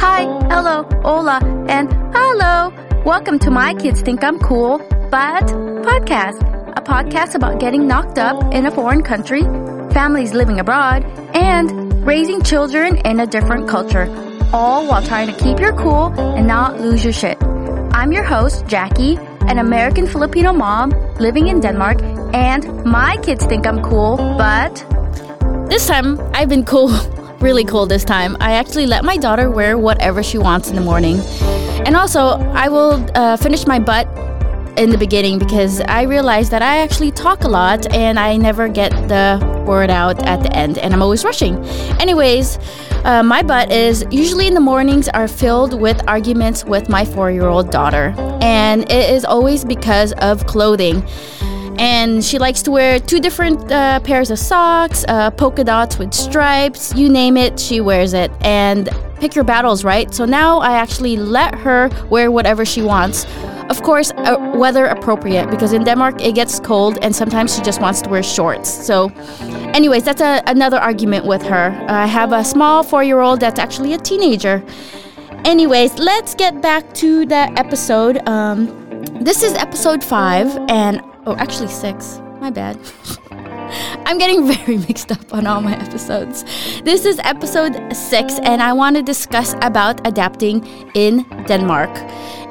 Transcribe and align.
Hi, 0.00 0.22
hello, 0.48 0.84
hola, 1.02 1.40
and 1.68 1.92
hello. 2.14 2.72
Welcome 3.04 3.38
to 3.40 3.50
My 3.50 3.74
Kids 3.74 4.02
Think 4.02 4.22
I'm 4.22 4.38
Cool, 4.38 4.78
but 5.10 5.46
podcast. 5.82 6.40
A 6.76 6.80
podcast 6.80 7.34
about 7.34 7.58
getting 7.58 7.88
knocked 7.88 8.18
up 8.18 8.54
in 8.54 8.66
a 8.66 8.70
foreign 8.70 9.02
country, 9.02 9.42
families 9.92 10.32
living 10.32 10.60
abroad, 10.60 11.04
and 11.34 12.06
raising 12.06 12.42
children 12.42 12.98
in 12.98 13.18
a 13.18 13.26
different 13.26 13.68
culture. 13.68 14.06
All 14.52 14.86
while 14.86 15.02
trying 15.02 15.26
to 15.26 15.36
keep 15.42 15.58
your 15.58 15.72
cool 15.74 16.12
and 16.20 16.46
not 16.46 16.80
lose 16.80 17.02
your 17.02 17.12
shit. 17.12 17.36
I'm 17.42 18.12
your 18.12 18.24
host, 18.24 18.66
Jackie, 18.66 19.18
an 19.48 19.58
American 19.58 20.06
Filipino 20.06 20.52
mom 20.52 20.90
living 21.18 21.48
in 21.48 21.60
Denmark, 21.60 22.02
and 22.34 22.84
my 22.84 23.16
kids 23.22 23.44
think 23.44 23.66
I'm 23.66 23.82
cool, 23.82 24.16
but 24.38 24.84
This 25.68 25.86
time, 25.86 26.18
I've 26.34 26.48
been 26.48 26.64
cool, 26.64 26.88
really 27.40 27.64
cool 27.64 27.86
this 27.86 28.04
time. 28.04 28.36
I 28.40 28.52
actually 28.52 28.86
let 28.86 29.02
my 29.04 29.16
daughter 29.16 29.50
wear 29.50 29.78
whatever 29.78 30.22
she 30.22 30.38
wants 30.38 30.68
in 30.70 30.76
the 30.76 30.82
morning. 30.82 31.20
And 31.86 31.96
also, 31.96 32.38
I 32.54 32.68
will 32.68 33.04
uh, 33.14 33.36
finish 33.36 33.66
my 33.66 33.78
butt 33.78 34.06
in 34.76 34.90
the 34.90 34.98
beginning 34.98 35.38
because 35.38 35.80
I 35.82 36.02
realized 36.02 36.50
that 36.50 36.62
I 36.62 36.78
actually 36.78 37.10
talk 37.10 37.44
a 37.44 37.48
lot 37.48 37.92
and 37.92 38.18
I 38.18 38.36
never 38.36 38.68
get 38.68 38.90
the 39.08 39.64
word 39.66 39.90
out 39.90 40.26
at 40.26 40.42
the 40.42 40.54
end, 40.54 40.78
and 40.78 40.92
I'm 40.92 41.02
always 41.02 41.24
rushing. 41.24 41.64
Anyways, 42.00 42.58
uh, 43.04 43.22
my 43.22 43.42
butt 43.42 43.70
is 43.70 44.04
usually 44.10 44.46
in 44.46 44.54
the 44.54 44.60
mornings 44.60 45.08
are 45.08 45.28
filled 45.28 45.80
with 45.80 46.00
arguments 46.08 46.64
with 46.64 46.88
my 46.88 47.04
four 47.04 47.30
year 47.30 47.46
old 47.46 47.70
daughter, 47.70 48.14
and 48.40 48.82
it 48.90 49.10
is 49.10 49.24
always 49.24 49.64
because 49.64 50.12
of 50.14 50.46
clothing 50.46 51.02
and 51.78 52.24
she 52.24 52.38
likes 52.38 52.62
to 52.62 52.70
wear 52.70 53.00
two 53.00 53.20
different 53.20 53.70
uh, 53.72 53.98
pairs 54.00 54.30
of 54.30 54.38
socks, 54.38 55.04
uh, 55.08 55.30
polka 55.32 55.64
dots 55.64 55.98
with 55.98 56.14
stripes, 56.14 56.94
you 56.94 57.08
name 57.08 57.36
it, 57.36 57.58
she 57.58 57.80
wears 57.80 58.14
it. 58.14 58.30
And 58.42 58.88
pick 59.18 59.34
your 59.34 59.44
battles, 59.44 59.84
right? 59.84 60.12
So 60.14 60.24
now 60.24 60.60
I 60.60 60.72
actually 60.76 61.16
let 61.16 61.54
her 61.56 61.90
wear 62.10 62.30
whatever 62.30 62.64
she 62.64 62.82
wants. 62.82 63.26
Of 63.70 63.82
course, 63.82 64.12
uh, 64.16 64.52
weather 64.54 64.86
appropriate 64.86 65.50
because 65.50 65.72
in 65.72 65.84
Denmark 65.84 66.20
it 66.20 66.34
gets 66.34 66.60
cold 66.60 66.98
and 67.02 67.14
sometimes 67.16 67.54
she 67.56 67.62
just 67.62 67.80
wants 67.80 68.02
to 68.02 68.10
wear 68.10 68.22
shorts. 68.22 68.68
So, 68.68 69.10
anyways, 69.72 70.04
that's 70.04 70.20
a, 70.20 70.42
another 70.46 70.78
argument 70.78 71.24
with 71.24 71.42
her. 71.42 71.72
I 71.88 72.06
have 72.06 72.32
a 72.32 72.44
small 72.44 72.82
four 72.82 73.02
year 73.02 73.20
old 73.20 73.40
that's 73.40 73.58
actually 73.58 73.94
a 73.94 73.98
teenager. 73.98 74.62
Anyways, 75.44 75.98
let's 75.98 76.34
get 76.34 76.60
back 76.60 76.94
to 76.94 77.26
the 77.26 77.52
episode. 77.56 78.26
Um, 78.28 78.66
this 79.22 79.42
is 79.42 79.54
episode 79.54 80.02
five, 80.02 80.56
and 80.68 81.00
oh, 81.26 81.36
actually 81.36 81.68
six. 81.68 82.20
My 82.40 82.50
bad. 82.50 82.78
I'm 84.06 84.18
getting 84.18 84.46
very 84.52 84.78
mixed 84.78 85.10
up 85.10 85.32
on 85.32 85.46
all 85.46 85.60
my 85.60 85.76
episodes. 85.76 86.44
This 86.82 87.04
is 87.04 87.18
episode 87.24 87.94
six, 87.94 88.38
and 88.40 88.62
I 88.62 88.72
want 88.72 88.96
to 88.96 89.02
discuss 89.02 89.54
about 89.62 90.06
adapting 90.06 90.66
in 90.94 91.24
Denmark 91.46 91.90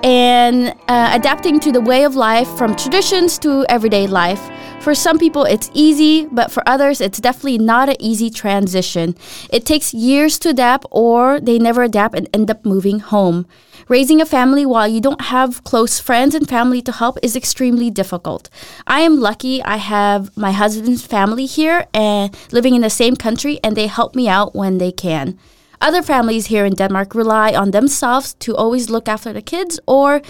and 0.04 0.76
uh, 0.90 1.12
adapting 1.14 1.60
to 1.62 1.72
the 1.72 1.82
way 1.82 2.04
of 2.04 2.16
life 2.16 2.48
from 2.58 2.76
traditions 2.76 3.40
to 3.40 3.66
everyday 3.70 4.06
life. 4.06 4.52
For 4.82 4.94
some 4.94 5.18
people, 5.18 5.46
it's 5.46 5.72
easy, 5.74 6.26
but 6.26 6.52
for 6.52 6.62
others, 6.68 7.00
it's 7.00 7.22
definitely 7.22 7.58
not 7.58 7.88
an 7.88 7.96
easy 8.00 8.30
transition. 8.30 9.16
It 9.50 9.66
takes 9.66 9.94
years 9.94 10.38
to 10.40 10.50
adapt, 10.50 10.86
or 10.92 11.40
they 11.40 11.58
never 11.58 11.84
adapt 11.84 12.16
and 12.16 12.28
end 12.34 12.52
up 12.52 12.66
moving 12.66 13.00
home. 13.00 13.48
Raising 13.88 14.20
a 14.20 14.26
family 14.26 14.66
while 14.66 14.88
you 14.88 15.00
don't 15.00 15.22
have 15.22 15.64
close 15.64 16.00
friends 16.00 16.36
and 16.36 16.50
family 16.50 16.82
to 16.82 16.92
help 16.92 17.18
is 17.24 17.36
extremely 17.36 17.90
difficult. 17.90 18.50
I 18.86 19.02
am 19.02 19.22
lucky 19.22 19.64
I 19.64 19.78
have 19.78 20.36
my 20.36 20.52
husband's 20.52 21.06
family 21.06 21.46
here 21.46 21.86
and 21.94 22.36
living 22.52 22.76
in 22.76 22.82
the 22.82 22.90
same 22.90 23.16
country, 23.16 23.62
and 23.64 23.78
they 23.78 23.88
help 23.88 24.16
me 24.16 24.28
out 24.28 24.54
when 24.54 24.80
they 24.80 24.92
can. 24.92 25.40
Other 25.84 26.02
families 26.02 26.46
here 26.46 26.64
in 26.64 26.76
Denmark 26.76 27.14
rely 27.14 27.54
on 27.54 27.72
themselves 27.72 28.34
to 28.36 28.56
always 28.56 28.90
look 28.90 29.10
after 29.10 29.34
the 29.34 29.42
kids, 29.42 29.82
or 29.86 30.22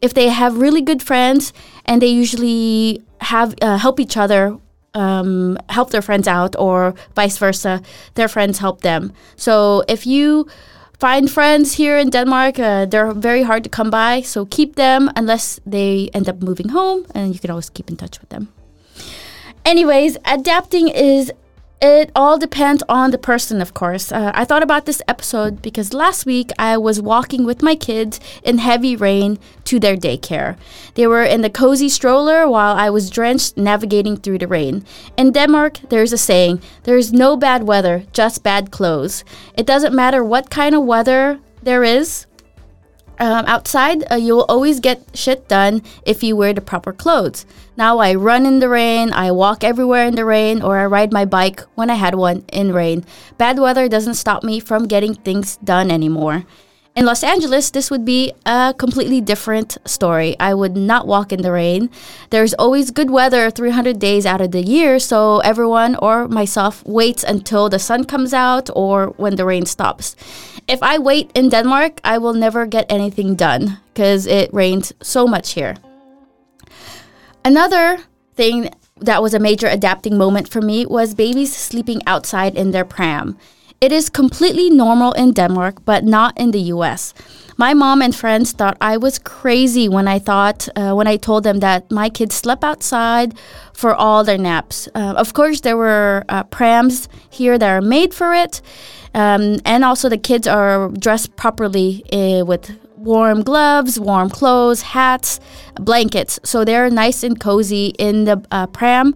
if 0.00 0.14
they 0.14 0.30
have 0.30 0.56
really 0.56 0.80
good 0.80 1.02
friends 1.02 1.52
and 1.84 2.00
they 2.00 2.06
usually 2.06 3.02
have 3.20 3.54
uh, 3.60 3.76
help 3.76 4.00
each 4.00 4.16
other 4.16 4.56
um, 4.94 5.58
help 5.68 5.90
their 5.90 6.00
friends 6.00 6.26
out 6.26 6.56
or 6.58 6.94
vice 7.14 7.36
versa 7.36 7.82
their 8.14 8.28
friends 8.28 8.58
help 8.58 8.80
them. 8.80 9.12
So 9.36 9.84
if 9.86 10.06
you 10.06 10.46
find 10.98 11.30
friends 11.30 11.74
here 11.74 11.98
in 11.98 12.08
denmark 12.08 12.58
uh, 12.58 12.86
they're 12.86 13.12
very 13.12 13.42
hard 13.42 13.62
to 13.64 13.68
come 13.68 13.90
by 13.90 14.22
so 14.22 14.46
keep 14.46 14.76
them 14.76 15.10
unless 15.14 15.60
they 15.66 16.08
end 16.14 16.26
up 16.26 16.40
moving 16.40 16.70
home 16.70 17.04
and 17.14 17.34
you 17.34 17.40
can 17.40 17.50
always 17.50 17.68
keep 17.68 17.90
in 17.90 17.96
touch 17.96 18.18
with 18.20 18.30
them. 18.30 18.48
Anyways 19.66 20.16
adapting 20.24 20.88
is 20.88 21.30
it 21.80 22.10
all 22.16 22.38
depends 22.38 22.82
on 22.88 23.10
the 23.10 23.18
person, 23.18 23.60
of 23.60 23.74
course. 23.74 24.10
Uh, 24.10 24.32
I 24.34 24.44
thought 24.44 24.62
about 24.62 24.86
this 24.86 25.02
episode 25.06 25.60
because 25.60 25.92
last 25.92 26.24
week 26.24 26.50
I 26.58 26.78
was 26.78 27.02
walking 27.02 27.44
with 27.44 27.62
my 27.62 27.74
kids 27.74 28.18
in 28.42 28.58
heavy 28.58 28.96
rain 28.96 29.38
to 29.64 29.78
their 29.78 29.96
daycare. 29.96 30.56
They 30.94 31.06
were 31.06 31.22
in 31.22 31.42
the 31.42 31.50
cozy 31.50 31.90
stroller 31.90 32.48
while 32.48 32.76
I 32.76 32.88
was 32.88 33.10
drenched 33.10 33.58
navigating 33.58 34.16
through 34.16 34.38
the 34.38 34.48
rain. 34.48 34.84
In 35.16 35.32
Denmark, 35.32 35.80
there's 35.90 36.12
a 36.12 36.18
saying 36.18 36.62
there 36.84 36.96
is 36.96 37.12
no 37.12 37.36
bad 37.36 37.64
weather, 37.64 38.04
just 38.12 38.42
bad 38.42 38.70
clothes. 38.70 39.22
It 39.54 39.66
doesn't 39.66 39.94
matter 39.94 40.24
what 40.24 40.50
kind 40.50 40.74
of 40.74 40.84
weather 40.84 41.40
there 41.62 41.84
is, 41.84 42.25
um, 43.18 43.44
outside, 43.46 44.04
uh, 44.10 44.16
you'll 44.16 44.46
always 44.48 44.80
get 44.80 45.02
shit 45.14 45.48
done 45.48 45.82
if 46.04 46.22
you 46.22 46.36
wear 46.36 46.52
the 46.52 46.60
proper 46.60 46.92
clothes. 46.92 47.46
Now 47.76 47.98
I 47.98 48.14
run 48.14 48.46
in 48.46 48.60
the 48.60 48.68
rain, 48.68 49.12
I 49.12 49.30
walk 49.32 49.64
everywhere 49.64 50.06
in 50.06 50.14
the 50.14 50.24
rain, 50.24 50.62
or 50.62 50.78
I 50.78 50.86
ride 50.86 51.12
my 51.12 51.24
bike 51.24 51.60
when 51.74 51.90
I 51.90 51.94
had 51.94 52.14
one 52.14 52.44
in 52.52 52.72
rain. 52.72 53.04
Bad 53.38 53.58
weather 53.58 53.88
doesn't 53.88 54.14
stop 54.14 54.42
me 54.42 54.60
from 54.60 54.86
getting 54.86 55.14
things 55.14 55.56
done 55.58 55.90
anymore. 55.90 56.44
In 56.96 57.04
Los 57.04 57.22
Angeles, 57.22 57.68
this 57.68 57.90
would 57.90 58.06
be 58.06 58.32
a 58.46 58.74
completely 58.78 59.20
different 59.20 59.76
story. 59.84 60.34
I 60.40 60.54
would 60.54 60.78
not 60.78 61.06
walk 61.06 61.30
in 61.30 61.42
the 61.42 61.52
rain. 61.52 61.90
There's 62.30 62.54
always 62.54 62.90
good 62.90 63.10
weather 63.10 63.50
300 63.50 63.98
days 63.98 64.24
out 64.24 64.40
of 64.40 64.52
the 64.52 64.62
year, 64.62 64.98
so 64.98 65.40
everyone 65.40 65.96
or 65.96 66.26
myself 66.26 66.82
waits 66.86 67.22
until 67.22 67.68
the 67.68 67.78
sun 67.78 68.04
comes 68.04 68.32
out 68.32 68.70
or 68.74 69.08
when 69.18 69.36
the 69.36 69.44
rain 69.44 69.66
stops. 69.66 70.16
If 70.66 70.82
I 70.82 70.96
wait 70.96 71.30
in 71.34 71.50
Denmark, 71.50 72.00
I 72.02 72.16
will 72.16 72.32
never 72.32 72.64
get 72.64 72.86
anything 72.88 73.34
done 73.34 73.78
because 73.92 74.26
it 74.26 74.48
rains 74.54 74.94
so 75.02 75.26
much 75.26 75.52
here. 75.52 75.76
Another 77.44 77.98
thing 78.36 78.70
that 79.02 79.22
was 79.22 79.34
a 79.34 79.38
major 79.38 79.66
adapting 79.66 80.16
moment 80.16 80.48
for 80.48 80.62
me 80.62 80.86
was 80.86 81.14
babies 81.14 81.54
sleeping 81.54 82.00
outside 82.06 82.56
in 82.56 82.70
their 82.70 82.86
pram. 82.86 83.36
It 83.78 83.92
is 83.92 84.08
completely 84.08 84.70
normal 84.70 85.12
in 85.12 85.32
Denmark, 85.32 85.84
but 85.84 86.02
not 86.02 86.38
in 86.38 86.50
the 86.50 86.72
US. 86.72 87.12
My 87.58 87.74
mom 87.74 88.00
and 88.00 88.14
friends 88.14 88.52
thought 88.52 88.76
I 88.80 88.96
was 88.96 89.18
crazy 89.18 89.86
when 89.88 90.08
I 90.08 90.18
thought 90.18 90.68
uh, 90.76 90.94
when 90.94 91.06
I 91.06 91.16
told 91.16 91.44
them 91.44 91.60
that 91.60 91.90
my 91.90 92.08
kids 92.08 92.34
slept 92.34 92.64
outside 92.64 93.34
for 93.74 93.94
all 93.94 94.24
their 94.24 94.38
naps. 94.38 94.88
Uh, 94.94 95.14
of 95.16 95.34
course, 95.34 95.60
there 95.60 95.76
were 95.76 96.24
uh, 96.28 96.44
prams 96.44 97.08
here 97.28 97.58
that 97.58 97.68
are 97.68 97.82
made 97.82 98.14
for 98.14 98.32
it, 98.34 98.62
um, 99.14 99.58
and 99.66 99.84
also 99.84 100.08
the 100.08 100.18
kids 100.18 100.46
are 100.46 100.88
dressed 100.88 101.36
properly 101.36 102.02
uh, 102.12 102.44
with 102.44 102.78
warm 102.96 103.42
gloves, 103.42 104.00
warm 104.00 104.30
clothes, 104.30 104.82
hats, 104.82 105.38
blankets. 105.80 106.40
So 106.44 106.64
they're 106.64 106.88
nice 106.90 107.22
and 107.22 107.38
cozy 107.38 107.94
in 107.98 108.24
the 108.24 108.42
uh, 108.50 108.66
pram 108.68 109.14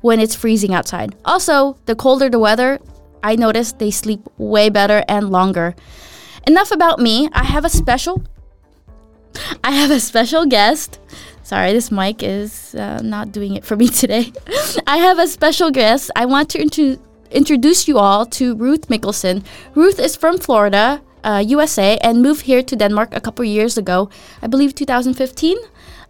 when 0.00 0.18
it's 0.18 0.34
freezing 0.34 0.74
outside. 0.74 1.14
Also, 1.24 1.76
the 1.86 1.94
colder 1.94 2.28
the 2.28 2.38
weather, 2.38 2.80
I 3.22 3.36
noticed 3.36 3.78
they 3.78 3.90
sleep 3.90 4.20
way 4.38 4.70
better 4.70 5.04
and 5.08 5.30
longer. 5.30 5.74
Enough 6.46 6.70
about 6.72 6.98
me. 6.98 7.28
I 7.32 7.44
have 7.44 7.64
a 7.64 7.68
special 7.68 8.22
I 9.64 9.72
have 9.72 9.90
a 9.90 10.00
special 10.00 10.46
guest. 10.46 10.98
Sorry, 11.42 11.72
this 11.72 11.90
mic 11.90 12.22
is 12.22 12.74
uh, 12.74 13.00
not 13.02 13.32
doing 13.32 13.56
it 13.56 13.64
for 13.64 13.76
me 13.76 13.88
today. 14.02 14.32
I 14.86 14.98
have 14.98 15.18
a 15.18 15.26
special 15.26 15.70
guest. 15.70 16.10
I 16.14 16.26
want 16.26 16.50
to 16.50 16.60
intro- 16.60 16.98
introduce 17.30 17.88
you 17.88 17.98
all 17.98 18.26
to 18.26 18.54
Ruth 18.56 18.88
Mickelson. 18.88 19.44
Ruth 19.74 19.98
is 19.98 20.16
from 20.16 20.38
Florida, 20.38 21.02
uh, 21.24 21.42
USA, 21.46 21.98
and 21.98 22.22
moved 22.22 22.42
here 22.42 22.62
to 22.62 22.76
Denmark 22.76 23.14
a 23.14 23.20
couple 23.20 23.44
years 23.44 23.76
ago, 23.76 24.10
I 24.42 24.46
believe 24.46 24.74
2015, 24.74 25.56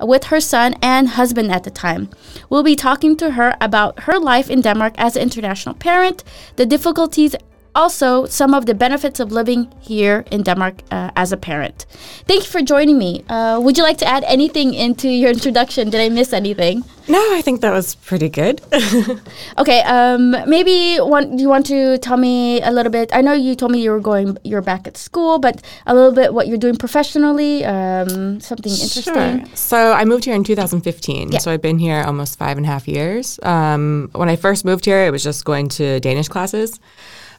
with 0.00 0.24
her 0.24 0.40
son 0.40 0.74
and 0.82 1.08
husband 1.10 1.52
at 1.52 1.64
the 1.64 1.70
time. 1.70 2.08
We'll 2.48 2.62
be 2.62 2.76
talking 2.76 3.16
to 3.16 3.32
her 3.32 3.56
about 3.60 4.00
her 4.00 4.18
life 4.18 4.50
in 4.50 4.60
Denmark 4.60 4.94
as 4.98 5.16
an 5.16 5.22
international 5.22 5.74
parent, 5.74 6.24
the 6.56 6.66
difficulties 6.66 7.34
also 7.74 8.26
some 8.26 8.54
of 8.54 8.66
the 8.66 8.74
benefits 8.74 9.20
of 9.20 9.32
living 9.32 9.72
here 9.80 10.24
in 10.30 10.42
Denmark 10.42 10.82
uh, 10.90 11.10
as 11.16 11.32
a 11.32 11.36
parent. 11.36 11.86
Thank 12.26 12.44
you 12.44 12.50
for 12.50 12.62
joining 12.62 12.98
me. 12.98 13.24
Uh, 13.28 13.60
would 13.62 13.76
you 13.76 13.82
like 13.82 13.98
to 13.98 14.06
add 14.06 14.24
anything 14.24 14.74
into 14.74 15.08
your 15.08 15.30
introduction? 15.30 15.90
Did 15.90 16.00
I 16.00 16.08
miss 16.08 16.32
anything? 16.32 16.84
No, 17.08 17.18
I 17.34 17.42
think 17.42 17.60
that 17.62 17.72
was 17.72 17.96
pretty 17.96 18.28
good. 18.28 18.60
okay, 19.58 19.82
um, 19.82 20.36
maybe 20.46 20.98
one, 20.98 21.36
do 21.36 21.42
you 21.42 21.48
want 21.48 21.66
to 21.66 21.98
tell 21.98 22.16
me 22.16 22.60
a 22.62 22.70
little 22.70 22.92
bit? 22.92 23.10
I 23.12 23.20
know 23.20 23.32
you 23.32 23.56
told 23.56 23.72
me 23.72 23.82
you 23.82 23.90
were 23.90 24.00
going, 24.00 24.38
you're 24.44 24.62
back 24.62 24.86
at 24.86 24.96
school, 24.96 25.40
but 25.40 25.60
a 25.86 25.94
little 25.94 26.12
bit 26.12 26.32
what 26.32 26.46
you're 26.46 26.58
doing 26.58 26.76
professionally, 26.76 27.64
um, 27.64 28.40
something 28.40 28.70
interesting. 28.70 29.44
Sure. 29.44 29.56
So 29.56 29.92
I 29.92 30.04
moved 30.04 30.24
here 30.24 30.34
in 30.34 30.44
2015. 30.44 31.32
Yeah. 31.32 31.38
So 31.38 31.50
I've 31.50 31.62
been 31.62 31.78
here 31.78 32.02
almost 32.06 32.38
five 32.38 32.56
and 32.56 32.64
a 32.64 32.68
half 32.68 32.86
years. 32.86 33.40
Um, 33.42 34.10
when 34.12 34.28
I 34.28 34.36
first 34.36 34.64
moved 34.64 34.84
here, 34.84 35.04
it 35.04 35.10
was 35.10 35.24
just 35.24 35.44
going 35.44 35.68
to 35.70 35.98
Danish 36.00 36.28
classes. 36.28 36.78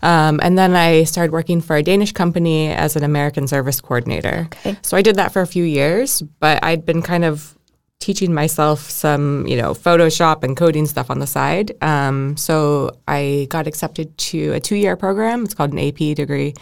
Um, 0.04 0.40
and 0.42 0.58
then 0.58 0.76
I 0.76 1.04
started 1.04 1.32
working 1.32 1.62
for 1.62 1.76
a 1.76 1.84
Danish 1.84 2.12
company 2.12 2.70
as 2.70 2.96
an 2.96 3.04
American 3.04 3.48
service 3.48 3.80
coordinator. 3.82 4.48
Okay. 4.52 4.78
So 4.82 4.98
I 4.98 5.02
did 5.02 5.16
that 5.18 5.32
for 5.32 5.42
a 5.42 5.48
few 5.48 5.64
years, 5.64 6.22
but 6.40 6.64
I'd 6.64 6.86
been 6.86 7.02
kind 7.02 7.24
of 7.24 7.58
teaching 8.00 8.34
myself 8.34 8.90
some, 8.90 9.46
you 9.48 9.56
know, 9.56 9.74
Photoshop 9.74 10.44
and 10.44 10.58
coding 10.58 10.88
stuff 10.88 11.10
on 11.10 11.20
the 11.20 11.28
side. 11.28 11.72
Um, 11.84 12.36
so 12.36 12.92
I 13.08 13.48
got 13.50 13.68
accepted 13.68 14.18
to 14.18 14.54
a 14.54 14.60
two-year 14.60 14.98
program. 14.98 15.46
It's 15.46 15.54
called 15.54 15.72
an 15.72 15.80
AP 15.80 16.16
degree 16.16 16.56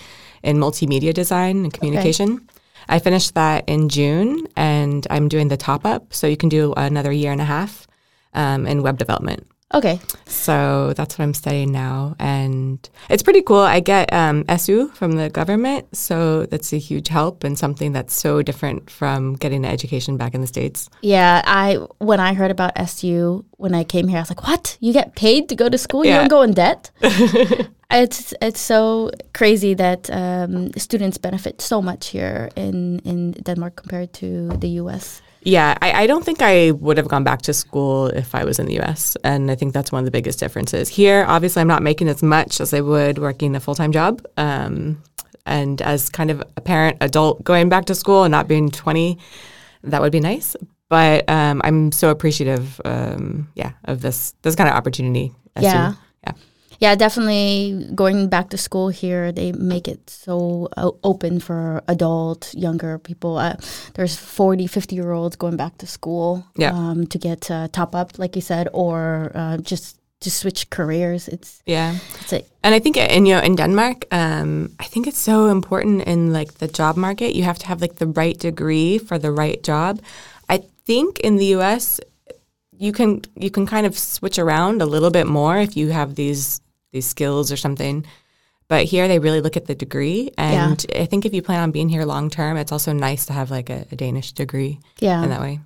in 0.43 0.57
multimedia 0.57 1.13
design 1.13 1.63
and 1.63 1.73
communication. 1.73 2.33
Okay. 2.33 2.43
I 2.89 2.99
finished 2.99 3.35
that 3.35 3.63
in 3.67 3.87
June, 3.87 4.47
and 4.55 5.05
I'm 5.09 5.29
doing 5.29 5.47
the 5.47 5.57
top 5.57 5.85
up. 5.85 6.13
So 6.13 6.27
you 6.27 6.35
can 6.35 6.49
do 6.49 6.73
another 6.75 7.11
year 7.11 7.31
and 7.31 7.41
a 7.41 7.45
half 7.45 7.87
um, 8.33 8.67
in 8.67 8.83
web 8.83 8.97
development. 8.97 9.47
Okay. 9.71 9.99
So 10.25 10.93
that's 10.95 11.17
what 11.17 11.23
I'm 11.23 11.33
studying 11.35 11.71
now, 11.71 12.15
and 12.17 12.89
it's 13.07 13.21
pretty 13.21 13.43
cool. 13.43 13.59
I 13.59 13.79
get 13.81 14.11
um, 14.11 14.43
SU 14.49 14.87
from 14.89 15.11
the 15.11 15.29
government, 15.29 15.95
so 15.95 16.47
that's 16.47 16.73
a 16.73 16.77
huge 16.77 17.07
help 17.07 17.43
and 17.43 17.57
something 17.57 17.91
that's 17.91 18.13
so 18.13 18.41
different 18.41 18.89
from 18.89 19.35
getting 19.35 19.63
an 19.65 19.71
education 19.71 20.17
back 20.17 20.33
in 20.33 20.41
the 20.41 20.47
states. 20.47 20.89
Yeah, 21.01 21.43
I 21.45 21.75
when 21.99 22.19
I 22.19 22.33
heard 22.33 22.49
about 22.49 22.71
SU 22.77 23.45
when 23.57 23.75
I 23.75 23.83
came 23.83 24.07
here, 24.07 24.17
I 24.17 24.21
was 24.21 24.31
like, 24.31 24.47
"What? 24.47 24.77
You 24.79 24.91
get 24.91 25.15
paid 25.15 25.49
to 25.49 25.55
go 25.55 25.69
to 25.69 25.77
school? 25.77 26.03
You 26.03 26.13
don't 26.13 26.29
go 26.29 26.41
in 26.41 26.53
debt?" 26.53 26.89
it's 27.91 28.33
it's 28.41 28.59
so 28.59 29.11
crazy 29.33 29.75
that 29.75 30.09
um, 30.09 30.71
students 30.77 31.19
benefit 31.19 31.61
so 31.61 31.79
much 31.79 32.07
here 32.07 32.49
in 32.55 32.99
in 32.99 33.33
Denmark 33.33 33.75
compared 33.75 34.13
to 34.13 34.49
the 34.57 34.69
U.S. 34.81 35.21
Yeah, 35.41 35.77
I, 35.81 36.03
I 36.03 36.07
don't 36.07 36.25
think 36.25 36.41
I 36.41 36.71
would 36.71 36.97
have 36.97 37.07
gone 37.07 37.23
back 37.23 37.41
to 37.43 37.53
school 37.53 38.07
if 38.07 38.35
I 38.35 38.43
was 38.43 38.59
in 38.59 38.65
the 38.65 38.79
US. 38.81 39.15
And 39.23 39.49
I 39.49 39.55
think 39.55 39.73
that's 39.73 39.91
one 39.91 39.99
of 39.99 40.05
the 40.05 40.11
biggest 40.11 40.39
differences. 40.39 40.89
Here, 40.89 41.25
obviously, 41.27 41.61
I'm 41.61 41.67
not 41.67 41.81
making 41.81 42.09
as 42.09 42.21
much 42.21 42.59
as 42.59 42.73
I 42.73 42.81
would 42.81 43.19
working 43.19 43.55
a 43.55 43.59
full 43.59 43.75
time 43.75 43.91
job. 43.91 44.25
Um, 44.37 45.01
and 45.45 45.81
as 45.81 46.09
kind 46.09 46.29
of 46.29 46.43
a 46.57 46.61
parent, 46.61 46.97
adult, 47.01 47.43
going 47.43 47.69
back 47.69 47.85
to 47.85 47.95
school 47.95 48.23
and 48.23 48.31
not 48.31 48.47
being 48.47 48.69
20, 48.69 49.17
that 49.83 50.01
would 50.01 50.11
be 50.11 50.19
nice. 50.19 50.55
But 50.89 51.29
um, 51.29 51.61
I'm 51.63 51.91
so 51.91 52.09
appreciative, 52.09 52.81
um, 52.83 53.49
yeah, 53.55 53.73
of 53.85 54.01
this 54.01 54.33
this 54.41 54.55
kind 54.55 54.67
of 54.69 54.75
opportunity. 54.75 55.31
Yeah. 55.59 55.93
Yeah. 56.79 56.95
Definitely 56.95 57.85
going 57.95 58.29
back 58.29 58.49
to 58.49 58.57
school 58.57 58.89
here, 58.89 59.31
they 59.31 59.51
make 59.51 59.87
it 59.87 60.09
so 60.09 60.67
uh, 60.77 60.91
open 61.03 61.39
for 61.39 61.81
adult, 61.87 62.53
younger 62.53 62.97
people. 62.99 63.37
Uh, 63.37 63.55
there's 63.93 64.15
40, 64.15 64.67
50 64.67 64.95
year 64.95 65.11
olds 65.11 65.35
going 65.37 65.57
back 65.57 65.77
to 65.77 65.85
school 65.87 66.43
Yeah. 66.57 66.71
um, 66.73 67.05
to 67.07 67.17
get 67.17 67.51
uh, 67.51 67.67
top 67.71 67.95
up, 67.95 68.17
like 68.19 68.35
you 68.35 68.41
said, 68.41 68.67
or 68.73 69.31
uh, 69.35 69.57
just 69.57 69.95
to 70.21 70.29
switch 70.29 70.69
careers. 70.69 71.27
It's, 71.27 71.61
Yeah. 71.65 71.95
it's 72.21 72.33
a, 72.33 72.41
And 72.63 72.75
I 72.75 72.79
think 72.79 72.97
in 72.97 73.25
you 73.25 73.35
know 73.35 73.41
in 73.41 73.55
Denmark, 73.55 74.05
um, 74.11 74.69
I 74.79 74.85
think 74.89 75.07
it's 75.07 75.19
so 75.31 75.47
important 75.47 76.03
in 76.07 76.33
like 76.33 76.53
the 76.59 76.67
job 76.67 76.97
market. 76.97 77.35
You 77.35 77.43
have 77.43 77.57
to 77.59 77.67
have 77.67 77.81
like 77.81 77.95
the 77.95 78.07
right 78.21 78.37
degree 78.41 78.97
for 78.99 79.17
the 79.19 79.31
right 79.31 79.63
job. 79.67 79.99
I 80.49 80.63
think 80.85 81.19
in 81.19 81.37
the 81.37 81.55
U.S. 81.57 81.99
you 82.77 82.91
can 82.91 83.21
you 83.43 83.49
can 83.49 83.65
kind 83.65 83.85
of 83.85 83.93
switch 83.97 84.39
around 84.39 84.81
a 84.81 84.85
little 84.85 85.09
bit 85.11 85.27
more 85.27 85.57
if 85.63 85.77
you 85.77 85.91
have 85.93 86.15
these 86.15 86.59
these 86.91 87.05
skills 87.07 87.51
or 87.51 87.57
something. 87.57 88.05
But 88.67 88.85
here 88.85 89.07
they 89.07 89.17
really 89.17 89.41
look 89.41 89.57
at 89.57 89.65
the 89.65 89.73
degree, 89.73 90.31
and 90.37 90.85
I 90.95 91.05
think 91.05 91.25
if 91.25 91.33
you 91.33 91.41
plan 91.41 91.59
on 91.61 91.71
being 91.71 91.89
here 91.89 92.05
long 92.05 92.29
term, 92.29 92.55
it's 92.55 92.71
also 92.71 92.93
nice 92.93 93.25
to 93.25 93.33
have 93.33 93.49
like 93.49 93.69
a, 93.71 93.85
a 93.91 93.95
Danish 93.95 94.31
degree 94.33 94.79
yeah. 94.99 95.23
in 95.23 95.29
that 95.29 95.41
way. 95.41 95.59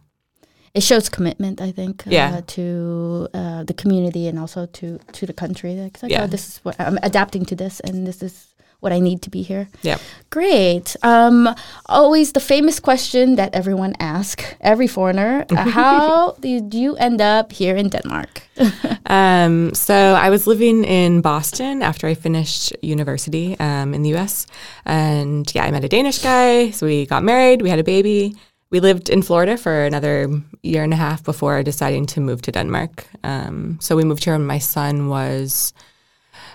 it 0.74 0.82
shows 0.82 1.08
commitment, 1.10 1.62
I 1.62 1.72
think, 1.72 2.04
Yeah. 2.08 2.36
uh, 2.38 2.42
to 2.56 3.28
uh, 3.34 3.64
the 3.64 3.74
community 3.76 4.28
and 4.28 4.40
also 4.40 4.66
to, 4.66 5.00
to 5.12 5.26
the 5.28 5.34
country. 5.34 5.76
Like, 5.76 6.02
like, 6.02 6.12
Yeah. 6.12 6.24
oh, 6.24 6.28
this 6.28 6.48
is 6.48 6.58
what 6.64 6.76
I'm 6.80 6.98
adapting 7.04 7.46
to 7.46 7.56
this, 7.56 7.80
and 7.82 8.08
this 8.08 8.24
is 8.24 8.53
what 8.84 8.92
I 8.92 9.00
need 9.00 9.22
to 9.22 9.30
be 9.30 9.42
here. 9.42 9.68
Yeah. 9.82 9.98
Great. 10.30 10.96
Um, 11.04 11.50
always 11.86 12.34
the 12.34 12.40
famous 12.40 12.80
question 12.80 13.36
that 13.36 13.56
everyone 13.56 13.94
asks, 14.00 14.44
every 14.62 14.88
foreigner, 14.88 15.46
uh, 15.50 15.56
how 15.70 16.36
did 16.40 16.74
you 16.74 16.96
end 16.98 17.22
up 17.22 17.52
here 17.52 17.76
in 17.76 17.90
Denmark? 17.90 18.44
Um, 19.06 19.74
so 19.74 19.94
I 19.94 20.30
was 20.30 20.48
living 20.48 20.86
in 20.86 21.22
Boston 21.22 21.84
after 21.84 22.08
I 22.08 22.14
finished 22.16 22.74
university 22.82 23.60
um, 23.60 23.94
in 23.94 24.02
the 24.02 24.10
U.S. 24.10 24.48
And 24.86 25.54
yeah, 25.54 25.66
I 25.66 25.72
met 25.72 25.84
a 25.84 25.90
Danish 25.90 26.20
guy. 26.20 26.72
So 26.72 26.88
we 26.88 27.06
got 27.06 27.22
married. 27.22 27.62
We 27.62 27.70
had 27.70 27.80
a 27.80 27.84
baby. 27.84 28.34
We 28.72 28.80
lived 28.80 29.10
in 29.10 29.22
Florida 29.22 29.58
for 29.58 29.86
another 29.86 30.42
year 30.64 30.84
and 30.84 30.94
a 30.94 30.96
half 30.96 31.24
before 31.24 31.62
deciding 31.64 32.08
to 32.08 32.22
move 32.22 32.42
to 32.44 32.52
Denmark. 32.52 33.06
Um, 33.24 33.78
so 33.82 33.96
we 33.96 34.04
moved 34.04 34.24
here 34.24 34.34
when 34.34 34.48
my 34.48 34.60
son 34.60 35.10
was 35.10 35.74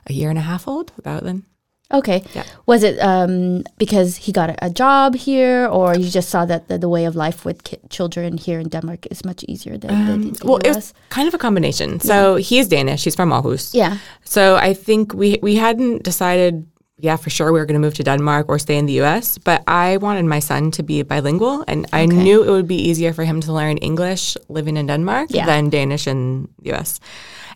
a 0.06 0.12
year 0.12 0.30
and 0.30 0.38
a 0.38 0.42
half 0.42 0.66
old, 0.66 0.92
about 0.98 1.22
then. 1.22 1.44
Okay. 1.90 2.22
Yeah. 2.34 2.44
Was 2.66 2.82
it 2.82 2.98
um, 3.00 3.62
because 3.78 4.16
he 4.16 4.30
got 4.32 4.50
a, 4.50 4.66
a 4.66 4.70
job 4.70 5.14
here, 5.14 5.66
or 5.66 5.96
you 5.96 6.10
just 6.10 6.28
saw 6.28 6.44
that 6.44 6.68
the, 6.68 6.76
the 6.78 6.88
way 6.88 7.06
of 7.06 7.16
life 7.16 7.46
with 7.46 7.64
ki- 7.64 7.78
children 7.88 8.36
here 8.36 8.60
in 8.60 8.68
Denmark 8.68 9.06
is 9.10 9.24
much 9.24 9.42
easier 9.48 9.78
than 9.78 10.20
the, 10.22 10.30
the 10.38 10.46
Well, 10.46 10.58
it 10.58 10.66
US? 10.68 10.74
was 10.76 10.94
kind 11.08 11.28
of 11.28 11.34
a 11.34 11.38
combination. 11.38 11.98
So 12.00 12.36
he 12.36 12.58
is 12.58 12.68
Danish. 12.68 13.04
He's 13.04 13.14
from 13.16 13.30
Aarhus. 13.32 13.72
yeah. 13.74 13.96
So 14.24 14.56
I 14.56 14.74
think 14.74 15.14
we 15.14 15.38
we 15.42 15.56
hadn't 15.56 16.02
decided, 16.04 16.66
yeah, 16.98 17.16
for 17.16 17.30
sure 17.30 17.52
we 17.52 17.58
were 17.58 17.64
going 17.66 17.80
to 17.80 17.86
move 17.86 17.94
to 17.94 18.02
Denmark 18.04 18.48
or 18.48 18.58
stay 18.58 18.76
in 18.76 18.84
the 18.86 19.00
U.S. 19.04 19.38
But 19.38 19.62
I 19.66 19.96
wanted 19.96 20.24
my 20.26 20.40
son 20.40 20.70
to 20.72 20.82
be 20.82 21.02
bilingual, 21.02 21.64
and 21.68 21.86
I 21.92 22.04
Okay. 22.04 22.16
knew 22.16 22.44
it 22.44 22.50
would 22.50 22.68
be 22.68 22.90
easier 22.90 23.14
for 23.14 23.24
him 23.24 23.40
to 23.40 23.52
learn 23.52 23.78
English 23.78 24.36
living 24.48 24.76
in 24.76 24.86
Denmark 24.86 25.28
Yeah. 25.30 25.46
than 25.46 25.70
Danish 25.70 26.06
in 26.06 26.48
the 26.62 26.68
U.S. 26.72 27.00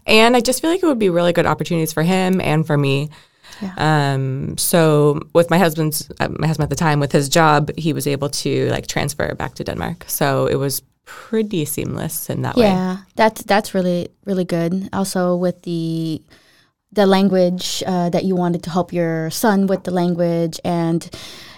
And 0.07 0.37
I 0.37 0.41
just 0.41 0.61
feel 0.63 0.71
like 0.71 0.83
it 0.83 0.89
would 0.89 0.99
be 0.99 1.11
really 1.11 1.33
good 1.33 1.47
opportunities 1.47 1.93
for 1.93 2.03
him 2.03 2.41
and 2.41 2.67
for 2.67 2.77
me. 2.79 3.09
Um, 3.77 4.57
so 4.59 5.21
with 5.35 5.51
my 5.51 5.59
husband's 5.59 6.11
uh, 6.21 6.29
my 6.39 6.47
husband 6.47 6.65
at 6.65 6.71
the 6.71 6.85
time 6.85 7.01
with 7.01 7.13
his 7.13 7.29
job, 7.29 7.71
he 7.77 7.93
was 7.93 8.07
able 8.07 8.29
to 8.29 8.69
like 8.71 8.87
transfer 8.87 9.35
back 9.35 9.55
to 9.55 9.65
Denmark. 9.65 10.05
So 10.09 10.47
it 10.47 10.57
was 10.57 10.83
pretty 11.05 11.65
seamless 11.65 12.31
in 12.31 12.43
that 12.43 12.57
way. 12.57 12.65
Yeah, 12.65 12.99
that's 13.17 13.43
that's 13.45 13.75
really 13.75 14.09
really 14.25 14.45
good. 14.45 14.89
Also 14.93 15.37
with 15.37 15.63
the 15.63 16.23
the 16.93 17.07
language 17.07 17.83
uh, 17.87 18.11
that 18.11 18.25
you 18.25 18.37
wanted 18.37 18.63
to 18.63 18.71
help 18.71 18.93
your 18.93 19.31
son 19.31 19.67
with 19.67 19.85
the 19.85 19.91
language, 19.91 20.61
and 20.65 21.09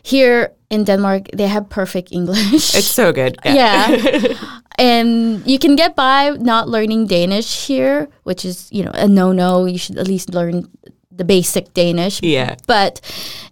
here 0.02 0.52
in 0.70 0.84
Denmark 0.84 1.28
they 1.32 1.48
have 1.48 1.68
perfect 1.68 2.12
English. 2.12 2.74
It's 2.74 2.86
so 2.86 3.12
good. 3.12 3.36
yeah. 3.44 3.88
and 4.78 5.42
you 5.46 5.58
can 5.58 5.76
get 5.76 5.94
by 5.96 6.30
not 6.30 6.68
learning 6.68 7.06
Danish 7.06 7.66
here, 7.66 8.08
which 8.24 8.44
is 8.44 8.68
you 8.70 8.84
know 8.84 8.92
a 8.94 9.08
no 9.08 9.32
no. 9.32 9.66
You 9.66 9.78
should 9.78 9.98
at 9.98 10.08
least 10.08 10.34
learn 10.34 10.68
the 11.16 11.24
basic 11.24 11.72
Danish. 11.74 12.20
Yeah. 12.22 12.56
But 12.66 13.00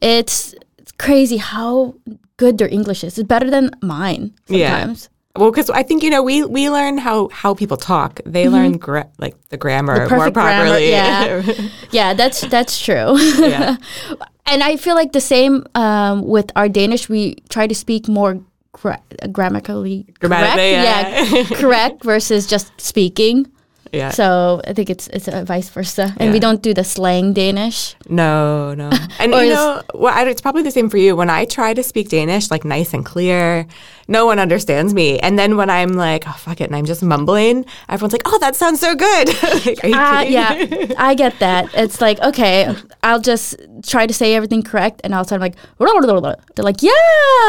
it's, 0.01 0.55
it's 0.79 0.93
crazy 0.93 1.37
how 1.37 1.95
good 2.37 2.59
their 2.59 2.69
English 2.69 3.05
is. 3.05 3.19
It's 3.19 3.27
better 3.29 3.51
than 3.51 3.71
mine 3.83 4.35
Yeah. 4.49 4.71
sometimes. 4.81 5.09
Well, 5.37 5.51
because 5.51 5.71
I 5.71 5.83
think 5.83 6.03
you 6.03 6.11
know 6.11 6.23
we 6.23 6.45
we 6.45 6.69
learn 6.69 6.99
how 6.99 7.29
how 7.33 7.55
people 7.55 7.79
talk. 7.79 8.21
They 8.27 8.51
learn 8.51 8.77
gra- 8.77 9.09
like 9.17 9.35
the 9.49 9.57
grammar 9.57 9.97
Mm-hmm. 9.97 10.09
The 10.09 10.17
more 10.17 10.19
perfect 10.19 10.35
grammar, 10.35 10.65
properly. 10.67 10.91
yeah. 10.91 11.43
Yeah, 11.91 12.13
that's 12.13 12.43
that's 12.43 12.79
true. 12.79 13.17
Yeah. 13.41 13.77
and 14.47 14.63
I 14.63 14.77
feel 14.77 14.95
like 14.95 15.13
the 15.13 15.23
same 15.23 15.65
um, 15.75 16.21
with 16.29 16.53
our 16.55 16.69
Danish. 16.69 17.09
We 17.09 17.37
try 17.49 17.67
to 17.67 17.75
speak 17.75 18.09
more 18.09 18.45
gra- 18.73 19.01
grammatically 19.33 20.05
Grammatically, 20.21 20.73
correct. 20.77 21.33
yeah. 21.51 21.57
correct 21.59 22.05
versus 22.05 22.47
just 22.47 22.69
speaking. 22.79 23.47
Yeah. 23.93 24.11
So 24.11 24.63
I 24.67 24.73
think 24.73 24.89
it's 24.89 25.07
it's 25.09 25.29
uh, 25.29 25.45
vice 25.45 25.69
versa, 25.69 26.15
and 26.19 26.33
we 26.33 26.41
don't 26.41 26.63
do 26.63 26.73
the 26.73 26.83
slang 26.83 27.35
Danish. 27.35 27.95
no, 28.09 28.75
no. 28.75 28.91
And 29.19 29.33
you 29.33 29.51
know, 29.51 29.83
well, 29.95 30.13
I, 30.13 30.25
it's 30.25 30.41
probably 30.41 30.63
the 30.63 30.71
same 30.71 30.89
for 30.89 30.97
you. 30.97 31.15
When 31.15 31.29
I 31.29 31.45
try 31.45 31.75
to 31.75 31.83
speak 31.83 32.09
Danish 32.09 32.51
like 32.51 32.65
nice 32.65 32.95
and 32.95 33.05
clear, 33.05 33.67
no 34.09 34.25
one 34.25 34.39
understands 34.39 34.95
me. 34.95 35.19
And 35.19 35.39
then 35.39 35.57
when 35.59 35.69
I'm 35.69 35.93
like, 35.93 36.25
oh 36.27 36.33
fuck 36.33 36.61
it, 36.61 36.65
and 36.65 36.75
I'm 36.77 36.87
just 36.87 37.03
mumbling, 37.03 37.67
everyone's 37.89 38.15
like, 38.15 38.23
oh, 38.25 38.39
that 38.39 38.57
sounds 38.57 38.81
so 38.81 38.95
good. 38.95 39.29
like, 39.67 39.85
are 39.85 39.89
you 39.89 39.95
Uh, 39.95 40.23
yeah, 40.23 40.95
I 40.99 41.15
get 41.15 41.39
that. 41.41 41.69
It's 41.75 42.01
like 42.01 42.19
okay, 42.21 42.75
I'll 43.03 43.21
just 43.21 43.57
try 43.87 44.07
to 44.07 44.15
say 44.15 44.35
everything 44.35 44.63
correct, 44.63 45.03
and 45.05 45.15
I'll 45.15 45.25
sound 45.25 45.43
like 45.43 45.57
they're 45.79 46.65
like, 46.65 46.83
yeah. 46.83 46.91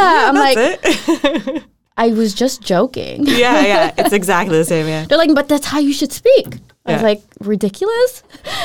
I'm 0.01 0.35
That's 0.35 0.83
like, 0.83 1.55
it. 1.55 1.63
I 1.97 2.09
was 2.09 2.33
just 2.33 2.61
joking. 2.61 3.25
yeah, 3.27 3.61
yeah. 3.65 3.91
It's 3.97 4.13
exactly 4.13 4.57
the 4.57 4.65
same. 4.65 4.87
Yeah. 4.87 5.05
They're 5.05 5.17
like, 5.17 5.33
but 5.35 5.47
that's 5.47 5.65
how 5.67 5.79
you 5.79 5.93
should 5.93 6.11
speak. 6.11 6.57
I 6.85 6.93
was 6.93 7.01
like, 7.03 7.21
ridiculous? 7.39 8.23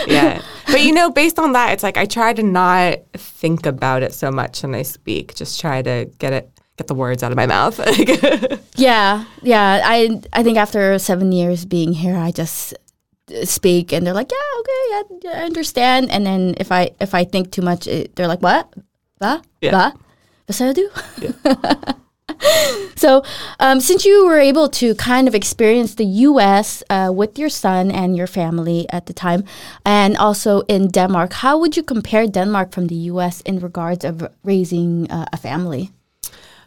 yeah. 0.08 0.42
But 0.66 0.82
you 0.82 0.92
know, 0.92 1.10
based 1.10 1.38
on 1.38 1.52
that, 1.52 1.72
it's 1.72 1.82
like 1.82 1.96
I 1.96 2.04
try 2.06 2.32
to 2.32 2.42
not 2.42 2.98
think 3.14 3.66
about 3.66 4.02
it 4.02 4.12
so 4.12 4.30
much 4.30 4.62
when 4.62 4.74
I 4.74 4.82
speak. 4.82 5.34
Just 5.36 5.60
try 5.60 5.82
to 5.82 6.10
get 6.18 6.32
it, 6.32 6.50
get 6.76 6.86
the 6.88 6.94
words 6.94 7.22
out 7.22 7.30
of 7.30 7.36
my 7.36 7.46
mouth. 7.46 7.78
Yeah, 8.78 9.24
yeah. 9.42 9.82
I 9.84 10.22
I 10.32 10.42
think 10.42 10.56
after 10.56 10.98
seven 10.98 11.32
years 11.32 11.66
being 11.66 11.92
here, 11.94 12.14
I 12.16 12.30
just 12.30 12.74
uh, 13.34 13.44
speak, 13.44 13.90
and 13.92 14.06
they're 14.06 14.14
like, 14.14 14.30
"Yeah, 14.30 14.50
okay, 14.60 14.82
yeah, 14.90 15.02
yeah, 15.24 15.34
I 15.42 15.44
understand." 15.50 16.10
And 16.14 16.22
then 16.24 16.54
if 16.62 16.70
I 16.70 16.90
if 17.02 17.10
I 17.10 17.24
think 17.26 17.50
too 17.50 17.62
much, 17.62 17.86
it, 17.90 18.14
they're 18.14 18.30
like, 18.30 18.42
"What? 18.42 18.70
Va? 19.18 19.42
Yeah. 19.60 19.74
Va? 19.74 19.86
Vad 20.46 20.54
sa 20.54 20.70
du?" 20.72 20.86
so, 22.96 23.22
um, 23.58 23.80
since 23.80 24.04
you 24.04 24.26
were 24.26 24.38
able 24.38 24.68
to 24.68 24.94
kind 24.94 25.28
of 25.28 25.34
experience 25.34 25.94
the 25.94 26.04
U.S. 26.04 26.82
Uh, 26.90 27.10
with 27.14 27.38
your 27.38 27.48
son 27.48 27.90
and 27.90 28.16
your 28.16 28.26
family 28.26 28.86
at 28.90 29.06
the 29.06 29.12
time, 29.12 29.44
and 29.84 30.16
also 30.16 30.60
in 30.68 30.88
Denmark, 30.88 31.32
how 31.32 31.58
would 31.58 31.76
you 31.76 31.82
compare 31.82 32.26
Denmark 32.26 32.72
from 32.72 32.88
the 32.88 33.10
U.S. 33.12 33.40
in 33.42 33.60
regards 33.60 34.04
of 34.04 34.28
raising 34.44 35.10
uh, 35.10 35.26
a 35.32 35.36
family? 35.36 35.90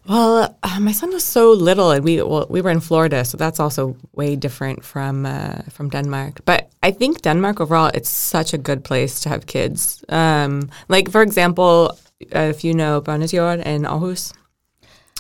well, 0.08 0.58
uh, 0.64 0.80
my 0.80 0.92
son 0.92 1.12
was 1.12 1.24
so 1.24 1.52
little, 1.52 1.92
and 1.92 2.04
we 2.04 2.22
well, 2.22 2.48
we 2.50 2.62
were 2.62 2.72
in 2.72 2.80
Florida, 2.80 3.24
so 3.24 3.38
that's 3.38 3.60
also 3.60 3.96
way 4.16 4.36
different 4.36 4.84
from 4.84 5.26
uh, 5.26 5.62
from 5.70 5.90
Denmark. 5.90 6.42
But 6.46 6.72
I 6.82 6.92
think 6.92 7.22
Denmark 7.22 7.62
overall, 7.62 7.92
it's 7.94 8.10
such 8.10 8.54
a 8.54 8.58
good 8.58 8.84
place 8.84 9.20
to 9.22 9.30
have 9.30 9.46
kids. 9.46 10.04
Um, 10.10 10.70
like 10.90 11.12
for 11.12 11.22
example, 11.22 11.98
if 12.20 12.64
you 12.64 12.74
know 12.74 13.02
Børnesjord 13.02 13.62
and 13.64 13.86
Aarhus, 13.86 14.34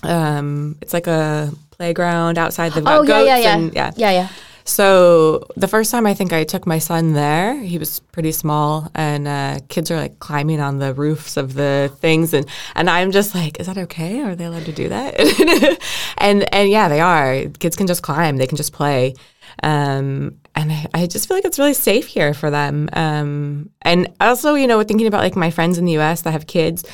um, 0.03 0.77
it's 0.81 0.93
like 0.93 1.07
a 1.07 1.51
playground 1.71 2.37
outside. 2.37 2.73
They've 2.73 2.83
got 2.83 2.99
Oh 2.99 3.03
yeah, 3.03 3.07
goats 3.07 3.27
yeah, 3.27 3.37
yeah, 3.37 3.57
and 3.57 3.73
yeah. 3.73 3.91
yeah, 3.95 4.11
yeah. 4.11 4.29
So 4.63 5.47
the 5.57 5.67
first 5.67 5.91
time 5.91 6.05
I 6.05 6.13
think 6.13 6.33
I 6.33 6.43
took 6.43 6.67
my 6.67 6.77
son 6.77 7.13
there, 7.13 7.59
he 7.59 7.77
was 7.77 7.99
pretty 7.99 8.31
small, 8.31 8.89
and 8.93 9.27
uh, 9.27 9.59
kids 9.69 9.89
are 9.89 9.97
like 9.97 10.19
climbing 10.19 10.59
on 10.59 10.77
the 10.77 10.93
roofs 10.93 11.35
of 11.35 11.55
the 11.55 11.91
things, 11.99 12.33
and 12.33 12.45
and 12.75 12.89
I'm 12.89 13.11
just 13.11 13.33
like, 13.33 13.59
is 13.59 13.67
that 13.67 13.77
okay? 13.77 14.21
Are 14.21 14.35
they 14.35 14.45
allowed 14.45 14.65
to 14.65 14.71
do 14.71 14.89
that? 14.89 15.19
and 16.17 16.53
and 16.53 16.69
yeah, 16.69 16.87
they 16.89 16.99
are. 17.01 17.45
Kids 17.59 17.75
can 17.75 17.87
just 17.87 18.03
climb. 18.03 18.37
They 18.37 18.47
can 18.47 18.57
just 18.57 18.73
play. 18.73 19.15
Um, 19.63 20.37
and 20.55 20.71
I, 20.71 20.85
I 20.93 21.07
just 21.07 21.27
feel 21.27 21.37
like 21.37 21.45
it's 21.45 21.59
really 21.59 21.73
safe 21.73 22.07
here 22.07 22.33
for 22.33 22.49
them. 22.49 22.89
Um, 22.93 23.69
and 23.81 24.09
also, 24.19 24.53
you 24.55 24.67
know, 24.67 24.81
thinking 24.83 25.07
about 25.07 25.21
like 25.21 25.35
my 25.35 25.51
friends 25.51 25.77
in 25.77 25.85
the 25.85 25.93
U.S. 25.93 26.21
that 26.21 26.31
have 26.31 26.47
kids, 26.47 26.85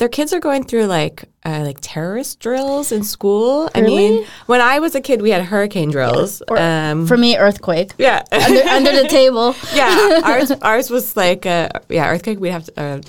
their 0.00 0.08
kids 0.08 0.32
are 0.32 0.40
going 0.40 0.64
through 0.64 0.86
like 0.86 1.24
uh, 1.44 1.60
like 1.68 1.78
terrorist 1.80 2.40
drills 2.40 2.90
in 2.90 3.04
school. 3.04 3.68
I 3.74 3.80
mean, 3.82 4.24
when 4.46 4.60
I 4.60 4.78
was 4.80 4.94
a 4.94 5.00
kid, 5.00 5.22
we 5.22 5.30
had 5.30 5.42
hurricane 5.44 5.90
drills. 5.90 6.42
Or- 6.48 6.58
um, 6.58 7.06
For 7.06 7.16
me, 7.16 7.36
earthquake 7.36 7.92
yeah, 7.98 8.24
under, 8.32 8.62
under 8.76 8.92
the 9.02 9.08
table. 9.20 9.54
yeah. 9.74 10.20
Ours 10.30 10.50
ours 10.62 10.90
was 10.90 11.16
like 11.16 11.46
uh, 11.46 11.68
yeah 11.88 12.08
earthquake. 12.12 12.40
We 12.40 12.50
have 12.50 12.64
to, 12.64 12.72
uh, 12.82 13.00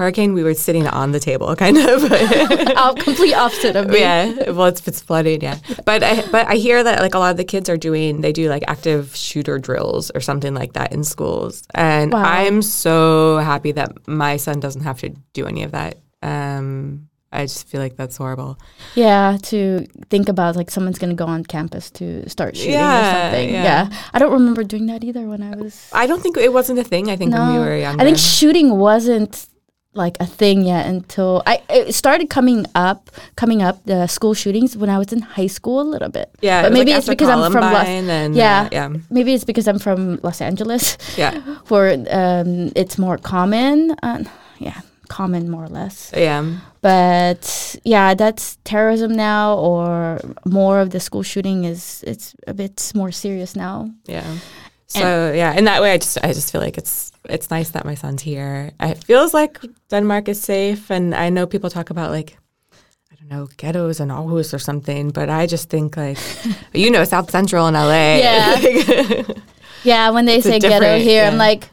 hurricane. 0.00 0.32
We 0.32 0.42
were 0.42 0.54
sitting 0.54 0.86
on 0.88 1.12
the 1.12 1.20
table, 1.20 1.54
kind 1.64 1.76
of. 1.76 2.00
Oh, 2.82 2.94
complete 2.98 3.34
opposite 3.34 3.76
of 3.76 3.88
me. 3.88 4.00
yeah. 4.00 4.50
Well, 4.50 4.66
it's 4.72 4.86
it's 4.88 5.00
flooded. 5.00 5.42
Yeah, 5.42 5.58
but 5.84 6.02
I, 6.02 6.22
but 6.30 6.46
I 6.46 6.54
hear 6.56 6.82
that 6.82 7.00
like 7.00 7.14
a 7.14 7.18
lot 7.18 7.32
of 7.32 7.36
the 7.36 7.44
kids 7.54 7.68
are 7.68 7.76
doing 7.76 8.20
they 8.22 8.32
do 8.32 8.48
like 8.48 8.64
active 8.68 9.14
shooter 9.16 9.58
drills 9.58 10.10
or 10.14 10.20
something 10.20 10.54
like 10.54 10.72
that 10.74 10.92
in 10.92 11.04
schools, 11.04 11.62
and 11.74 12.12
Wow. 12.12 12.22
I'm 12.24 12.62
so 12.62 13.38
happy 13.38 13.72
that 13.72 13.90
my 14.08 14.38
son 14.38 14.60
doesn't 14.60 14.82
have 14.82 15.00
to 15.00 15.10
do 15.34 15.46
any 15.46 15.62
of 15.64 15.72
that. 15.72 15.98
Um, 16.22 17.08
I 17.32 17.44
just 17.44 17.68
feel 17.68 17.80
like 17.80 17.96
that's 17.96 18.16
horrible. 18.16 18.58
Yeah, 18.96 19.38
to 19.44 19.86
think 20.10 20.28
about 20.28 20.56
like 20.56 20.68
someone's 20.70 20.98
gonna 20.98 21.14
go 21.14 21.26
on 21.26 21.44
campus 21.44 21.90
to 21.92 22.28
start 22.28 22.56
shooting 22.56 22.74
or 22.74 22.78
something. 23.12 23.50
yeah. 23.50 23.88
Yeah. 23.88 24.02
I 24.12 24.18
don't 24.18 24.32
remember 24.32 24.64
doing 24.64 24.86
that 24.86 25.04
either 25.04 25.22
when 25.28 25.42
I 25.42 25.54
was. 25.54 25.88
I 25.92 26.06
don't 26.08 26.20
think 26.22 26.36
it 26.36 26.52
wasn't 26.52 26.80
a 26.80 26.84
thing. 26.84 27.08
I 27.08 27.16
think 27.16 27.32
when 27.32 27.52
we 27.52 27.58
were 27.58 27.76
younger. 27.76 28.02
I 28.02 28.04
think 28.04 28.18
shooting 28.18 28.76
wasn't 28.78 29.46
like 29.92 30.16
a 30.20 30.26
thing 30.26 30.62
yet 30.62 30.86
until 30.86 31.42
I 31.46 31.62
it 31.68 31.94
started 31.94 32.30
coming 32.30 32.64
up, 32.74 33.10
coming 33.36 33.62
up 33.62 33.84
the 33.86 34.06
school 34.08 34.34
shootings 34.34 34.76
when 34.76 34.90
I 34.90 34.98
was 34.98 35.12
in 35.12 35.20
high 35.20 35.48
school 35.48 35.80
a 35.80 35.88
little 35.88 36.08
bit. 36.10 36.30
yeah, 36.40 36.62
but 36.62 36.70
it 36.72 36.74
maybe 36.74 36.90
like, 36.92 36.98
it's 36.98 37.08
because 37.08 37.28
I'm 37.28 37.50
from 37.52 37.62
Los. 37.72 37.86
And 37.86 38.34
Yeah. 38.34 38.62
uh, 38.62 38.68
yeah, 38.72 38.88
Maybe 39.08 39.34
it's 39.34 39.44
because 39.44 39.66
I'm 39.68 39.78
from 39.78 40.18
Los 40.24 40.40
Angeles, 40.40 40.96
yeah, 41.16 41.40
where 41.68 41.92
um, 42.10 42.70
it's 42.76 42.98
more 42.98 43.18
common. 43.18 43.92
Uh, 44.02 44.24
yeah, 44.58 44.80
common 45.16 45.50
more 45.50 45.64
or 45.64 45.68
less. 45.80 46.12
yeah. 46.16 46.42
but 46.80 47.76
yeah 47.84 48.14
that's 48.14 48.56
terrorism 48.64 49.12
now 49.12 49.58
or 49.58 50.18
more 50.44 50.80
of 50.82 50.88
the 50.90 51.00
school 51.00 51.22
shooting 51.22 51.64
is 51.64 52.02
it's 52.06 52.34
a 52.46 52.54
bit 52.54 52.92
more 52.94 53.12
serious 53.12 53.54
now 53.56 53.90
Yeah. 54.08 54.30
So 54.90 55.32
yeah, 55.32 55.58
in 55.58 55.64
that 55.66 55.80
way, 55.82 55.92
I 55.94 55.98
just 55.98 56.18
I 56.24 56.32
just 56.32 56.50
feel 56.52 56.60
like 56.60 56.78
it's 56.82 57.12
it's 57.28 57.48
nice 57.56 57.70
that 57.70 57.84
my 57.84 57.96
son's 57.96 58.22
here. 58.22 58.72
It 58.80 59.04
feels 59.04 59.32
like 59.32 59.60
Denmark 59.88 60.28
is 60.28 60.42
safe, 60.42 60.90
and 60.90 61.14
I 61.14 61.30
know 61.30 61.46
people 61.46 61.70
talk 61.70 61.90
about 61.90 62.10
like 62.10 62.36
I 63.12 63.14
don't 63.14 63.30
know 63.30 63.46
ghettos 63.56 64.00
and 64.00 64.10
Aarhus 64.10 64.52
or 64.52 64.58
something, 64.58 65.12
but 65.12 65.28
I 65.28 65.46
just 65.46 65.70
think 65.70 65.96
like 65.96 66.18
you 66.74 66.90
know 66.90 67.04
South 67.04 67.30
Central 67.30 67.68
in 67.68 67.74
LA. 67.74 68.16
Yeah. 68.18 69.22
yeah 69.84 70.10
when 70.10 70.26
they 70.26 70.38
a 70.38 70.42
say 70.42 70.58
ghetto 70.58 70.98
here 70.98 71.24
i'm 71.24 71.38
like 71.38 71.68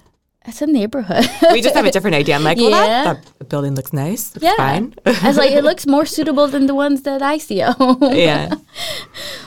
it's 0.48 0.62
a 0.62 0.68
neighborhood 0.68 1.26
we 1.52 1.62
just 1.62 1.76
have 1.76 1.86
a 1.86 1.92
different 1.92 2.16
idea. 2.16 2.36
I'm 2.36 2.44
like, 2.44 2.58
well, 2.58 2.72
that, 2.72 3.24
that 3.38 3.50
building 3.50 3.76
looks 3.76 3.94
nice. 3.94 4.36
It's 4.36 4.44
yeah 4.44 4.56
fine. 4.56 4.96
i 5.06 5.28
was 5.28 5.38
like 5.38 5.52
it 5.52 5.64
looks 5.64 5.86
more 5.86 6.06
suitable 6.06 6.48
than 6.48 6.68
the 6.68 6.76
ones 6.76 7.04
that 7.04 7.22
i 7.22 7.38
see 7.38 7.62
at 7.62 7.76
home 7.76 7.98
yeah, 8.14 8.56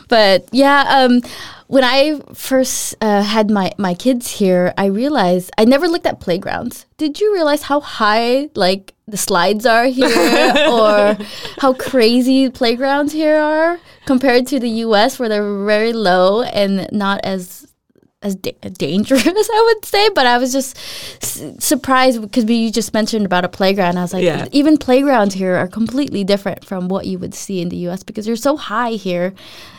but 0.08 0.48
yeah 0.52 0.84
um 0.88 1.22
when 1.70 1.84
I 1.84 2.20
first 2.34 2.96
uh, 3.00 3.22
had 3.22 3.48
my, 3.48 3.70
my 3.78 3.94
kids 3.94 4.28
here, 4.28 4.74
I 4.76 4.86
realized 4.86 5.52
I 5.56 5.64
never 5.64 5.86
looked 5.86 6.04
at 6.04 6.18
playgrounds. 6.18 6.84
Did 6.96 7.20
you 7.20 7.32
realize 7.32 7.62
how 7.62 7.78
high 7.78 8.50
like 8.56 8.92
the 9.06 9.16
slides 9.16 9.66
are 9.66 9.84
here, 9.84 10.08
or 10.68 11.16
how 11.58 11.74
crazy 11.74 12.50
playgrounds 12.50 13.12
here 13.12 13.36
are 13.36 13.78
compared 14.04 14.48
to 14.48 14.58
the 14.58 14.68
U.S. 14.90 15.20
where 15.20 15.28
they're 15.28 15.64
very 15.64 15.92
low 15.92 16.42
and 16.42 16.88
not 16.90 17.20
as 17.22 17.69
as 18.22 18.34
da- 18.36 18.52
dangerous, 18.72 19.26
I 19.26 19.72
would 19.74 19.84
say. 19.84 20.08
But 20.10 20.26
I 20.26 20.38
was 20.38 20.52
just 20.52 20.76
s- 21.22 21.42
surprised 21.58 22.20
because 22.20 22.44
you 22.44 22.70
just 22.70 22.92
mentioned 22.92 23.24
about 23.26 23.44
a 23.44 23.48
playground. 23.48 23.98
I 23.98 24.02
was 24.02 24.12
like, 24.12 24.24
Yeah. 24.24 24.46
even 24.52 24.76
playgrounds 24.76 25.34
here 25.34 25.56
are 25.56 25.68
completely 25.68 26.24
different 26.24 26.64
from 26.64 26.88
what 26.88 27.06
you 27.06 27.18
would 27.18 27.34
see 27.34 27.60
in 27.62 27.68
the 27.70 27.76
U.S. 27.88 28.02
because 28.02 28.26
they're 28.26 28.36
so 28.36 28.56
high 28.56 28.92
here. 28.92 29.32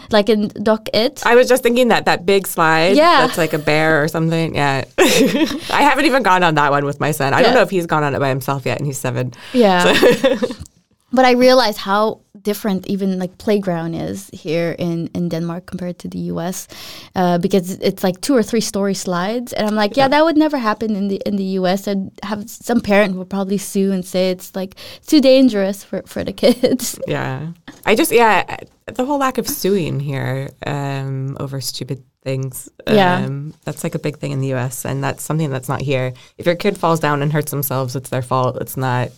Like 0.09 0.27
in 0.27 0.49
Dokk1, 0.49 1.25
I 1.25 1.35
was 1.35 1.47
just 1.47 1.63
thinking 1.63 1.87
that 1.87 2.03
that 2.03 2.25
big 2.25 2.45
slide. 2.45 2.97
Yeah. 2.97 3.25
that's 3.25 3.37
like 3.37 3.53
a 3.53 3.57
bear 3.57 4.03
or 4.03 4.09
something. 4.09 4.55
Yeah, 4.55 4.83
I 4.97 5.83
haven't 5.83 6.03
even 6.03 6.21
gone 6.21 6.43
on 6.43 6.55
that 6.55 6.69
one 6.69 6.83
with 6.83 6.99
my 6.99 7.11
son. 7.11 7.33
I 7.33 7.41
don't 7.41 7.53
know 7.53 7.61
if 7.61 7.69
he's 7.69 7.85
gone 7.85 8.03
on 8.03 8.13
it 8.13 8.19
by 8.19 8.27
himself 8.27 8.65
yet, 8.65 8.77
and 8.77 8.85
he's 8.85 8.97
seven. 8.97 9.31
Yeah. 9.53 9.85
but 11.13 11.23
I 11.23 11.31
realized 11.31 11.77
how 11.77 12.19
different 12.43 12.87
even 12.87 13.19
like 13.19 13.37
playground 13.37 13.93
is 13.95 14.29
here 14.33 14.75
in, 14.79 15.07
in 15.13 15.29
Denmark 15.29 15.65
compared 15.65 15.99
to 15.99 16.07
the 16.07 16.19
US 16.33 16.67
uh, 17.15 17.37
because 17.37 17.71
it's 17.79 18.03
like 18.03 18.21
two 18.21 18.35
or 18.35 18.43
three 18.43 18.61
story 18.61 18.93
slides 18.93 19.53
and 19.53 19.67
I'm 19.67 19.75
like 19.75 19.97
yeah 19.97 20.07
that 20.07 20.23
would 20.23 20.37
never 20.37 20.57
happen 20.57 20.95
in 20.95 21.07
the 21.07 21.21
in 21.25 21.35
the 21.35 21.59
US 21.59 21.87
I'd 21.87 22.11
have 22.23 22.49
some 22.49 22.81
parent 22.81 23.15
will 23.15 23.25
probably 23.25 23.57
sue 23.57 23.91
and 23.91 24.05
say 24.05 24.31
it's 24.31 24.55
like 24.55 24.75
too 25.05 25.21
dangerous 25.21 25.83
for, 25.83 26.01
for 26.05 26.23
the 26.23 26.33
kids 26.33 26.99
Yeah. 27.07 27.51
I 27.85 27.95
just, 27.95 28.11
yeah, 28.11 28.57
the 28.85 29.05
whole 29.05 29.17
lack 29.17 29.37
of 29.37 29.47
suing 29.47 29.99
here 29.99 30.49
um, 30.65 31.37
over 31.39 31.61
stupid 31.61 32.03
things. 32.23 32.69
Yeah. 32.87 33.17
Um, 33.25 33.53
that's 33.63 33.83
like 33.83 33.95
a 33.95 33.99
big 33.99 34.17
thing 34.17 34.31
in 34.31 34.39
the 34.39 34.53
US, 34.53 34.85
and 34.85 35.03
that's 35.03 35.23
something 35.23 35.49
that's 35.49 35.69
not 35.69 35.81
here. 35.81 36.13
If 36.37 36.45
your 36.45 36.55
kid 36.55 36.77
falls 36.77 36.99
down 36.99 37.21
and 37.21 37.33
hurts 37.33 37.51
themselves, 37.51 37.95
it's 37.95 38.09
their 38.09 38.21
fault. 38.21 38.57
It's 38.61 38.77
not, 38.77 39.09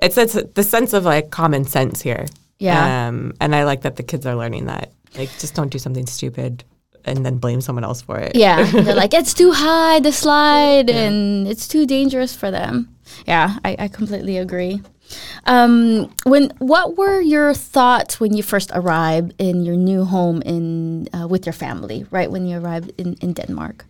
it's, 0.00 0.16
it's 0.16 0.34
the 0.54 0.62
sense 0.62 0.92
of 0.92 1.04
like 1.04 1.30
common 1.30 1.64
sense 1.64 2.02
here. 2.02 2.26
Yeah. 2.58 3.08
Um, 3.08 3.34
and 3.40 3.54
I 3.54 3.64
like 3.64 3.82
that 3.82 3.96
the 3.96 4.02
kids 4.02 4.26
are 4.26 4.34
learning 4.34 4.66
that. 4.66 4.92
Like, 5.16 5.30
just 5.38 5.54
don't 5.54 5.70
do 5.70 5.78
something 5.78 6.06
stupid 6.06 6.64
and 7.04 7.24
then 7.24 7.38
blame 7.38 7.60
someone 7.60 7.84
else 7.84 8.02
for 8.02 8.18
it. 8.18 8.32
yeah 8.34 8.62
they're 8.72 8.94
like 8.94 9.14
it's 9.14 9.32
too 9.32 9.52
high 9.52 10.00
the 10.00 10.12
slide 10.12 10.90
and 10.90 11.46
it's 11.48 11.66
too 11.68 11.86
dangerous 11.86 12.34
for 12.34 12.50
them 12.50 12.94
yeah 13.26 13.56
I, 13.64 13.76
I 13.78 13.88
completely 13.88 14.36
agree 14.36 14.82
um, 15.46 16.12
when 16.24 16.50
what 16.58 16.98
were 16.98 17.20
your 17.20 17.54
thoughts 17.54 18.20
when 18.20 18.34
you 18.36 18.42
first 18.42 18.70
arrived 18.74 19.32
in 19.38 19.64
your 19.64 19.76
new 19.76 20.04
home 20.04 20.42
in 20.42 21.08
uh, 21.14 21.26
with 21.26 21.46
your 21.46 21.54
family 21.54 22.04
right 22.10 22.30
when 22.30 22.44
you 22.46 22.58
arrived 22.58 22.92
in, 22.98 23.14
in 23.22 23.32
denmark 23.32 23.86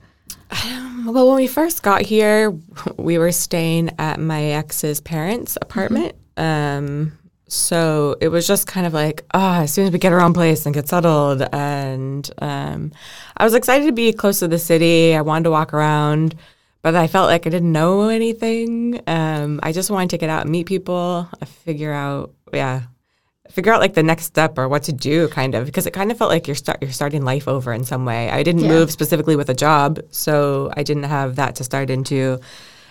Well, 1.06 1.26
when 1.28 1.36
we 1.36 1.46
first 1.46 1.82
got 1.82 2.02
here, 2.02 2.50
we 2.96 3.18
were 3.18 3.32
staying 3.32 3.90
at 3.98 4.18
my 4.18 4.42
ex's 4.44 5.00
parents' 5.00 5.56
apartment. 5.60 6.16
Um, 6.36 7.17
so 7.48 8.16
it 8.20 8.28
was 8.28 8.46
just 8.46 8.66
kind 8.66 8.86
of 8.86 8.92
like, 8.92 9.24
oh, 9.34 9.62
as 9.62 9.72
soon 9.72 9.86
as 9.86 9.92
we 9.92 9.98
get 9.98 10.12
our 10.12 10.20
own 10.20 10.32
place 10.34 10.64
and 10.66 10.74
get 10.74 10.88
settled. 10.88 11.42
And 11.52 12.30
um, 12.38 12.92
I 13.36 13.44
was 13.44 13.54
excited 13.54 13.86
to 13.86 13.92
be 13.92 14.12
close 14.12 14.38
to 14.40 14.48
the 14.48 14.58
city. 14.58 15.14
I 15.16 15.22
wanted 15.22 15.44
to 15.44 15.50
walk 15.50 15.72
around, 15.74 16.34
but 16.82 16.94
I 16.94 17.06
felt 17.06 17.28
like 17.28 17.46
I 17.46 17.50
didn't 17.50 17.72
know 17.72 18.08
anything. 18.08 19.00
Um, 19.06 19.60
I 19.62 19.72
just 19.72 19.90
wanted 19.90 20.10
to 20.10 20.18
get 20.18 20.30
out 20.30 20.42
and 20.42 20.50
meet 20.50 20.66
people, 20.66 21.28
uh, 21.40 21.46
figure 21.46 21.92
out, 21.92 22.32
yeah. 22.52 22.82
figure 23.50 23.72
out 23.72 23.80
like 23.80 23.94
the 23.94 24.02
next 24.02 24.24
step 24.24 24.58
or 24.58 24.68
what 24.68 24.82
to 24.82 24.92
do 24.92 25.26
kind 25.28 25.54
of 25.54 25.64
because 25.64 25.86
it 25.86 25.92
kind 25.94 26.10
of 26.12 26.18
felt 26.18 26.30
like 26.30 26.46
you're 26.46 26.54
start 26.54 26.78
you're 26.82 26.92
starting 26.92 27.24
life 27.24 27.48
over 27.48 27.72
in 27.72 27.82
some 27.82 28.04
way. 28.04 28.28
I 28.30 28.42
didn't 28.42 28.64
Yeah. 28.64 28.68
move 28.76 28.90
specifically 28.92 29.36
with 29.36 29.48
a 29.48 29.54
job, 29.54 29.98
so 30.10 30.70
I 30.76 30.82
didn't 30.82 31.04
have 31.04 31.36
that 31.36 31.56
to 31.56 31.64
start 31.64 31.88
into. 31.88 32.38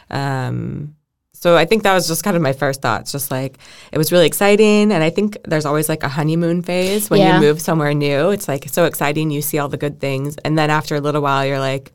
Um, 0.09 0.95
so 1.39 1.55
I 1.55 1.65
think 1.65 1.83
that 1.83 1.93
was 1.93 2.07
just 2.07 2.23
kind 2.23 2.35
of 2.35 2.41
my 2.41 2.53
first 2.53 2.81
thoughts. 2.81 3.11
Just 3.11 3.29
like 3.31 3.57
it 3.91 3.97
was 3.97 4.11
really 4.11 4.25
exciting, 4.27 4.91
and 4.91 5.03
I 5.03 5.09
think 5.09 5.37
there's 5.45 5.65
always 5.65 5.87
like 5.89 6.03
a 6.03 6.09
honeymoon 6.09 6.61
phase 6.63 7.09
when 7.09 7.19
Yeah. 7.19 7.35
you 7.35 7.41
move 7.47 7.61
somewhere 7.61 7.93
new. 7.93 8.31
It's 8.31 8.47
like 8.47 8.67
so 8.69 8.85
exciting. 8.85 9.29
You 9.31 9.41
see 9.41 9.59
all 9.59 9.69
the 9.69 9.77
good 9.77 9.99
things, 9.99 10.35
and 10.43 10.57
then 10.57 10.69
after 10.69 10.95
a 10.95 10.99
little 10.99 11.21
while, 11.21 11.45
you're 11.45 11.59
like, 11.59 11.93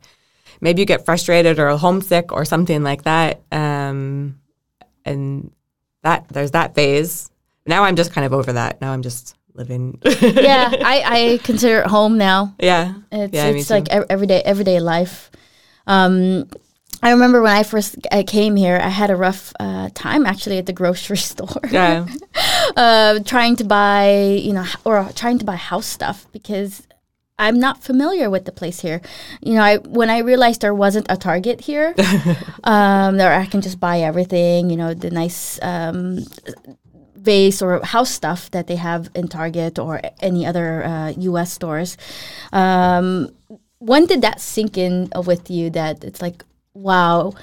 maybe 0.61 0.81
you 0.81 0.85
get 0.85 1.05
frustrated 1.05 1.59
or 1.59 1.69
homesick 1.77 2.31
or 2.31 2.45
something 2.45 2.83
like 2.83 3.03
that. 3.03 3.41
Um, 3.51 4.39
and 5.05 5.51
that 6.03 6.27
there's 6.29 6.51
that 6.51 6.73
phase. 6.75 7.29
Now 7.65 7.83
I'm 7.83 7.95
just 7.95 8.11
kind 8.13 8.25
of 8.25 8.33
over 8.33 8.53
that. 8.53 8.79
Now 8.81 8.91
I'm 8.93 9.01
just 9.01 9.35
living. 9.53 9.99
yeah, 10.21 10.71
I, 10.83 11.03
I 11.05 11.39
consider 11.43 11.79
it 11.81 11.87
home 11.87 12.17
now. 12.17 12.55
yeah. 12.59 12.93
It's, 13.11 13.33
Yeah, 13.33 13.47
it's 13.47 13.69
like 13.69 13.87
everyday 13.89 14.41
everyday 14.41 14.79
life. 14.79 15.29
Um, 15.87 16.47
I 17.03 17.11
remember 17.11 17.41
when 17.41 17.51
I 17.51 17.63
first 17.63 17.97
I 18.11 18.23
came 18.23 18.55
here, 18.55 18.79
I 18.81 18.87
had 18.87 19.11
a 19.11 19.15
rough 19.15 19.51
uh, 19.59 19.89
time 19.93 20.25
actually 20.25 20.57
at 20.57 20.65
the 20.65 20.73
grocery 20.73 21.17
store. 21.31 21.61
Yeah. 21.69 22.07
uh, 22.77 23.19
trying 23.19 23.57
to 23.57 23.65
buy, 23.65 24.39
you 24.41 24.53
know, 24.53 24.65
or 24.85 25.09
trying 25.13 25.37
to 25.39 25.45
buy 25.45 25.57
house 25.57 25.85
stuff 25.85 26.25
because 26.31 26.87
I'm 27.37 27.59
not 27.59 27.83
familiar 27.83 28.29
with 28.29 28.45
the 28.45 28.53
place 28.53 28.79
here. 28.79 29.01
You 29.41 29.55
know, 29.55 29.61
I 29.61 29.77
when 29.77 30.09
I 30.09 30.19
realized 30.19 30.61
there 30.61 30.73
wasn't 30.73 31.07
a 31.09 31.17
Target 31.17 31.61
here, 31.61 31.93
um, 32.63 33.17
there 33.17 33.33
I 33.33 33.47
can 33.47 33.61
just 33.61 33.79
buy 33.79 33.99
everything. 33.99 34.69
You 34.69 34.77
know, 34.77 34.93
the 34.93 35.11
nice 35.11 35.59
um, 35.61 36.19
vase 37.15 37.61
or 37.61 37.83
house 37.83 38.11
stuff 38.11 38.49
that 38.51 38.67
they 38.67 38.77
have 38.77 39.09
in 39.13 39.27
Target 39.27 39.77
or 39.77 39.99
any 40.21 40.45
other 40.45 40.85
uh, 40.85 41.09
U.S. 41.17 41.51
stores. 41.51 41.97
Um, 42.53 43.35
when 43.79 44.05
did 44.05 44.21
that 44.21 44.39
sink 44.39 44.77
in 44.77 45.09
with 45.25 45.51
you? 45.51 45.69
That 45.69 46.03
it's 46.05 46.21
like, 46.21 46.45
wow. 46.73 47.33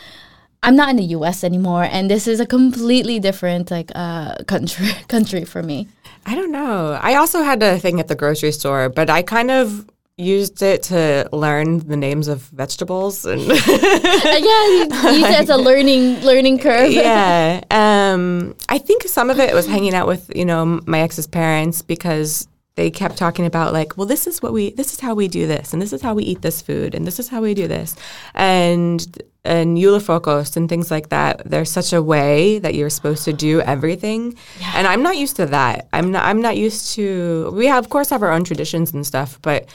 I'm 0.62 0.76
not 0.76 0.90
in 0.90 0.96
the 0.96 1.04
U.S. 1.16 1.42
anymore, 1.42 1.84
and 1.84 2.10
this 2.10 2.26
is 2.28 2.38
a 2.38 2.44
completely 2.46 3.18
different 3.18 3.70
like 3.70 3.90
uh, 3.94 4.34
country 4.46 4.88
country 5.08 5.44
for 5.46 5.62
me. 5.62 5.88
I 6.26 6.34
don't 6.34 6.52
know. 6.52 6.98
I 7.00 7.14
also 7.14 7.42
had 7.42 7.62
a 7.62 7.78
thing 7.78 7.98
at 7.98 8.08
the 8.08 8.14
grocery 8.14 8.52
store, 8.52 8.90
but 8.90 9.08
I 9.08 9.22
kind 9.22 9.50
of 9.50 9.88
used 10.18 10.60
it 10.60 10.82
to 10.82 11.26
learn 11.32 11.78
the 11.88 11.96
names 11.96 12.28
of 12.28 12.42
vegetables 12.52 13.24
and 13.24 13.40
Uh, 13.50 13.54
yeah, 13.54 14.66
you 14.68 14.80
use 15.18 15.28
it 15.30 15.40
as 15.40 15.48
a 15.48 15.56
learning 15.56 16.20
learning 16.20 16.58
curve. 16.58 16.92
yeah. 16.92 17.62
Um, 17.70 18.54
I 18.68 18.76
think 18.78 19.04
some 19.08 19.30
of 19.30 19.38
it 19.40 19.54
was 19.54 19.66
hanging 19.66 19.94
out 19.94 20.06
with 20.06 20.30
you 20.36 20.44
know 20.44 20.80
my 20.86 21.00
ex's 21.00 21.26
parents 21.26 21.80
because 21.80 22.46
they 22.80 22.90
kept 22.90 23.18
talking 23.18 23.44
about 23.44 23.74
like, 23.74 23.98
well, 23.98 24.06
this 24.06 24.26
is 24.26 24.40
what 24.40 24.54
we, 24.54 24.70
this 24.70 24.94
is 24.94 25.00
how 25.00 25.12
we 25.14 25.28
do 25.28 25.46
this, 25.46 25.74
and 25.74 25.82
this 25.82 25.92
is 25.92 26.00
how 26.00 26.14
we 26.14 26.24
eat 26.24 26.40
this 26.40 26.62
food, 26.62 26.94
and 26.94 27.06
this 27.06 27.18
is 27.20 27.28
how 27.28 27.42
we 27.42 27.52
do 27.52 27.68
this, 27.68 27.94
and 28.34 28.98
and 29.44 29.76
julefrokost 29.76 30.56
and 30.56 30.66
things 30.66 30.90
like 30.90 31.10
that. 31.10 31.42
There's 31.44 31.70
such 31.70 31.92
a 31.92 32.02
way 32.02 32.58
that 32.58 32.74
you're 32.74 32.88
supposed 32.88 33.26
to 33.26 33.34
do 33.34 33.60
everything, 33.60 34.34
and 34.74 34.86
I'm 34.86 35.02
not 35.02 35.18
used 35.18 35.36
to 35.36 35.46
that. 35.46 35.88
I'm 35.92 36.10
not. 36.10 36.24
I'm 36.24 36.40
not 36.40 36.56
used 36.56 36.94
to. 36.94 37.50
We 37.52 37.66
have, 37.66 37.84
of 37.84 37.90
course, 37.90 38.08
have 38.08 38.22
our 38.22 38.32
own 38.32 38.44
traditions 38.44 38.94
and 38.94 39.06
stuff, 39.06 39.38
but 39.42 39.68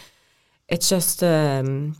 it's 0.67 0.89
just. 0.89 1.23
Um, 1.23 1.95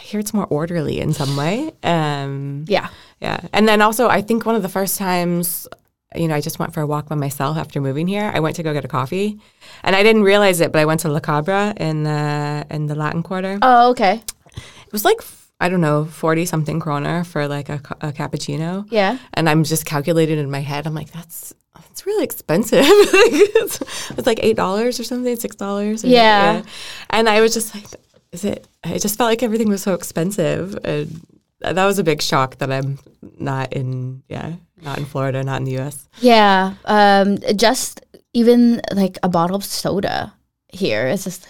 here 0.00 0.20
it's 0.20 0.34
more 0.34 0.46
orderly 0.46 1.00
in 1.00 1.12
some 1.14 1.36
way. 1.36 1.70
Um, 1.82 2.64
Yeah. 2.68 2.88
yeah. 3.20 3.40
And 3.52 3.66
then 3.68 3.80
also, 3.82 4.08
I 4.08 4.20
think 4.22 4.44
one 4.46 4.56
of 4.56 4.62
the 4.62 4.68
first 4.78 4.98
times, 4.98 5.68
you 6.14 6.28
know, 6.28 6.34
I 6.34 6.40
just 6.40 6.58
went 6.58 6.74
for 6.74 6.80
a 6.80 6.86
walk 6.86 7.08
by 7.08 7.14
myself 7.14 7.56
after 7.56 7.80
moving 7.80 8.06
here. 8.06 8.30
I 8.34 8.40
went 8.40 8.56
to 8.56 8.62
go 8.62 8.72
get 8.72 8.84
a 8.84 8.88
coffee, 8.88 9.38
and 9.82 9.96
I 9.96 10.02
didn't 10.02 10.22
realize 10.22 10.60
it, 10.60 10.72
but 10.72 10.80
I 10.80 10.84
went 10.84 11.00
to 11.00 11.08
La 11.08 11.20
Cabra 11.20 11.74
in 11.76 12.04
the 12.04 12.66
in 12.70 12.86
the 12.86 12.94
Latin 12.94 13.22
Quarter. 13.22 13.58
Oh, 13.62 13.90
okay. 13.90 14.22
It 14.56 14.92
was 14.92 15.04
like 15.04 15.20
I 15.60 15.68
don't 15.68 15.80
know, 15.80 16.04
forty 16.04 16.46
something 16.46 16.80
kroner 16.80 17.24
for 17.24 17.48
like 17.48 17.68
a, 17.68 17.80
a 18.00 18.12
cappuccino. 18.12 18.86
Yeah. 18.90 19.18
And 19.34 19.48
I'm 19.48 19.64
just 19.64 19.86
calculating 19.86 20.38
in 20.38 20.50
my 20.50 20.60
head. 20.60 20.86
I'm 20.86 20.94
like, 20.94 21.10
that's 21.12 21.54
that's 21.74 22.06
really 22.06 22.24
expensive. 22.24 22.80
it's, 22.84 23.80
it's 24.10 24.26
like 24.26 24.40
eight 24.42 24.56
dollars 24.56 24.98
or 24.98 25.04
something, 25.04 25.36
six 25.36 25.56
dollars. 25.56 26.02
Yeah. 26.04 26.62
And 27.10 27.28
I 27.28 27.40
was 27.40 27.54
just 27.54 27.74
like, 27.74 27.84
is 28.32 28.44
it? 28.44 28.66
I 28.82 28.98
just 28.98 29.16
felt 29.16 29.30
like 29.30 29.42
everything 29.42 29.68
was 29.68 29.82
so 29.82 29.94
expensive, 29.94 30.76
and 30.84 31.24
that 31.60 31.84
was 31.84 31.98
a 31.98 32.04
big 32.04 32.20
shock 32.20 32.58
that 32.58 32.72
I'm 32.72 32.98
not 33.38 33.72
in. 33.72 34.24
Yeah, 34.28 34.54
not 34.84 34.98
in 34.98 35.04
Florida, 35.04 35.42
not 35.42 35.58
in 35.60 35.64
the 35.64 35.72
U.S. 35.72 36.08
Yeah. 36.20 36.74
Um, 36.84 37.38
just 37.56 38.00
even 38.32 38.80
like 38.92 39.18
a 39.22 39.28
bottle 39.28 39.56
of 39.56 39.64
soda 39.64 40.32
here 40.68 41.06
is 41.08 41.24
just 41.24 41.46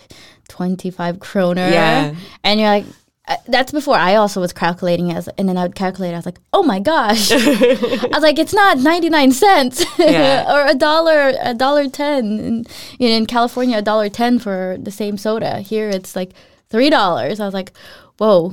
twenty 0.48 0.90
five 0.90 1.18
kroner. 1.20 1.68
Yeah. 1.68 2.14
And 2.42 2.60
you're 2.60 2.68
like. 2.68 2.84
uh, 3.26 3.36
That's 3.48 3.72
before 3.72 3.96
I 3.96 4.16
also 4.16 4.38
was 4.40 4.52
calculating 4.52 5.10
as, 5.10 5.28
and 5.38 5.48
then 5.48 5.56
I 5.56 5.62
would 5.62 5.74
calculate. 5.74 6.12
I 6.12 6.18
was 6.18 6.26
like, 6.26 6.40
"Oh 6.52 6.62
my 6.62 6.78
gosh!" 6.78 7.32
I 7.32 8.08
was 8.12 8.22
like, 8.22 8.38
"It's 8.38 8.52
not 8.52 8.78
ninety 8.78 9.08
nine 9.08 9.32
cents 9.32 9.82
Yeah. 9.98 10.44
or 10.54 10.66
a 10.68 10.74
dollar, 10.74 11.32
a 11.40 11.54
dollar 11.54 11.88
ten." 11.88 12.38
In, 12.38 12.66
you 12.98 13.08
know, 13.08 13.16
in 13.16 13.24
California, 13.26 13.78
a 13.78 13.82
dollar 13.82 14.10
ten 14.10 14.38
for 14.38 14.76
the 14.78 14.90
same 14.90 15.16
soda. 15.16 15.60
Here, 15.60 15.88
it's 15.88 16.14
like 16.14 16.32
three 16.68 16.90
dollars. 16.90 17.40
I 17.40 17.46
was 17.46 17.54
like, 17.54 17.72
"Whoa!" 18.18 18.52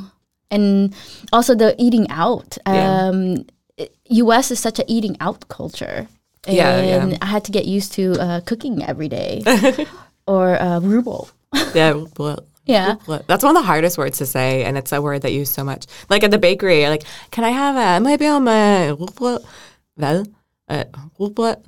And 0.50 0.96
also 1.34 1.54
the 1.54 1.76
eating 1.78 2.08
out. 2.10 2.58
Yeah. 2.66 3.08
Um, 3.12 3.18
it- 3.36 3.52
U.S. 4.10 4.52
is 4.52 4.60
such 4.60 4.80
a 4.80 4.86
eating 4.88 5.16
out 5.20 5.48
culture. 5.48 6.08
Yeah, 6.48 6.76
and 6.76 7.12
yeah. 7.12 7.18
I 7.22 7.26
had 7.28 7.44
to 7.46 7.52
get 7.52 7.66
used 7.66 7.94
to 7.94 8.14
uh, 8.20 8.40
cooking 8.42 8.84
every 8.84 9.08
day, 9.08 9.44
or 10.28 10.56
uh, 10.60 10.80
rugbrød. 10.80 11.30
Yeah, 11.76 12.06
well, 12.18 12.40
Yeah. 12.66 12.96
that's 13.28 13.44
one 13.44 13.56
of 13.56 13.62
the 13.62 13.68
hardest 13.68 13.98
words 13.98 14.18
to 14.18 14.26
say, 14.26 14.64
and 14.64 14.78
it's 14.78 14.92
a 14.92 15.02
word 15.02 15.22
that 15.22 15.32
you 15.34 15.40
use 15.40 15.50
so 15.52 15.64
much. 15.64 15.86
Like 16.10 16.24
at 16.24 16.32
the 16.32 16.38
bakery, 16.40 16.88
like, 16.90 17.04
can 17.32 17.44
I 17.44 17.50
have 17.52 17.76
a 17.76 18.00
maybe 18.04 18.26
I'm 18.26 18.48
a 18.48 18.96
well, 19.20 19.44
uh, 20.00 20.24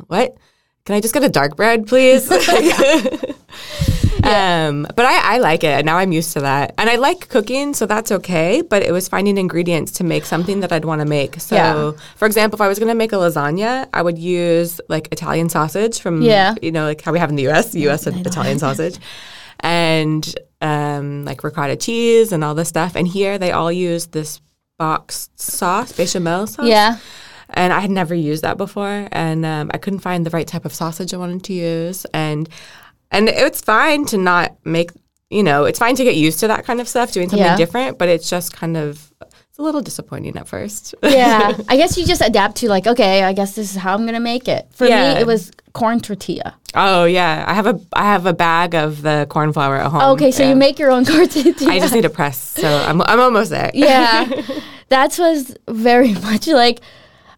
what? 0.08 0.38
Can 0.86 0.96
I 0.96 1.02
just 1.02 1.14
get 1.14 1.24
a 1.24 1.30
dark 1.30 1.56
bread, 1.56 1.88
please? 1.88 2.28
Um, 4.26 4.88
but 4.96 5.06
I, 5.06 5.36
I 5.36 5.38
like 5.40 5.64
it. 5.64 5.86
Now 5.86 5.98
I'm 5.98 6.12
used 6.12 6.34
to 6.34 6.42
that. 6.42 6.74
And 6.78 6.90
I 6.90 6.96
like 6.96 7.30
cooking, 7.30 7.74
so 7.74 7.86
that's 7.86 8.12
okay. 8.12 8.62
But 8.62 8.82
it 8.84 8.92
was 8.92 9.08
finding 9.08 9.38
ingredients 9.38 9.92
to 9.94 10.04
make 10.04 10.26
something 10.26 10.62
that 10.62 10.72
I'd 10.72 10.86
want 10.86 11.02
to 11.02 11.06
make. 11.06 11.40
So, 11.40 11.56
Yeah. 11.56 11.92
for 12.16 12.26
example, 12.26 12.56
if 12.58 12.62
I 12.62 12.68
was 12.68 12.80
going 12.80 12.90
to 12.90 12.96
make 12.96 13.12
a 13.12 13.18
lasagna, 13.18 13.88
I 13.94 14.02
would 14.02 14.18
use 14.18 14.80
like 14.90 15.10
Italian 15.12 15.50
sausage 15.50 16.00
from, 16.00 16.22
Yeah. 16.22 16.56
you 16.62 16.72
know, 16.72 16.86
like 16.86 17.02
how 17.02 17.12
we 17.12 17.20
have 17.20 17.30
in 17.30 17.36
the 17.36 17.48
US, 17.50 17.76
US 17.76 18.08
Italian 18.08 18.60
sausage, 18.66 18.98
and 19.60 20.34
um, 20.62 21.26
like 21.26 21.44
ricotta 21.44 21.76
cheese 21.76 22.32
and 22.32 22.44
all 22.44 22.56
this 22.56 22.70
stuff. 22.70 22.96
And 22.96 23.08
here 23.08 23.38
they 23.38 23.52
all 23.52 23.72
use 23.72 24.08
this 24.08 24.40
boxed 24.80 25.38
sauce, 25.40 25.92
bechamel 25.92 26.48
sauce. 26.48 26.66
Yeah. 26.68 26.98
And 27.56 27.72
I 27.72 27.82
had 27.82 27.92
never 27.92 28.16
used 28.16 28.44
that 28.44 28.58
before, 28.58 29.08
and 29.12 29.46
um, 29.46 29.70
I 29.74 29.78
couldn't 29.78 30.00
find 30.00 30.26
the 30.26 30.32
right 30.32 30.48
type 30.48 30.66
of 30.66 30.74
sausage 30.74 31.14
I 31.14 31.18
wanted 31.18 31.44
to 31.44 31.54
use, 31.54 32.04
and 32.12 32.50
and 33.14 33.30
it's 33.30 33.62
fine 33.62 34.06
to 34.08 34.18
not 34.18 34.56
make, 34.66 34.92
you 35.30 35.44
know, 35.44 35.64
it's 35.66 35.80
fine 35.80 35.96
to 35.96 36.04
get 36.04 36.16
used 36.16 36.40
to 36.42 36.48
that 36.48 36.66
kind 36.66 36.82
of 36.82 36.88
stuff, 36.90 37.12
doing 37.12 37.30
something 37.30 37.46
Yeah. 37.46 37.56
different, 37.56 37.98
but 37.98 38.10
it's 38.10 38.30
just 38.30 38.52
kind 38.54 38.76
of 38.78 39.12
it's 39.22 39.60
a 39.60 39.62
little 39.62 39.82
disappointing 39.82 40.36
at 40.36 40.48
first. 40.48 40.96
yeah, 41.04 41.54
I 41.70 41.78
guess 41.78 41.96
you 41.98 42.06
just 42.06 42.22
adapt 42.22 42.56
to 42.58 42.68
like, 42.70 42.88
okay, 42.88 43.24
I 43.24 43.34
guess 43.34 43.54
this 43.56 43.70
is 43.72 43.78
how 43.78 43.94
I'm 43.94 44.06
gonna 44.06 44.20
make 44.20 44.48
it. 44.48 44.68
For 44.74 44.88
Yeah. 44.88 45.14
me, 45.14 45.20
it 45.22 45.28
was 45.28 45.52
corn 45.74 46.00
tortilla. 46.00 46.56
oh 46.76 47.06
yeah, 47.06 47.46
I 47.48 47.54
have 47.54 47.68
a 47.68 47.80
I 47.94 48.04
have 48.04 48.26
a 48.26 48.34
bag 48.34 48.74
of 48.76 49.02
the 49.04 49.28
corn 49.30 49.54
flour 49.54 49.76
at 49.78 49.92
home. 49.92 50.02
okay, 50.14 50.32
so 50.32 50.42
yeah. 50.44 50.50
you 50.50 50.56
make 50.56 50.80
your 50.80 50.90
own 50.92 51.06
corn 51.12 51.28
tortilla. 51.30 51.72
I 51.72 51.80
just 51.80 51.94
need 51.94 52.06
a 52.06 52.10
press, 52.10 52.38
so 52.38 52.68
I'm 52.68 53.02
I'm 53.04 53.20
almost 53.20 53.52
there. 53.52 53.70
yeah, 53.76 54.26
that 54.90 55.16
was 55.20 55.56
very 55.70 56.14
much 56.14 56.48
like 56.48 56.82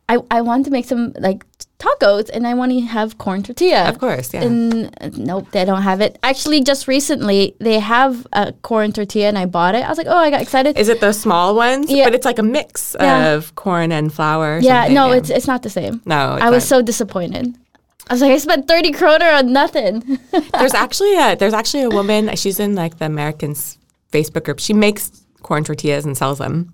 I 0.08 0.16
I 0.32 0.40
wanted 0.42 0.66
to 0.66 0.72
make 0.72 0.86
some 0.86 1.14
like 1.20 1.44
tacos, 1.80 2.30
and 2.34 2.48
I 2.48 2.54
want 2.54 2.72
to 2.72 2.80
have 2.82 3.18
corn 3.18 3.44
tortilla. 3.44 3.88
of 3.90 4.00
course, 4.00 4.34
yeah. 4.34 4.44
And 4.44 4.86
uh, 5.02 5.10
nope, 5.18 5.52
they 5.52 5.66
don't 5.66 5.82
have 5.82 6.02
it. 6.02 6.18
Actually, 6.24 6.62
just 6.64 6.88
recently 6.88 7.56
they 7.60 7.80
have 7.80 8.26
a 8.34 8.54
corn 8.62 8.92
tortilla, 8.92 9.28
and 9.28 9.38
I 9.38 9.46
bought 9.46 9.76
it. 9.76 9.84
I 9.84 9.90
was 9.90 9.98
like, 9.98 10.08
oh, 10.08 10.18
I 10.18 10.30
got 10.30 10.42
excited. 10.42 10.78
Is 10.78 10.90
it 10.90 11.00
the 11.02 11.12
small 11.14 11.56
ones? 11.56 11.92
Yeah. 11.92 12.06
But 12.06 12.16
it's 12.16 12.26
like 12.26 12.40
a 12.40 12.44
mix 12.44 12.96
Yeah. 13.00 13.34
of 13.34 13.56
corn 13.56 13.92
and 13.92 14.12
flour. 14.14 14.60
yeah, 14.60 14.88
no, 14.88 15.12
it's 15.12 15.30
it's 15.30 15.48
not 15.48 15.62
the 15.64 15.70
same. 15.70 16.02
no. 16.06 16.38
I 16.42 16.50
was 16.50 16.64
not. 16.64 16.78
so 16.78 16.82
disappointed. 16.82 17.56
I 18.10 18.14
was 18.14 18.22
like, 18.22 18.32
I 18.32 18.38
spent 18.38 18.68
thirty 18.68 18.92
kroner 18.92 19.30
on 19.30 19.52
nothing. 19.52 20.20
there's 20.54 20.74
actually 20.76 21.16
a 21.18 21.36
there's 21.36 21.54
actually 21.54 21.84
a 21.84 21.90
woman. 21.90 22.36
She's 22.36 22.60
in 22.60 22.76
like 22.76 23.00
the 23.00 23.06
Americans 23.06 23.78
Facebook 24.12 24.44
group. 24.46 24.60
She 24.60 24.74
makes 24.74 25.12
corn 25.42 25.64
tortillas 25.64 26.06
and 26.06 26.16
sells 26.18 26.38
them. 26.38 26.74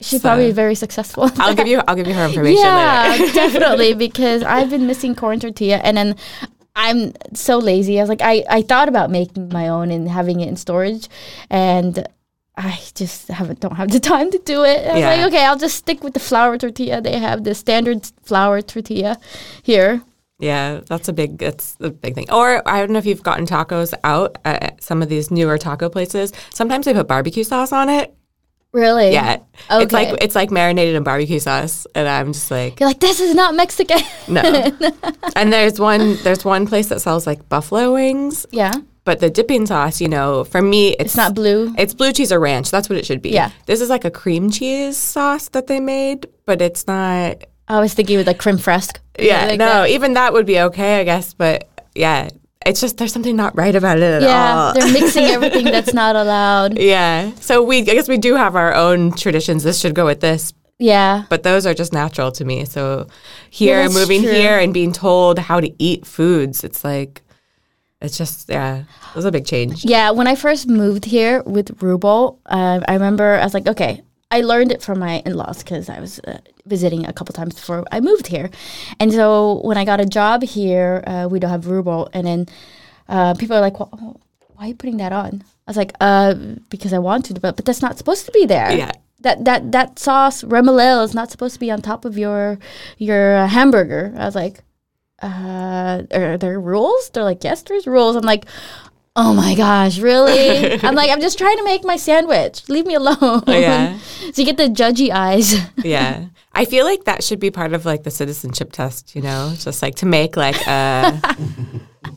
She's 0.00 0.22
probably 0.22 0.50
very 0.52 0.74
successful. 0.74 1.30
I'll 1.36 1.54
give 1.54 1.66
you 1.66 1.80
I'll 1.86 1.94
give 1.96 2.06
you 2.06 2.14
her 2.14 2.24
information 2.26 2.62
yeah, 2.64 3.16
definitely 3.34 3.94
because 3.94 4.42
I've 4.42 4.70
been 4.70 4.86
missing 4.86 5.14
corn 5.14 5.40
tortilla, 5.40 5.76
and 5.76 5.96
then 5.96 6.16
I'm 6.74 7.12
so 7.34 7.58
lazy. 7.58 7.98
I 7.98 8.02
was 8.02 8.08
like, 8.08 8.22
I 8.22 8.44
I 8.48 8.62
thought 8.62 8.88
about 8.88 9.10
making 9.10 9.50
my 9.50 9.68
own 9.68 9.90
and 9.90 10.08
having 10.08 10.40
it 10.40 10.48
in 10.48 10.56
storage, 10.56 11.08
and. 11.50 12.06
I 12.56 12.78
just 12.94 13.28
haven't 13.28 13.60
don't 13.60 13.76
have 13.76 13.90
the 13.90 14.00
time 14.00 14.30
to 14.32 14.38
do 14.44 14.64
it. 14.64 14.86
I 14.86 14.92
was 14.92 15.00
Yeah. 15.00 15.08
like, 15.14 15.26
okay, 15.32 15.46
I'll 15.46 15.56
just 15.56 15.76
stick 15.76 16.04
with 16.04 16.12
the 16.12 16.20
flour 16.20 16.58
tortilla. 16.58 17.00
They 17.00 17.18
have 17.18 17.44
the 17.44 17.54
standard 17.54 18.10
flour 18.22 18.60
tortilla 18.60 19.16
here. 19.62 20.02
Yeah, 20.40 20.80
that's 20.86 21.08
a 21.08 21.14
big 21.14 21.38
that's 21.38 21.76
a 21.80 21.88
big 21.88 22.14
thing. 22.14 22.30
Or 22.30 22.60
I 22.68 22.80
don't 22.80 22.90
know 22.90 22.98
if 22.98 23.06
you've 23.06 23.22
gotten 23.22 23.46
tacos 23.46 23.94
out 24.04 24.36
at 24.44 24.82
some 24.82 25.00
of 25.00 25.08
these 25.08 25.30
newer 25.30 25.56
taco 25.56 25.88
places. 25.88 26.32
Sometimes 26.50 26.84
they 26.84 26.92
put 26.92 27.08
barbecue 27.08 27.44
sauce 27.44 27.72
on 27.72 27.88
it. 27.88 28.12
Really? 28.72 29.12
Yeah. 29.12 29.38
It's 29.70 29.92
like 29.92 30.16
it's 30.22 30.34
like 30.34 30.50
marinated 30.50 30.94
in 30.94 31.02
barbecue 31.02 31.40
sauce 31.40 31.86
and 31.94 32.08
I'm 32.08 32.32
just 32.32 32.50
like 32.50 32.78
You're 32.78 32.88
like, 32.88 33.00
this 33.00 33.18
is 33.20 33.34
not 33.34 33.54
Mexican. 33.54 34.00
no. 34.28 34.42
and 35.36 35.52
there's 35.52 35.80
one 35.80 36.16
there's 36.22 36.44
one 36.44 36.66
place 36.66 36.88
that 36.88 37.00
sells 37.00 37.26
like 37.26 37.48
buffalo 37.48 37.92
wings, 37.94 38.46
yeah. 38.52 38.72
but 39.04 39.18
the 39.18 39.28
dipping 39.30 39.66
sauce, 39.66 40.00
you 40.00 40.08
know, 40.08 40.44
for 40.44 40.62
me 40.62 40.90
it's, 40.90 41.02
It's 41.02 41.16
not 41.16 41.34
blue. 41.34 41.74
It's 41.76 41.94
blue 41.94 42.12
cheese 42.12 42.30
or 42.30 42.38
ranch. 42.38 42.70
That's 42.70 42.88
what 42.88 42.96
it 42.98 43.04
should 43.06 43.22
be. 43.22 43.30
Yeah. 43.30 43.50
This 43.66 43.80
is 43.80 43.88
like 43.90 44.04
a 44.04 44.10
cream 44.10 44.50
cheese 44.50 44.96
sauce 44.96 45.48
that 45.48 45.66
they 45.66 45.80
made, 45.80 46.28
but 46.46 46.62
it's 46.62 46.86
not 46.86 47.44
I 47.66 47.80
was 47.80 47.94
thinking 47.94 48.18
with 48.18 48.26
like 48.26 48.38
crème 48.38 48.58
fraîche. 48.58 48.96
Yeah, 49.18 49.46
Like 49.46 49.58
no, 49.58 49.66
that. 49.66 49.90
even 49.90 50.14
that 50.14 50.32
would 50.32 50.46
be 50.46 50.60
okay, 50.60 51.00
I 51.00 51.04
guess. 51.04 51.34
But 51.34 51.68
yeah, 51.94 52.30
it's 52.66 52.80
just 52.80 52.98
there's 52.98 53.12
something 53.12 53.36
not 53.36 53.56
right 53.56 53.74
about 53.74 53.98
it 53.98 54.02
at 54.02 54.22
Yeah, 54.22 54.54
all. 54.56 54.74
they're 54.74 54.92
mixing 54.92 55.24
everything 55.36 55.64
that's 55.64 55.94
not 55.94 56.14
allowed. 56.16 56.78
yeah, 56.78 57.32
so 57.40 57.62
we 57.62 57.78
I 57.78 57.82
guess 57.96 58.08
we 58.08 58.18
do 58.18 58.34
have 58.36 58.54
our 58.56 58.74
own 58.74 59.12
traditions. 59.12 59.62
This 59.62 59.80
should 59.80 59.94
go 59.94 60.04
with 60.04 60.20
this, 60.20 60.52
Yeah. 60.78 61.24
but 61.30 61.42
those 61.42 61.64
are 61.66 61.74
just 61.74 61.92
natural 61.92 62.30
to 62.32 62.44
me. 62.44 62.64
So 62.66 63.06
here, 63.50 63.82
that's 63.82 63.94
moving 63.94 64.22
true. 64.22 64.32
here 64.32 64.58
and 64.58 64.74
being 64.74 64.92
told 64.92 65.38
how 65.38 65.60
to 65.60 65.70
eat 65.82 66.06
foods, 66.06 66.62
it's 66.64 66.84
like 66.84 67.22
it's 68.02 68.16
just 68.18 68.48
yeah, 68.48 68.78
it 69.10 69.14
was 69.16 69.24
a 69.24 69.32
big 69.32 69.46
change. 69.46 69.84
Yeah, 69.84 70.10
when 70.10 70.26
I 70.26 70.34
first 70.34 70.68
moved 70.68 71.04
here 71.06 71.42
with 71.44 71.78
rugbrød, 71.80 72.38
uh, 72.46 72.80
I 72.86 72.92
remember 72.94 73.38
I 73.40 73.44
was 73.44 73.54
like, 73.54 73.66
okay, 73.68 74.02
I 74.30 74.42
learned 74.42 74.72
it 74.72 74.82
from 74.82 74.98
my 74.98 75.22
in-laws 75.26 75.58
because 75.62 75.88
I 75.88 76.00
was 76.00 76.20
uh, 76.20 76.38
visiting 76.66 77.06
a 77.06 77.12
couple 77.12 77.32
times 77.32 77.54
before 77.54 77.84
I 77.90 78.00
moved 78.00 78.26
here, 78.28 78.50
and 79.00 79.12
so 79.12 79.60
when 79.64 79.76
I 79.76 79.84
got 79.84 80.00
a 80.00 80.06
job 80.06 80.42
here, 80.42 81.02
uh, 81.06 81.28
we 81.30 81.40
don't 81.40 81.50
have 81.50 81.64
rugbrød, 81.64 82.10
and 82.12 82.26
then 82.26 82.46
uh, 83.08 83.34
people 83.34 83.56
are 83.56 83.60
like, 83.60 83.78
well, 83.80 84.20
why 84.54 84.64
are 84.64 84.68
you 84.68 84.74
putting 84.74 84.98
that 84.98 85.12
on? 85.12 85.42
I 85.66 85.70
was 85.70 85.76
like, 85.76 85.92
uh, 86.00 86.34
because 86.68 86.92
I 86.92 86.98
want 86.98 87.24
to, 87.26 87.34
but 87.34 87.56
but 87.56 87.64
that's 87.64 87.82
not 87.82 87.98
supposed 87.98 88.26
to 88.26 88.32
be 88.32 88.46
there. 88.46 88.70
Yeah. 88.72 88.92
That, 89.22 89.44
that 89.44 89.72
that 89.72 89.98
sauce 89.98 90.42
remoulade 90.44 91.04
is 91.04 91.14
not 91.14 91.30
supposed 91.30 91.54
to 91.54 91.60
be 91.60 91.70
on 91.70 91.82
top 91.82 92.04
of 92.04 92.16
your 92.16 92.58
your 92.96 93.36
uh, 93.36 93.46
hamburger. 93.48 94.14
I 94.16 94.24
was 94.24 94.34
like, 94.34 94.62
uh, 95.22 96.02
are 96.12 96.38
there 96.38 96.58
rules? 96.58 97.10
They're 97.10 97.24
like, 97.24 97.44
yes, 97.44 97.62
there's 97.62 97.86
rules. 97.86 98.16
I'm 98.16 98.24
like, 98.24 98.46
oh 99.16 99.34
my 99.34 99.54
gosh, 99.54 99.98
really? 99.98 100.80
I'm 100.82 100.94
like, 100.94 101.10
I'm 101.10 101.20
just 101.20 101.38
trying 101.38 101.56
to 101.58 101.64
make 101.64 101.84
my 101.84 101.96
sandwich. 101.96 102.68
Leave 102.68 102.86
me 102.86 102.94
alone. 102.94 103.16
Oh, 103.20 103.44
yeah. 103.48 103.98
so 104.32 104.42
you 104.42 104.44
get 104.44 104.56
the 104.56 104.68
judgy 104.68 105.10
eyes. 105.10 105.54
Yeah. 105.84 106.26
I 106.52 106.64
feel 106.64 106.84
like 106.84 107.04
that 107.04 107.22
should 107.22 107.38
be 107.38 107.50
part 107.50 107.72
of 107.74 107.86
like 107.86 108.02
the 108.02 108.10
citizenship 108.10 108.72
test, 108.72 109.14
you 109.14 109.22
know, 109.22 109.52
just 109.56 109.82
like 109.82 109.94
to 109.96 110.06
make 110.06 110.36
like 110.36 110.56
a 110.66 111.20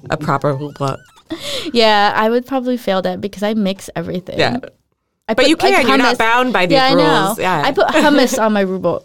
a 0.09 0.17
proper 0.17 0.55
hoopla. 0.55 0.97
yeah, 1.71 2.11
I 2.15 2.29
would 2.31 2.45
probably 2.47 2.75
fail 2.77 3.01
that 3.03 3.21
because 3.21 3.43
I 3.43 3.53
mix 3.53 3.89
everything. 3.95 4.39
Yeah. 4.39 4.57
I 5.29 5.35
But 5.35 5.43
put, 5.43 5.49
you 5.49 5.55
can. 5.55 5.87
You're 5.87 5.97
not 5.97 6.17
bound 6.17 6.51
by 6.51 6.65
these 6.65 6.75
yeah, 6.75 6.85
I 6.85 6.93
know. 6.95 7.25
rules. 7.27 7.39
Yeah. 7.39 7.61
I 7.63 7.71
put 7.71 7.87
hummus 7.89 8.37
on 8.43 8.53
my 8.53 8.65
rugbrød. 8.65 9.03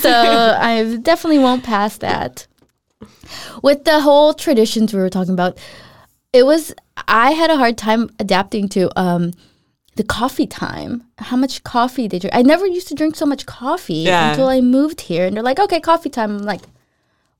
so 0.00 0.10
I 0.60 0.98
definitely 1.02 1.38
won't 1.38 1.64
pass 1.64 1.96
that. 1.98 2.46
With 3.62 3.84
the 3.84 4.00
whole 4.00 4.34
traditions 4.34 4.92
we 4.92 5.00
were 5.00 5.10
talking 5.10 5.32
about, 5.34 5.58
it 6.32 6.44
was 6.46 6.72
I 7.08 7.32
had 7.32 7.50
a 7.50 7.56
hard 7.56 7.76
time 7.78 8.10
adapting 8.18 8.68
to 8.70 8.90
um, 9.00 9.32
the 9.96 10.04
coffee 10.04 10.46
time. 10.46 11.04
How 11.18 11.36
much 11.36 11.62
coffee 11.64 12.08
they 12.08 12.18
drink? 12.18 12.34
I 12.34 12.42
never 12.42 12.66
used 12.66 12.88
to 12.88 12.94
drink 12.94 13.16
so 13.16 13.26
much 13.26 13.46
coffee 13.46 13.94
Yeah. 14.08 14.30
until 14.30 14.48
I 14.48 14.60
moved 14.60 15.02
here, 15.02 15.26
and 15.26 15.36
they're 15.36 15.42
like, 15.44 15.60
"Okay, 15.60 15.80
coffee 15.80 16.10
time." 16.10 16.30
I'm 16.36 16.42
like, 16.42 16.62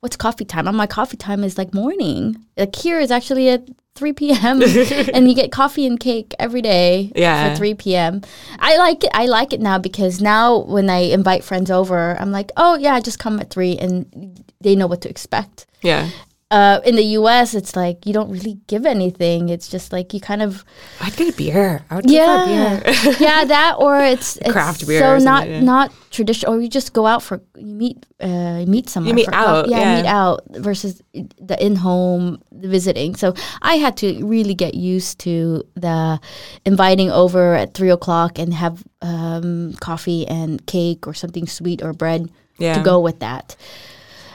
"What's 0.05 0.17
coffee 0.17 0.45
time?" 0.45 0.69
I'm 0.69 0.77
like, 0.77 0.91
"Coffee 0.91 1.17
time 1.17 1.43
is 1.49 1.57
like 1.59 1.73
morning. 1.75 2.37
Like 2.59 2.77
here 2.77 3.01
is 3.01 3.11
actually 3.11 3.49
at 3.49 3.63
3 3.95 4.13
p.m. 4.13 4.61
and 5.15 5.29
you 5.29 5.35
get 5.35 5.51
coffee 5.53 5.87
and 5.87 5.99
cake 5.99 6.35
every 6.39 6.61
day 6.63 7.13
Yeah. 7.17 7.51
for 7.55 7.57
3 7.57 7.75
p.m. 7.75 8.21
I 8.59 8.77
like 8.77 9.05
it. 9.05 9.11
I 9.15 9.27
like 9.27 9.53
it 9.53 9.61
now 9.61 9.79
because 9.79 10.21
now 10.21 10.59
when 10.77 10.91
I 10.91 11.01
invite 11.19 11.43
friends 11.45 11.71
over, 11.71 12.17
I'm 12.21 12.33
like, 12.33 12.51
"Oh 12.57 12.77
yeah, 12.77 13.01
just 13.01 13.19
come 13.19 13.41
at 13.41 13.51
3 13.51 13.79
and 13.79 14.43
they 14.61 14.75
know 14.77 14.87
what 14.87 15.01
to 15.03 15.09
expect." 15.09 15.67
yeah. 15.83 16.11
Uh, 16.51 16.79
in 16.85 16.95
the 16.95 17.03
U.S., 17.19 17.55
it's 17.55 17.75
like 17.75 18.07
you 18.07 18.13
don't 18.13 18.31
really 18.31 18.59
give 18.69 18.87
anything. 18.87 19.49
It's 19.49 19.67
just 19.67 19.93
like 19.93 20.15
you 20.15 20.21
kind 20.21 20.43
of 20.43 20.65
I'd 21.01 21.17
get 21.17 21.35
a 21.35 21.37
beer. 21.37 21.85
I 21.91 21.97
would 21.97 22.05
get 22.05 22.13
a 22.29 22.51
yeah, 22.51 22.81
beer. 22.81 23.15
yeah, 23.19 23.45
that 23.45 23.77
or 23.79 23.99
it's, 23.99 24.37
it's 24.37 24.53
Craft 24.53 24.87
beer 24.87 25.01
So 25.01 25.19
not 25.25 25.49
yeah. 25.49 25.61
not 25.61 25.91
traditional, 26.11 26.55
or 26.55 26.61
you 26.61 26.69
just 26.69 26.93
go 26.93 27.07
out 27.07 27.23
for 27.23 27.41
you 27.57 27.75
meet 27.75 28.07
uh, 28.23 28.59
you 28.61 28.67
meet 28.67 28.89
someone. 28.89 29.15
meet 29.17 29.25
for 29.25 29.35
out, 29.35 29.69
yeah, 29.69 29.79
yeah. 29.79 29.97
meet 30.03 30.09
out 30.09 30.43
versus 30.51 31.03
the 31.41 31.57
in 31.59 31.77
home 31.77 32.41
visiting. 32.53 33.17
So 33.17 33.35
I 33.63 33.77
had 33.77 33.97
to 33.99 34.25
really 34.25 34.55
get 34.55 34.75
used 34.75 35.19
to 35.21 35.65
the 35.75 36.21
inviting 36.65 37.11
over 37.11 37.55
at 37.55 37.75
three 37.75 37.91
o'clock 37.91 38.39
and 38.39 38.55
have 38.55 38.85
um, 39.03 39.73
coffee 39.81 40.27
and 40.29 40.65
cake 40.67 41.07
or 41.09 41.15
something 41.15 41.47
sweet 41.49 41.83
or 41.83 41.93
bread 41.93 42.31
Yeah. 42.59 42.75
to 42.75 42.83
go 42.85 43.01
with 43.01 43.19
that. 43.19 43.57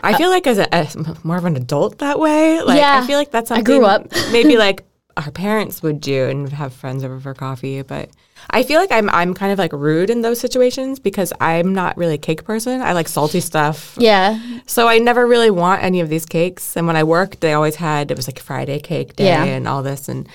I 0.04 0.14
feel 0.18 0.30
like 0.30 0.48
as 0.48 0.58
a 0.58 0.74
as 0.74 0.96
more 1.24 1.38
of 1.38 1.46
an 1.46 1.56
adult 1.56 2.00
that 2.00 2.20
way. 2.20 2.62
Like 2.62 2.78
Yeah. 2.80 3.00
I 3.02 3.08
feel 3.08 3.18
like 3.18 3.32
that's 3.32 3.50
something 3.50 3.66
I 3.66 3.78
grew 3.78 3.86
up. 3.86 4.08
maybe 4.32 4.58
like 4.58 4.84
our 5.18 5.32
parents 5.32 5.82
would 5.84 6.00
do 6.00 6.26
and 6.30 6.48
have 6.54 6.74
friends 6.74 7.04
over 7.04 7.20
for 7.20 7.34
coffee. 7.34 7.82
But 7.82 8.10
I 8.52 8.64
feel 8.64 8.80
like 8.80 8.92
I'm 8.92 9.10
I'm 9.10 9.34
kind 9.34 9.52
of 9.52 9.60
like 9.60 9.74
rude 9.74 10.10
in 10.10 10.22
those 10.22 10.40
situations 10.40 10.98
because 11.00 11.34
I'm 11.42 11.74
not 11.74 11.98
really 11.98 12.14
a 12.16 12.18
cake 12.20 12.46
person. 12.46 12.82
I 12.82 12.94
like 12.94 13.08
salty 13.10 13.42
stuff. 13.42 13.96
Yeah, 14.00 14.40
So 14.66 14.88
I 14.88 14.98
never 15.00 15.28
really 15.28 15.52
want 15.52 15.84
any 15.84 16.00
of 16.00 16.08
these 16.10 16.26
cakes. 16.26 16.78
And 16.78 16.88
when 16.88 16.96
I 16.96 17.04
worked, 17.04 17.42
they 17.42 17.54
always 17.54 17.76
had 17.76 18.12
it 18.12 18.18
was 18.18 18.28
like 18.28 18.40
Friday 18.40 18.80
cake 18.80 19.16
day 19.18 19.26
Yeah. 19.26 19.44
and 19.44 19.68
all 19.68 19.84
this, 19.84 20.08
and 20.08 20.28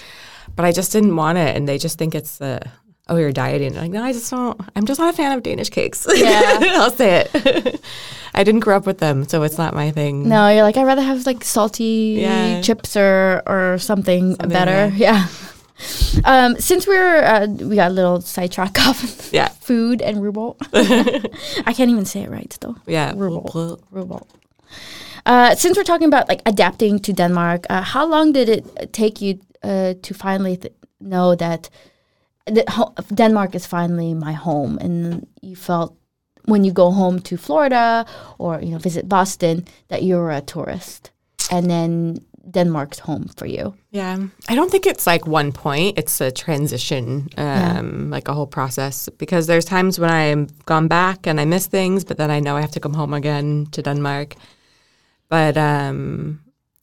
but 0.56 0.64
I 0.66 0.72
just 0.72 0.92
didn't 0.92 1.16
want 1.16 1.38
it, 1.38 1.56
and 1.56 1.66
they 1.66 1.78
just 1.78 1.98
think 1.98 2.14
it's 2.14 2.40
uh, 2.40 2.60
oh 3.08 3.16
you're 3.16 3.32
dieting. 3.32 3.74
like 3.74 3.90
no, 3.90 4.02
I 4.02 4.12
just 4.12 4.30
don't. 4.30 4.58
I'm 4.76 4.84
just 4.86 5.00
not 5.00 5.12
a 5.14 5.16
fan 5.16 5.32
of 5.36 5.42
Danish 5.42 5.70
cakes. 5.70 6.06
Yeah. 6.16 6.58
I'll 6.80 6.90
say 6.90 7.26
it. 7.32 7.80
I 8.34 8.42
didn't 8.44 8.60
grow 8.64 8.76
up 8.76 8.86
with 8.86 8.98
them, 8.98 9.24
so 9.28 9.42
it's 9.44 9.58
not 9.58 9.74
my 9.74 9.90
thing. 9.92 10.28
no, 10.28 10.48
you're 10.48 10.62
like 10.64 10.76
I'd 10.76 10.86
rather 10.86 11.02
have 11.02 11.26
like 11.26 11.44
salty 11.44 12.18
Yeah. 12.20 12.60
chips 12.62 12.96
or 12.96 13.42
or 13.46 13.78
something, 13.78 14.34
Something, 14.34 14.48
better. 14.48 14.92
Yeah. 14.96 15.26
Um, 16.24 16.54
since 16.60 16.86
we're 16.86 17.18
uh, 17.24 17.46
we 17.48 17.74
got 17.74 17.90
a 17.90 17.94
little 17.94 18.20
sidetrack 18.20 18.78
off 18.86 19.28
Yeah, 19.32 19.48
food 19.60 20.00
and 20.02 20.18
rugbrød. 20.18 20.54
I 21.66 21.72
can't 21.72 21.90
even 21.90 22.04
say 22.04 22.22
it 22.22 22.30
right 22.30 22.52
still. 22.52 22.76
yeah. 22.86 23.12
rugbrød. 23.12 23.80
rugbrød. 23.92 24.22
Uh, 25.26 25.54
since 25.56 25.76
we're 25.76 25.82
talking 25.84 26.06
about 26.06 26.28
like 26.28 26.42
adapting 26.46 26.98
to 27.00 27.12
Denmark, 27.12 27.66
uh, 27.70 27.82
how 27.82 28.06
long 28.06 28.32
did 28.32 28.48
it 28.48 28.92
take 28.92 29.20
you 29.20 29.40
uh, 29.64 29.94
to 30.02 30.14
finally 30.14 30.56
th- 30.56 30.72
know 31.00 31.34
that, 31.34 31.68
Denmark 33.14 33.54
is 33.54 33.66
finally 33.66 34.14
my 34.14 34.32
home, 34.32 34.78
and 34.78 35.26
you 35.40 35.56
felt 35.56 35.96
when 36.44 36.64
you 36.64 36.72
go 36.72 36.90
home 36.90 37.20
to 37.20 37.36
Florida 37.36 38.04
or 38.38 38.60
you 38.60 38.70
know 38.70 38.78
visit 38.78 39.08
Boston 39.08 39.64
that 39.88 40.02
you're 40.02 40.30
a 40.30 40.40
tourist, 40.40 41.10
and 41.50 41.70
then 41.70 42.18
Denmark's 42.50 42.98
home 42.98 43.28
for 43.36 43.46
you. 43.46 43.74
Yeah, 43.90 44.18
I 44.48 44.54
don't 44.54 44.70
think 44.70 44.86
it's 44.86 45.06
like 45.06 45.26
one 45.26 45.52
point. 45.52 45.98
It's 45.98 46.20
a 46.20 46.30
transition, 46.30 47.28
um, 47.36 48.10
like 48.10 48.28
a 48.28 48.34
whole 48.34 48.46
process. 48.46 49.08
Because 49.18 49.46
there's 49.46 49.64
times 49.64 49.98
when 49.98 50.10
I'm 50.10 50.48
gone 50.66 50.88
back 50.88 51.26
and 51.26 51.40
I 51.40 51.44
miss 51.44 51.66
things, 51.66 52.04
but 52.04 52.18
then 52.18 52.30
I 52.30 52.40
know 52.40 52.56
I 52.56 52.60
have 52.60 52.72
to 52.72 52.80
come 52.80 52.94
home 52.94 53.14
again 53.14 53.66
to 53.72 53.82
Denmark. 53.82 54.36
But 55.28 55.56
um, 55.56 56.40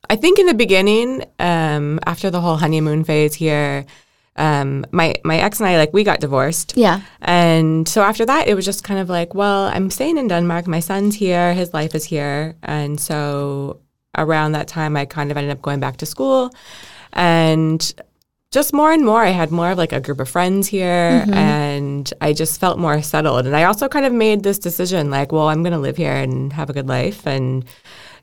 I 0.10 0.16
think 0.16 0.40
in 0.40 0.48
the 0.48 0.54
beginning, 0.54 1.24
um, 1.40 2.00
after 2.06 2.32
the 2.32 2.42
whole 2.42 2.58
honeymoon 2.58 3.04
phase 3.04 3.36
here, 3.36 3.86
um, 4.42 4.86
my 4.92 5.14
my 5.24 5.38
ex 5.38 5.60
and 5.60 5.70
I 5.70 5.78
like 5.78 5.94
we 5.94 6.04
got 6.04 6.20
divorced. 6.20 6.74
Yeah. 6.76 7.02
And 7.22 7.88
so 7.88 8.02
after 8.02 8.26
that, 8.26 8.48
it 8.48 8.56
was 8.56 8.66
just 8.66 8.84
kind 8.84 9.00
of 9.00 9.08
like, 9.10 9.36
well, 9.36 9.66
I'm 9.76 9.90
staying 9.92 10.18
in 10.18 10.28
Denmark. 10.28 10.68
My 10.68 10.82
son's 10.82 11.16
here. 11.16 11.54
His 11.54 11.74
life 11.74 11.94
is 11.96 12.06
here. 12.06 12.56
And 12.64 13.00
so 13.00 13.80
around 14.18 14.54
that 14.54 14.68
time, 14.68 14.98
I 15.02 15.06
kind 15.06 15.32
of 15.32 15.38
ended 15.38 15.52
up 15.52 15.62
going 15.62 15.80
back 15.80 15.98
to 15.98 16.06
school. 16.06 16.50
And 17.14 17.94
just 18.52 18.74
more 18.74 18.92
and 18.92 19.06
more, 19.06 19.24
I 19.24 19.30
had 19.32 19.52
more 19.52 19.72
of 19.72 19.78
like 19.78 19.94
a 19.94 20.02
group 20.02 20.20
of 20.20 20.28
friends 20.28 20.68
here. 20.68 21.24
And 21.32 22.12
I 22.20 22.34
just 22.34 22.60
felt 22.60 22.80
more 22.80 23.02
settled. 23.02 23.46
And 23.46 23.56
I 23.56 23.64
also 23.66 23.88
kind 23.88 24.06
of 24.06 24.14
made 24.14 24.44
this 24.44 24.60
decision 24.60 25.12
like, 25.12 25.32
well, 25.32 25.48
I'm 25.50 25.62
going 25.64 25.74
to 25.74 25.80
live 25.88 25.98
here 25.98 26.16
and 26.16 26.52
have 26.54 26.70
a 26.70 26.74
good 26.74 26.88
life 26.88 27.28
and, 27.28 27.64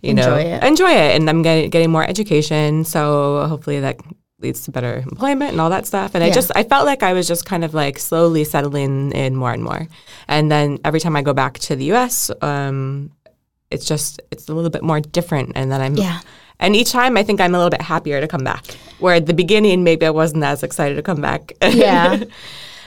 you 0.02 0.14
know, 0.14 0.34
Enjoy 0.34 0.50
it. 0.54 0.64
enjoy 0.64 0.90
it. 0.90 1.16
And 1.16 1.30
I'm 1.30 1.42
getting, 1.42 1.70
getting 1.70 1.90
more 1.90 2.04
education. 2.04 2.84
So 2.84 3.46
hopefully 3.48 3.80
that 3.80 3.96
leads 4.40 4.62
to 4.64 4.70
better 4.70 4.98
employment 5.10 5.52
and 5.52 5.60
all 5.60 5.70
that 5.70 5.86
stuff. 5.86 6.14
And 6.14 6.22
I 6.22 6.30
just 6.30 6.52
I 6.54 6.62
felt 6.62 6.86
like 6.86 7.02
I 7.02 7.12
was 7.12 7.26
just 7.26 7.44
kind 7.44 7.64
of 7.64 7.74
like 7.74 7.98
slowly 7.98 8.44
settling 8.44 9.10
in 9.12 9.34
more 9.36 9.52
and 9.52 9.62
more. 9.64 9.88
And 10.28 10.50
then 10.50 10.78
every 10.84 11.00
time 11.00 11.16
I 11.16 11.22
go 11.22 11.32
back 11.34 11.58
to 11.60 11.74
the 11.76 11.92
US, 11.92 12.30
um, 12.42 13.10
it's 13.70 13.84
just 13.84 14.20
it's 14.30 14.48
a 14.48 14.54
little 14.54 14.70
bit 14.70 14.82
more 14.82 15.00
different 15.00 15.52
and 15.56 15.70
then 15.72 15.80
I'm 15.80 15.96
Yeah. 15.96 16.20
and 16.60 16.76
each 16.76 16.92
time 16.92 17.16
I 17.16 17.22
think 17.24 17.40
I'm 17.40 17.54
a 17.54 17.58
little 17.58 17.70
bit 17.70 17.82
happier 17.82 18.20
to 18.20 18.28
come 18.28 18.44
back. 18.44 18.64
Where 19.00 19.16
at 19.16 19.26
the 19.26 19.34
beginning 19.34 19.82
maybe 19.84 20.06
I 20.06 20.10
wasn't 20.10 20.44
as 20.44 20.62
excited 20.62 20.94
to 20.94 21.02
come 21.02 21.20
back. 21.20 21.52
Yeah. 21.62 22.22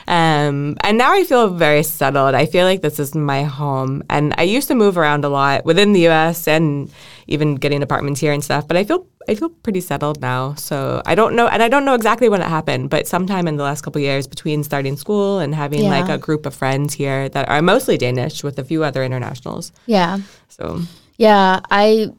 Um, 0.07 0.75
and 0.81 0.97
now 0.97 1.13
I 1.13 1.23
feel 1.23 1.49
very 1.49 1.83
settled. 1.83 2.33
I 2.33 2.45
feel 2.45 2.65
like 2.65 2.81
this 2.81 2.99
is 2.99 3.13
my 3.13 3.43
home. 3.43 4.03
And 4.09 4.33
I 4.37 4.43
used 4.43 4.67
to 4.69 4.75
move 4.75 4.97
around 4.97 5.23
a 5.23 5.29
lot 5.29 5.63
within 5.63 5.93
the 5.93 6.01
U.S. 6.01 6.47
and 6.47 6.91
even 7.27 7.55
getting 7.55 7.83
apartments 7.83 8.19
here 8.19 8.33
and 8.33 8.43
stuff. 8.43 8.67
But 8.67 8.77
I 8.77 8.83
feel 8.83 9.05
I 9.31 9.35
feel 9.35 9.49
pretty 9.63 9.79
settled 9.81 10.19
now. 10.21 10.53
So 10.55 11.01
I 11.05 11.15
don't 11.15 11.33
know, 11.37 11.47
and 11.47 11.63
I 11.63 11.69
don't 11.69 11.85
know 11.85 11.95
exactly 11.95 12.27
when 12.29 12.41
it 12.41 12.49
happened, 12.49 12.89
but 12.89 13.07
sometime 13.07 13.47
in 13.47 13.55
the 13.55 13.63
last 13.63 13.81
couple 13.81 14.01
years, 14.01 14.27
between 14.27 14.63
starting 14.63 14.97
school 14.97 15.39
and 15.39 15.55
having 15.55 15.83
Yeah. 15.83 15.97
like 15.97 16.09
a 16.09 16.17
group 16.17 16.45
of 16.45 16.53
friends 16.53 16.93
here 16.93 17.29
that 17.29 17.47
are 17.47 17.61
mostly 17.61 17.97
Danish 17.97 18.43
with 18.43 18.59
a 18.59 18.63
few 18.63 18.83
other 18.83 19.01
internationals. 19.03 19.71
Yeah. 19.87 20.19
So 20.49 20.81
Yeah, 21.17 21.59
I 21.71 22.11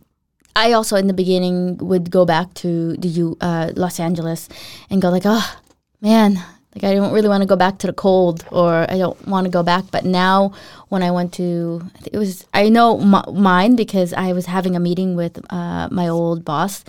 I 0.55 0.72
also 0.72 0.96
in 0.96 1.07
the 1.07 1.14
beginning 1.22 1.77
would 1.79 2.11
go 2.11 2.25
back 2.25 2.53
to 2.62 2.68
the 3.03 3.09
U, 3.09 3.37
uh, 3.40 3.72
Los 3.77 3.98
Angeles 4.01 4.48
and 4.90 5.01
go 5.03 5.09
like, 5.11 5.25
oh 5.27 5.44
man, 6.01 6.38
like 6.74 6.85
I 6.85 6.94
don't 6.94 7.12
really 7.12 7.28
want 7.28 7.42
to 7.42 7.46
go 7.46 7.56
back 7.56 7.78
to 7.78 7.87
the 7.87 7.92
cold, 7.92 8.44
or 8.50 8.90
I 8.90 8.96
don't 8.96 9.28
want 9.28 9.44
to 9.44 9.50
go 9.50 9.62
back. 9.62 9.85
But 9.90 10.04
now, 10.04 10.52
when 10.88 11.02
I 11.02 11.11
went 11.11 11.35
to, 11.35 11.82
it 12.11 12.16
was 12.16 12.46
I 12.54 12.68
know 12.70 12.98
m- 12.98 13.42
mine 13.42 13.76
because 13.76 14.12
I 14.12 14.32
was 14.32 14.46
having 14.46 14.74
a 14.74 14.80
meeting 14.80 15.14
with 15.14 15.38
uh, 15.50 15.88
my 15.90 16.08
old 16.08 16.44
boss, 16.44 16.85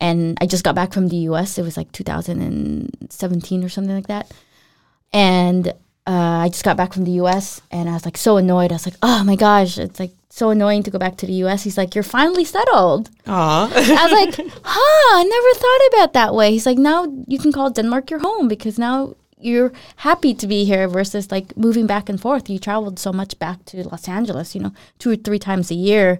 and 0.00 0.36
I 0.40 0.46
just 0.46 0.64
got 0.64 0.74
back 0.74 0.92
from 0.92 1.08
the 1.08 1.16
U.S. 1.28 1.56
It 1.56 1.62
was 1.62 1.76
like 1.76 1.92
2017 1.92 3.64
or 3.64 3.68
something 3.68 3.94
like 3.94 4.08
that, 4.08 4.32
and 5.12 5.72
uh, 6.06 6.10
I 6.44 6.48
just 6.48 6.64
got 6.64 6.76
back 6.76 6.92
from 6.92 7.04
the 7.04 7.12
U.S. 7.12 7.60
and 7.70 7.88
I 7.88 7.92
was 7.92 8.04
like 8.04 8.16
so 8.16 8.36
annoyed. 8.36 8.72
I 8.72 8.74
was 8.74 8.86
like, 8.86 8.96
oh 9.02 9.22
my 9.22 9.36
gosh, 9.36 9.78
it's 9.78 10.00
like 10.00 10.12
so 10.30 10.50
annoying 10.50 10.82
to 10.82 10.90
go 10.90 10.98
back 10.98 11.16
to 11.18 11.26
the 11.26 11.32
U.S. 11.44 11.62
He's 11.62 11.78
like, 11.78 11.94
you're 11.94 12.02
finally 12.02 12.44
settled. 12.44 13.10
Aw. 13.26 13.64
I 13.66 13.68
was 13.76 14.12
like, 14.12 14.50
huh, 14.64 15.16
I 15.16 15.22
never 15.22 15.60
thought 15.60 15.98
about 15.98 16.12
that 16.14 16.34
way. 16.34 16.50
He's 16.50 16.66
like, 16.66 16.78
now 16.78 17.04
you 17.28 17.38
can 17.38 17.52
call 17.52 17.70
Denmark 17.70 18.10
your 18.10 18.20
home 18.20 18.48
because 18.48 18.78
now 18.78 19.14
you're 19.38 19.72
happy 19.96 20.34
to 20.34 20.46
be 20.46 20.64
here 20.64 20.88
versus 20.88 21.30
like 21.30 21.56
moving 21.56 21.86
back 21.86 22.08
and 22.08 22.20
forth. 22.20 22.50
You 22.50 22.58
traveled 22.58 22.98
so 22.98 23.12
much 23.12 23.38
back 23.38 23.64
to 23.66 23.86
Los 23.88 24.08
Angeles, 24.08 24.54
you 24.54 24.60
know, 24.60 24.72
two 24.98 25.10
or 25.10 25.16
three 25.16 25.38
times 25.38 25.70
a 25.70 25.74
year. 25.74 26.18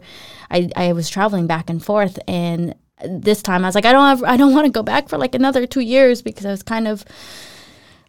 I, 0.51 0.71
I 0.77 0.93
was 0.93 1.09
traveling 1.09 1.47
back 1.47 1.71
and 1.71 1.85
forth 1.85 2.19
and 2.29 2.75
this 3.05 3.43
time 3.43 3.65
I 3.65 3.69
was 3.69 3.75
like, 3.75 3.85
I 3.85 3.93
don't 3.93 4.07
have, 4.07 4.23
I 4.23 4.37
don't 4.37 4.55
want 4.55 4.67
to 4.67 4.73
go 4.73 4.83
back 4.83 5.09
for 5.09 5.19
like 5.19 5.35
another 5.35 5.67
two 5.67 5.81
years 5.81 6.23
because 6.23 6.47
I 6.47 6.51
was 6.51 6.63
kind 6.63 6.87
of 6.87 7.05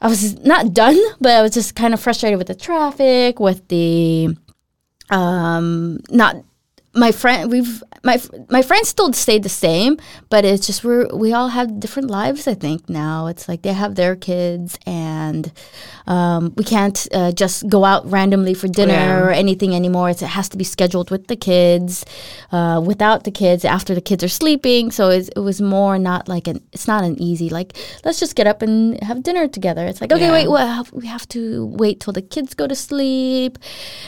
I 0.03 0.07
was 0.09 0.37
not 0.43 0.73
done, 0.73 0.99
but 1.21 1.31
I 1.31 1.41
was 1.41 1.51
just 1.51 1.75
kind 1.75 1.93
of 1.93 1.99
frustrated 1.99 2.37
with 2.37 2.47
the 2.47 2.55
traffic, 2.55 3.39
with 3.39 3.65
the 3.69 4.35
um 5.09 5.99
not 6.09 6.43
my 6.95 7.11
friend 7.11 7.51
we've 7.51 7.81
my 8.03 8.21
my 8.49 8.61
friends 8.61 8.87
still 8.87 9.11
stayed 9.13 9.41
the 9.41 9.49
same 9.49 9.97
but 10.29 10.45
it's 10.45 10.67
just 10.67 10.83
we're 10.83 11.07
we 11.15 11.33
all 11.33 11.47
have 11.49 11.79
different 11.79 12.09
lives 12.09 12.47
i 12.47 12.53
think 12.53 12.87
now 12.89 13.25
it's 13.27 13.47
like 13.49 13.63
they 13.63 13.73
have 13.73 13.95
their 13.95 14.15
kids 14.15 14.77
and 14.85 15.51
um, 16.05 16.53
we 16.57 16.63
can't 16.65 17.07
uh, 17.13 17.31
just 17.31 17.67
go 17.69 17.85
out 17.85 18.05
randomly 18.11 18.53
for 18.53 18.67
dinner 18.67 18.93
Yeah. 18.93 19.19
or 19.19 19.31
anything 19.31 19.73
anymore 19.73 20.09
it's, 20.11 20.21
it 20.21 20.27
has 20.27 20.49
to 20.49 20.57
be 20.57 20.63
scheduled 20.65 21.09
with 21.09 21.27
the 21.27 21.35
kids 21.35 22.05
uh, 22.51 22.81
without 22.85 23.23
the 23.23 23.31
kids 23.31 23.65
after 23.65 23.95
the 23.95 24.01
kids 24.01 24.23
are 24.23 24.27
sleeping 24.41 24.91
so 24.91 25.09
it's, 25.09 25.29
it 25.29 25.39
was 25.39 25.61
more 25.61 25.97
not 25.97 26.27
like 26.27 26.47
an 26.47 26.61
it's 26.73 26.87
not 26.87 27.03
an 27.03 27.19
easy 27.19 27.49
like 27.49 27.75
let's 28.05 28.19
just 28.19 28.35
get 28.35 28.45
up 28.47 28.61
and 28.61 29.01
have 29.01 29.23
dinner 29.23 29.47
together 29.47 29.85
it's 29.87 29.99
like 30.01 30.11
okay 30.11 30.25
Yeah. 30.25 30.31
wait 30.31 30.47
well, 30.49 30.85
we 30.91 31.07
have 31.07 31.27
to 31.29 31.65
wait 31.67 32.01
till 32.01 32.13
the 32.13 32.21
kids 32.21 32.53
go 32.53 32.67
to 32.67 32.75
sleep 32.75 33.57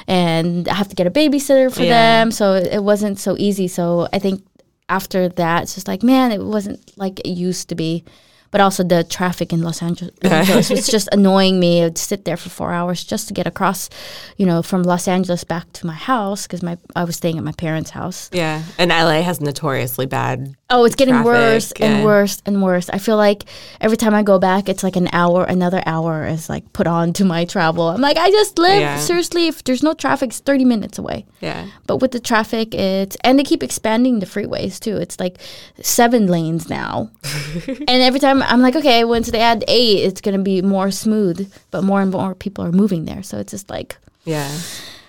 and 0.07 0.67
I 0.67 0.73
have 0.75 0.89
to 0.89 0.95
get 0.95 1.07
a 1.07 1.11
babysitter 1.11 1.73
for 1.73 1.81
Yeah. 1.83 1.89
them. 2.23 2.31
So 2.31 2.53
it 2.53 2.74
wasn't 2.83 3.19
so 3.19 3.35
easy. 3.37 3.67
So 3.67 4.07
I 4.13 4.19
think 4.19 4.43
after 4.89 5.29
that, 5.29 5.63
it's 5.63 5.75
just 5.75 5.87
like, 5.87 6.03
man, 6.03 6.31
it 6.31 6.41
wasn't 6.41 6.91
like 6.97 7.19
it 7.21 7.29
used 7.29 7.69
to 7.69 7.75
be. 7.75 8.03
But 8.51 8.61
also 8.61 8.83
the 8.83 9.03
traffic 9.03 9.51
in 9.51 9.63
Los 9.63 9.81
Angeles, 9.81 10.13
Angeles 10.21 10.69
was 10.69 10.87
just 10.87 11.09
annoying 11.11 11.59
me. 11.59 11.81
I 11.81 11.85
would 11.85 11.97
sit 11.97 12.23
there 12.23 12.37
for 12.37 12.47
four 12.49 12.71
hours 12.71 13.03
just 13.03 13.27
to 13.27 13.33
get 13.33 13.47
across, 13.47 13.89
you 14.37 14.45
know, 14.45 14.61
from 14.61 14.83
Los 14.83 15.09
Angeles 15.09 15.43
back 15.43 15.73
to 15.73 15.85
my 15.85 15.93
house 15.95 16.43
because 16.47 16.63
my 16.63 16.77
I 16.95 17.03
was 17.03 17.17
staying 17.17 17.37
at 17.37 17.43
my 17.43 17.51
parents' 17.51 17.89
house. 17.89 18.29
yeah. 18.31 18.63
And 18.77 18.91
LA 18.91 19.23
has 19.23 19.41
notoriously 19.41 20.05
bad. 20.05 20.55
Oh, 20.67 20.83
it's 20.83 20.95
getting 20.95 21.13
Traffic, 21.13 21.25
worse 21.27 21.71
and 21.73 21.99
yeah. 21.99 22.03
worse 22.03 22.41
and 22.43 22.63
worse. 22.63 22.89
I 22.89 22.97
feel 22.97 23.17
like 23.17 23.43
every 23.79 23.97
time 23.97 24.15
I 24.15 24.23
go 24.23 24.39
back, 24.39 24.67
it's 24.67 24.81
like 24.81 24.95
an 24.95 25.07
hour, 25.13 25.43
another 25.43 25.83
hour 25.85 26.25
is 26.25 26.49
like 26.49 26.73
put 26.73 26.87
on 26.87 27.13
to 27.13 27.25
my 27.25 27.45
travel. 27.45 27.89
I'm 27.89 28.01
like, 28.01 28.17
I 28.17 28.31
just 28.31 28.57
live. 28.57 28.79
Yeah. 28.79 28.97
Seriously, 28.97 29.45
if 29.45 29.63
there's 29.63 29.83
no 29.83 29.93
traffic, 29.93 30.29
it's 30.29 30.39
30 30.39 30.65
minutes 30.65 30.97
away. 30.97 31.27
Yeah. 31.39 31.67
But 31.85 31.97
with 31.97 32.13
the 32.13 32.19
traffic, 32.19 32.73
it's 32.73 33.15
and 33.23 33.37
they 33.37 33.43
keep 33.43 33.61
expanding 33.61 34.19
the 34.21 34.25
freeways 34.25 34.79
too. 34.79 34.97
It's 34.97 35.19
like 35.19 35.37
seven 35.81 36.25
lanes 36.25 36.67
now, 36.67 37.11
and 37.67 38.01
every 38.01 38.19
time 38.19 38.41
I'm 38.41 38.61
like, 38.61 38.75
okay, 38.75 39.03
once 39.03 39.29
they 39.29 39.41
add 39.41 39.63
eight, 39.67 40.03
it's 40.03 40.19
gonna 40.19 40.39
be 40.39 40.63
more 40.63 40.89
smooth. 40.89 41.53
But 41.69 41.83
more 41.83 42.01
and 42.01 42.11
more 42.11 42.33
people 42.33 42.65
are 42.65 42.71
moving 42.71 43.05
there, 43.05 43.21
so 43.21 43.37
it's 43.37 43.51
just 43.51 43.69
like, 43.69 43.97
Yeah. 44.23 44.51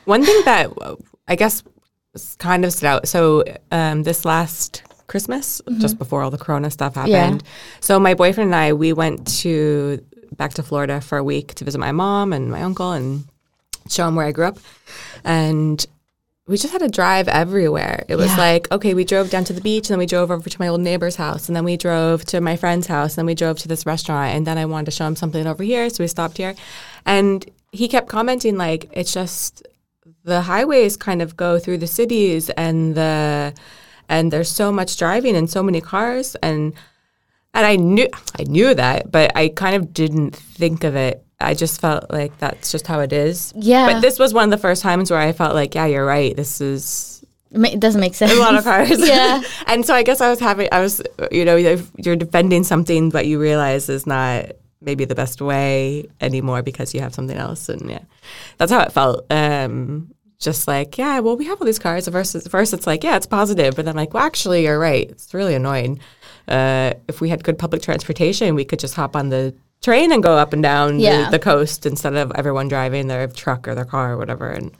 One 0.04 0.22
thing 0.22 0.38
that 0.44 0.70
I 1.26 1.34
guess 1.34 1.62
kind 2.38 2.64
of 2.66 2.72
stood 2.74 2.86
out. 2.86 3.08
So 3.08 3.42
um, 3.72 4.02
this 4.02 4.24
last 4.26 4.82
Christmas, 5.06 5.60
mm-hmm. 5.60 5.80
just 5.80 5.98
before 5.98 6.22
all 6.22 6.30
the 6.30 6.38
Corona 6.38 6.70
stuff 6.70 6.94
happened. 6.94 7.42
Yeah. 7.42 7.48
So 7.80 7.98
my 7.98 8.14
boyfriend 8.14 8.48
and 8.48 8.56
I, 8.56 8.72
we 8.72 8.92
went 8.92 9.26
to 9.38 10.04
back 10.36 10.54
to 10.54 10.62
Florida 10.62 11.00
for 11.00 11.18
a 11.18 11.24
week 11.24 11.54
to 11.54 11.64
visit 11.64 11.78
my 11.78 11.92
mom 11.92 12.32
and 12.32 12.50
my 12.50 12.62
uncle 12.62 12.92
and 12.92 13.24
show 13.88 14.08
him 14.08 14.16
where 14.16 14.26
I 14.26 14.32
grew 14.32 14.46
up. 14.46 14.58
And 15.24 15.84
we 16.48 16.56
just 16.56 16.72
had 16.72 16.80
to 16.80 16.88
drive 16.88 17.26
everywhere. 17.26 18.04
It 18.08 18.16
was 18.16 18.30
Yeah. 18.30 18.36
like, 18.36 18.70
okay, 18.70 18.94
we 18.94 19.04
drove 19.04 19.30
down 19.30 19.44
to 19.44 19.52
the 19.52 19.60
beach, 19.60 19.88
and 19.88 19.94
then 19.94 19.98
we 19.98 20.06
drove 20.06 20.30
over 20.30 20.48
to 20.48 20.60
my 20.60 20.68
old 20.68 20.80
neighbor's 20.80 21.16
house, 21.16 21.48
and 21.48 21.56
then 21.56 21.64
we 21.64 21.76
drove 21.76 22.24
to 22.26 22.40
my 22.40 22.56
friend's 22.56 22.86
house, 22.86 23.12
and 23.14 23.18
then 23.18 23.26
we 23.26 23.34
drove 23.34 23.58
to 23.60 23.68
this 23.68 23.84
restaurant, 23.84 24.34
and 24.34 24.46
then 24.46 24.56
I 24.56 24.64
wanted 24.64 24.86
to 24.86 24.90
show 24.92 25.06
him 25.06 25.16
something 25.16 25.44
over 25.44 25.64
here, 25.64 25.90
so 25.90 26.04
we 26.04 26.08
stopped 26.08 26.36
here. 26.36 26.54
And 27.04 27.44
he 27.72 27.88
kept 27.88 28.08
commenting 28.08 28.56
like, 28.56 28.88
it's 28.92 29.12
just 29.12 29.66
the 30.22 30.42
highways 30.42 30.96
kind 30.96 31.20
of 31.20 31.36
go 31.36 31.58
through 31.58 31.78
the 31.78 31.88
cities, 31.88 32.48
and 32.50 32.94
the 32.94 33.52
and 34.08 34.32
there's 34.32 34.50
so 34.50 34.72
much 34.72 34.96
driving 34.96 35.36
and 35.36 35.48
so 35.48 35.62
many 35.62 35.80
cars, 35.80 36.34
and 36.36 36.72
and 37.54 37.66
I 37.66 37.76
knew 37.76 38.08
I 38.38 38.44
knew 38.44 38.74
that, 38.74 39.10
but 39.10 39.36
I 39.36 39.48
kind 39.48 39.76
of 39.76 39.92
didn't 39.92 40.36
think 40.36 40.84
of 40.84 40.94
it. 40.96 41.24
I 41.40 41.54
just 41.54 41.80
felt 41.80 42.10
like 42.10 42.36
that's 42.38 42.72
just 42.72 42.86
how 42.86 43.00
it 43.00 43.12
is. 43.12 43.52
Yeah. 43.56 43.92
But 43.92 44.00
this 44.00 44.18
was 44.18 44.32
one 44.32 44.44
of 44.44 44.50
the 44.50 44.58
first 44.58 44.82
times 44.82 45.10
where 45.10 45.20
I 45.20 45.32
felt 45.32 45.54
like, 45.54 45.74
yeah, 45.74 45.86
you're 45.86 46.06
right. 46.06 46.34
This 46.34 46.60
is 46.60 47.16
it 47.52 47.80
doesn't 47.80 48.00
make 48.00 48.14
sense. 48.14 48.32
a 48.32 48.36
lot 48.36 48.54
of 48.54 48.64
cars. 48.64 48.98
Yeah. 49.06 49.42
and 49.66 49.84
so 49.84 49.94
I 49.94 50.02
guess 50.02 50.20
I 50.20 50.28
was 50.28 50.40
having, 50.40 50.68
I 50.72 50.80
was, 50.80 51.02
you 51.30 51.44
know, 51.44 51.56
if 51.56 51.90
you're 51.96 52.16
defending 52.16 52.64
something, 52.64 53.10
but 53.10 53.26
you 53.26 53.40
realize 53.40 53.88
is 53.88 54.06
not 54.06 54.52
maybe 54.80 55.04
the 55.04 55.14
best 55.14 55.40
way 55.40 56.06
anymore 56.20 56.62
because 56.62 56.94
you 56.94 57.00
have 57.00 57.14
something 57.14 57.36
else. 57.36 57.68
And 57.68 57.88
yeah, 57.90 58.02
that's 58.58 58.72
how 58.72 58.80
it 58.80 58.92
felt. 58.92 59.30
Um, 59.30 60.12
just 60.38 60.68
like, 60.68 60.98
yeah, 60.98 61.18
well, 61.20 61.36
we 61.36 61.46
have 61.46 61.60
all 61.60 61.66
these 61.66 61.78
cars. 61.78 62.06
At 62.06 62.12
first, 62.12 62.34
it's 62.74 62.86
like, 62.86 63.02
yeah, 63.04 63.16
it's 63.16 63.26
positive. 63.26 63.74
But 63.76 63.84
then 63.84 63.92
I'm 63.92 63.96
like, 63.96 64.14
well, 64.14 64.22
actually, 64.24 64.64
you're 64.64 64.78
right. 64.78 65.08
It's 65.10 65.32
really 65.34 65.54
annoying. 65.54 66.00
Uh, 66.46 66.92
if 67.08 67.20
we 67.20 67.28
had 67.28 67.42
good 67.42 67.58
public 67.58 67.82
transportation, 67.82 68.54
we 68.54 68.64
could 68.64 68.78
just 68.78 68.94
hop 68.94 69.16
on 69.16 69.30
the 69.30 69.54
train 69.82 70.12
and 70.12 70.22
go 70.22 70.36
up 70.36 70.52
and 70.52 70.62
down 70.62 71.00
Yeah. 71.00 71.24
the, 71.24 71.32
the 71.32 71.38
coast 71.38 71.86
instead 71.86 72.14
of 72.14 72.32
everyone 72.34 72.68
driving 72.68 73.06
their 73.08 73.26
truck 73.28 73.66
or 73.66 73.74
their 73.74 73.84
car 73.84 74.12
or 74.12 74.16
whatever. 74.16 74.50
And 74.50 74.72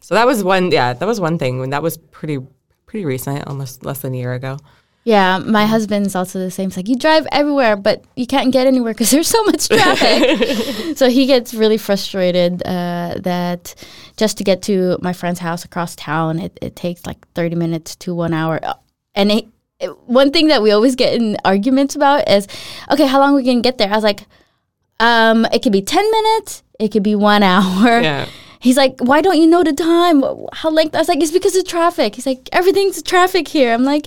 so 0.00 0.14
that 0.14 0.26
was 0.26 0.42
one, 0.42 0.70
yeah, 0.70 0.92
that 0.94 1.06
was 1.06 1.20
one 1.20 1.38
thing. 1.38 1.62
And 1.62 1.72
that 1.72 1.82
was 1.82 1.96
pretty, 1.96 2.38
pretty 2.86 3.04
recent, 3.04 3.46
almost 3.46 3.84
less 3.84 4.00
than 4.00 4.14
a 4.14 4.18
year 4.18 4.32
ago. 4.34 4.58
Yeah, 5.04 5.38
my 5.38 5.66
husband's 5.66 6.14
also 6.14 6.38
the 6.38 6.50
same. 6.50 6.68
It's 6.68 6.76
like 6.76 6.88
you 6.88 6.96
drive 6.96 7.26
everywhere, 7.32 7.74
but 7.74 8.04
you 8.14 8.24
can't 8.26 8.52
get 8.52 8.68
anywhere 8.68 8.92
because 8.92 9.10
there's 9.10 9.26
so 9.26 9.42
much 9.44 9.68
traffic. 9.68 10.96
so 10.96 11.08
he 11.10 11.26
gets 11.26 11.52
really 11.54 11.76
frustrated 11.76 12.62
uh, 12.64 13.16
that 13.20 13.74
just 14.16 14.38
to 14.38 14.44
get 14.44 14.62
to 14.62 14.98
my 15.02 15.12
friend's 15.12 15.40
house 15.40 15.64
across 15.64 15.96
town, 15.96 16.38
it, 16.38 16.56
it 16.62 16.76
takes 16.76 17.04
like 17.04 17.26
30 17.34 17.56
minutes 17.56 17.96
to 17.96 18.14
one 18.14 18.32
hour. 18.32 18.60
And 19.16 19.32
it, 19.32 19.46
it- 19.80 19.98
one 20.06 20.30
thing 20.30 20.46
that 20.48 20.62
we 20.62 20.70
always 20.70 20.94
get 20.94 21.14
in 21.14 21.36
arguments 21.44 21.96
about 21.96 22.28
is, 22.28 22.46
okay, 22.88 23.06
how 23.08 23.18
long 23.18 23.32
are 23.32 23.36
we 23.36 23.42
going 23.42 23.60
to 23.60 23.66
get 23.68 23.78
there? 23.78 23.90
I 23.90 23.96
was 23.96 24.04
like, 24.04 24.20
um, 25.00 25.44
it 25.46 25.62
could 25.64 25.72
be 25.72 25.82
10 25.82 26.08
minutes, 26.10 26.62
it 26.78 26.92
could 26.92 27.02
be 27.02 27.16
one 27.16 27.42
hour. 27.54 28.00
Yeah. 28.00 28.26
He's 28.60 28.76
like, 28.76 28.94
why 29.00 29.20
don't 29.20 29.38
you 29.38 29.48
know 29.48 29.64
the 29.64 29.72
time? 29.72 30.22
How 30.52 30.70
length? 30.70 30.94
I 30.94 30.98
was 30.98 31.08
like, 31.08 31.20
it's 31.20 31.32
because 31.32 31.56
of 31.56 31.66
traffic. 31.66 32.14
He's 32.14 32.26
like, 32.26 32.48
everything's 32.52 33.02
traffic 33.02 33.48
here. 33.48 33.74
I'm 33.74 33.82
like, 33.82 34.06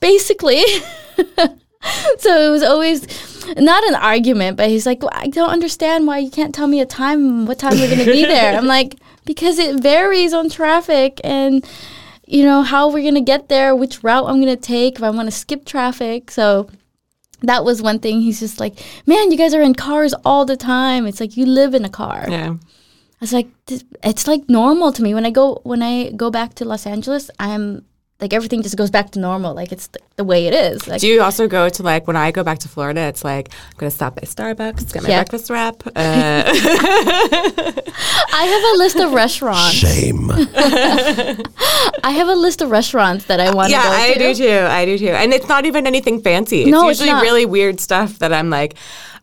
basically. 0.00 0.62
so 2.18 2.46
it 2.46 2.50
was 2.50 2.62
always 2.62 3.06
not 3.56 3.84
an 3.84 3.94
argument, 3.94 4.56
but 4.56 4.68
he's 4.68 4.86
like, 4.86 5.02
well, 5.02 5.12
I 5.12 5.28
don't 5.28 5.50
understand 5.50 6.06
why 6.06 6.18
you 6.18 6.30
can't 6.30 6.54
tell 6.54 6.66
me 6.66 6.80
a 6.80 6.86
time, 6.86 7.46
what 7.46 7.58
time 7.58 7.78
we're 7.78 7.94
going 7.94 8.04
to 8.04 8.12
be 8.12 8.22
there. 8.26 8.56
I'm 8.56 8.66
like, 8.66 8.96
because 9.24 9.58
it 9.58 9.80
varies 9.80 10.32
on 10.32 10.50
traffic 10.50 11.20
and, 11.24 11.66
you 12.26 12.44
know, 12.44 12.62
how 12.62 12.88
we're 12.88 13.02
going 13.02 13.14
to 13.14 13.20
get 13.20 13.48
there, 13.48 13.74
which 13.74 14.02
route 14.02 14.28
I'm 14.28 14.40
going 14.40 14.54
to 14.54 14.60
take, 14.60 14.96
if 14.96 15.02
I 15.02 15.10
want 15.10 15.26
to 15.26 15.32
skip 15.32 15.64
traffic. 15.64 16.30
So 16.30 16.68
that 17.42 17.64
was 17.64 17.82
one 17.82 17.98
thing. 17.98 18.20
He's 18.20 18.40
just 18.40 18.60
like, 18.60 18.78
man, 19.06 19.30
you 19.30 19.38
guys 19.38 19.54
are 19.54 19.62
in 19.62 19.74
cars 19.74 20.14
all 20.24 20.44
the 20.44 20.56
time. 20.56 21.06
It's 21.06 21.20
like 21.20 21.36
you 21.36 21.46
live 21.46 21.74
in 21.74 21.84
a 21.84 21.90
car. 21.90 22.26
Yeah. 22.28 22.56
I 23.20 23.20
was 23.20 23.32
like, 23.32 23.48
it's 24.04 24.28
like 24.28 24.48
normal 24.48 24.92
to 24.92 25.02
me 25.02 25.12
when 25.12 25.26
I 25.26 25.30
go 25.30 25.60
when 25.64 25.82
I 25.82 26.10
go 26.10 26.30
back 26.30 26.54
to 26.54 26.64
Los 26.64 26.86
Angeles. 26.86 27.30
I'm 27.40 27.84
like 28.20 28.32
everything 28.32 28.62
just 28.62 28.76
goes 28.76 28.90
back 28.90 29.10
to 29.12 29.20
normal. 29.20 29.54
Like 29.54 29.70
it's 29.70 29.86
the, 29.88 30.00
the 30.16 30.24
way 30.24 30.46
it 30.48 30.54
is. 30.54 30.88
Like 30.88 31.00
Do 31.00 31.06
you 31.06 31.22
also 31.22 31.46
go 31.46 31.68
to 31.68 31.82
like 31.84 32.06
when 32.08 32.16
I 32.16 32.30
go 32.32 32.42
back 32.42 32.58
to 32.60 32.68
Florida? 32.68 33.02
It's 33.02 33.22
like 33.24 33.50
I'm 33.52 33.78
gonna 33.78 33.90
stop 33.92 34.16
by 34.16 34.22
Starbucks, 34.22 34.92
get 34.92 35.02
my 35.04 35.08
Yeah. 35.08 35.18
breakfast 35.20 35.50
wrap. 35.50 35.86
Uh, 35.86 35.90
I 38.32 38.44
have 38.44 38.74
a 38.74 38.78
list 38.78 38.96
of 38.96 39.12
restaurants. 39.12 39.72
Shame. 39.74 40.30
I 42.04 42.10
have 42.10 42.28
a 42.28 42.34
list 42.34 42.60
of 42.62 42.70
restaurants 42.70 43.26
that 43.26 43.40
I 43.40 43.54
want 43.54 43.68
to 43.68 43.72
yeah, 43.72 43.82
go 43.84 43.90
I 43.92 44.12
to. 44.14 44.18
do 44.18 44.34
too. 44.34 44.66
I 44.68 44.84
do 44.84 44.98
too. 44.98 45.08
And 45.08 45.32
it's 45.32 45.48
not 45.48 45.66
even 45.66 45.86
anything 45.86 46.20
fancy. 46.20 46.62
It's 46.62 46.70
No, 46.70 46.88
it's 46.88 47.00
usually 47.00 47.12
not. 47.14 47.22
really 47.22 47.46
weird 47.46 47.80
stuff 47.80 48.18
that 48.18 48.32
I'm 48.32 48.50
like, 48.50 48.74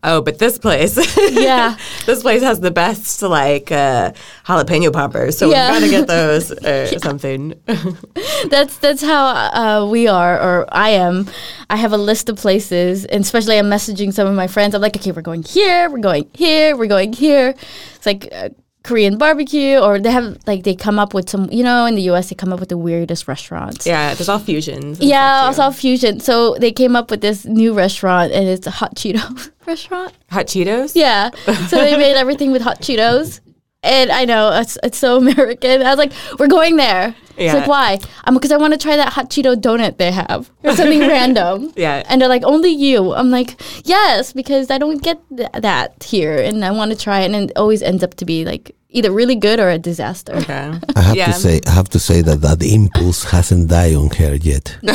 oh, 0.06 0.22
but 0.22 0.40
this 0.40 0.58
place, 0.58 0.96
Yeah. 1.34 1.76
this 2.06 2.22
place 2.22 2.42
has 2.44 2.60
the 2.60 2.72
best 2.72 3.22
like 3.22 3.72
uh, 3.72 4.12
jalapeno 4.46 4.92
poppers, 4.94 5.38
so 5.38 5.50
Yeah. 5.52 5.72
we 5.74 5.80
gotta 5.80 5.90
get 5.92 6.08
those 6.08 6.52
or 6.64 7.00
something. 7.00 7.54
That's 8.50 8.78
that's 8.78 9.02
how 9.02 9.26
uh, 9.26 9.90
we 9.90 10.08
are, 10.08 10.40
or 10.40 10.66
I 10.72 10.90
am. 10.92 11.28
I 11.70 11.76
have 11.78 11.94
a 11.94 11.98
list 11.98 12.30
of 12.30 12.38
places, 12.38 13.06
and 13.06 13.22
especially 13.24 13.58
I'm 13.58 13.70
messaging 13.70 14.14
some 14.14 14.28
of 14.28 14.36
my 14.36 14.48
friends. 14.48 14.76
I'm 14.76 14.82
like, 14.82 14.96
okay, 14.96 15.12
we're 15.12 15.22
going 15.22 15.44
here, 15.44 15.90
we're 15.90 15.98
going 16.00 16.30
here, 16.34 16.76
we're 16.78 16.88
going 16.88 17.14
here. 17.14 17.56
It's 17.96 18.06
like 18.06 18.30
uh, 18.32 18.50
Korean 18.84 19.18
barbecue, 19.18 19.78
or 19.80 19.98
they 20.00 20.12
have 20.12 20.38
like 20.46 20.64
they 20.64 20.76
come 20.76 21.00
up 21.00 21.14
with 21.16 21.28
some. 21.30 21.50
You 21.52 21.64
know, 21.64 21.86
in 21.88 21.96
the 21.96 22.04
U.S. 22.14 22.30
they 22.30 22.36
come 22.36 22.54
up 22.54 22.60
with 22.60 22.70
the 22.70 22.78
weirdest 22.78 23.28
restaurants. 23.28 23.88
yeah, 23.88 24.14
there's 24.14 24.30
all 24.30 24.38
fusions. 24.40 25.00
Yeah, 25.00 25.52
stuff, 25.52 25.64
all 25.66 25.72
fusion. 25.72 26.20
So 26.20 26.56
they 26.60 26.72
came 26.72 26.96
up 26.96 27.10
with 27.10 27.22
this 27.22 27.46
new 27.46 27.74
restaurant, 27.74 28.32
and 28.32 28.48
it's 28.48 28.68
a 28.68 28.72
hot 28.72 28.96
Cheeto 28.96 29.50
restaurant. 29.68 30.14
hot 30.30 30.48
Cheetos. 30.48 30.94
Yeah. 30.96 31.30
So 31.70 31.78
they 31.78 31.98
made 31.98 32.16
everything 32.16 32.52
with 32.52 32.62
hot 32.62 32.80
Cheetos. 32.82 33.40
And 33.84 34.12
I 34.12 34.26
know 34.26 34.52
it's 34.52 34.78
it's 34.84 34.98
so 34.98 35.18
American. 35.24 35.84
I 35.84 35.90
was 35.90 35.98
like, 36.00 36.12
we're 36.40 36.48
going 36.48 36.76
there. 36.76 37.14
It's 37.38 37.54
Yeah. 37.54 37.54
like 37.56 37.68
why? 37.68 38.00
Um, 38.24 38.34
because 38.34 38.52
I 38.52 38.58
want 38.58 38.74
to 38.74 38.80
try 38.80 38.96
that 38.96 39.14
hot 39.14 39.30
Cheeto 39.30 39.54
donut 39.56 39.98
they 39.98 40.12
have 40.12 40.50
or 40.64 40.76
something 40.76 41.00
random. 41.18 41.72
Yeah. 41.76 42.02
And 42.10 42.20
they're 42.20 42.30
like, 42.30 42.44
only 42.44 42.72
you. 42.72 43.14
I'm 43.14 43.30
like, 43.30 43.62
yes, 43.84 44.34
because 44.34 44.72
I 44.72 44.78
don't 44.80 45.04
get 45.04 45.20
th- 45.36 45.50
that 45.54 46.02
here, 46.04 46.38
and 46.38 46.66
I 46.66 46.72
want 46.72 46.92
to 46.94 46.98
try 46.98 47.20
it, 47.22 47.32
and 47.32 47.52
it 47.52 47.58
always 47.58 47.84
ends 47.84 48.04
up 48.04 48.16
to 48.16 48.26
be 48.26 48.44
like 48.46 48.76
either 48.90 49.12
really 49.12 49.36
good 49.36 49.60
or 49.60 49.70
a 49.70 49.78
disaster. 49.78 50.34
Okay. 50.38 50.72
I 50.96 51.02
have 51.02 51.16
Yeah. 51.18 51.26
to 51.28 51.34
say, 51.34 51.60
I 51.68 51.72
have 51.72 51.90
to 51.90 52.00
say 52.00 52.22
that 52.24 52.40
that 52.42 52.64
impulse 52.64 53.26
hasn't 53.26 53.70
died 53.70 53.94
on 53.96 54.10
her 54.12 54.34
yet. 54.36 54.78
no, 54.82 54.94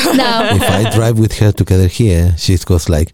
if 0.56 0.62
I 0.62 0.90
drive 0.90 1.18
with 1.18 1.38
her 1.38 1.52
together 1.52 1.86
here, 1.86 2.34
she 2.38 2.56
goes 2.56 2.88
like, 2.88 3.12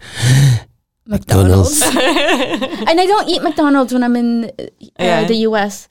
McDonald's. 1.07 1.81
McDonald's. 1.81 2.83
and 2.91 3.01
I 3.01 3.07
don't 3.07 3.29
eat 3.29 3.43
McDonald's 3.43 3.93
when 3.93 4.03
I'm 4.03 4.17
in 4.17 4.45
uh, 4.59 4.65
Yeah. 4.99 5.25
the 5.25 5.37
U.S. 5.49 5.89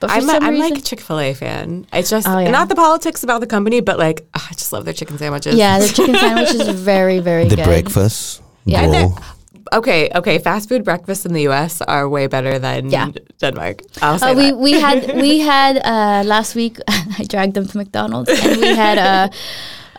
But 0.00 0.10
for 0.10 0.16
I'm, 0.16 0.22
a, 0.24 0.26
some 0.32 0.42
I'm 0.44 0.54
reason, 0.54 0.70
like 0.70 0.78
a 0.78 0.82
Chick 0.82 1.00
Fil 1.00 1.18
A 1.18 1.34
fan. 1.34 1.86
It's 1.92 2.10
just 2.10 2.28
Oh, 2.28 2.38
yeah. 2.38 2.50
not 2.50 2.68
the 2.68 2.74
politics 2.76 3.22
about 3.24 3.40
the 3.40 3.46
company, 3.46 3.80
but 3.80 3.98
like 3.98 4.26
ah, 4.34 4.46
I 4.50 4.54
just 4.54 4.72
love 4.72 4.84
their 4.84 4.94
chicken 4.94 5.18
sandwiches. 5.18 5.54
yeah, 5.56 5.78
their 5.78 5.88
chicken 5.88 6.14
sandwich 6.24 6.50
is 6.54 6.68
very, 6.68 7.18
very 7.20 7.44
the 7.44 7.56
good. 7.56 7.64
The 7.64 7.68
breakfast. 7.68 8.42
Yeah. 8.64 8.82
And 8.82 8.92
bro. 8.92 9.00
they're- 9.08 9.24
Okay, 9.70 10.08
okay. 10.14 10.38
Fast 10.38 10.70
food 10.70 10.82
breakfasts 10.82 11.26
in 11.26 11.34
the 11.34 11.42
U.S. 11.42 11.82
are 11.82 12.08
way 12.08 12.26
better 12.26 12.58
than 12.58 12.88
Yeah. 12.88 13.10
Denmark. 13.38 13.82
I'll 14.00 14.18
say 14.18 14.30
Uh, 14.30 14.34
we 14.34 14.46
that. 14.50 14.56
we 14.56 14.72
had 14.86 14.98
we 15.20 15.40
had 15.40 15.76
uh, 15.84 16.22
last 16.24 16.54
week. 16.54 16.78
I 16.88 17.24
dragged 17.28 17.52
them 17.52 17.66
to 17.68 17.76
McDonald's, 17.76 18.30
and 18.30 18.56
we 18.62 18.68
had 18.74 18.96
a 18.96 19.30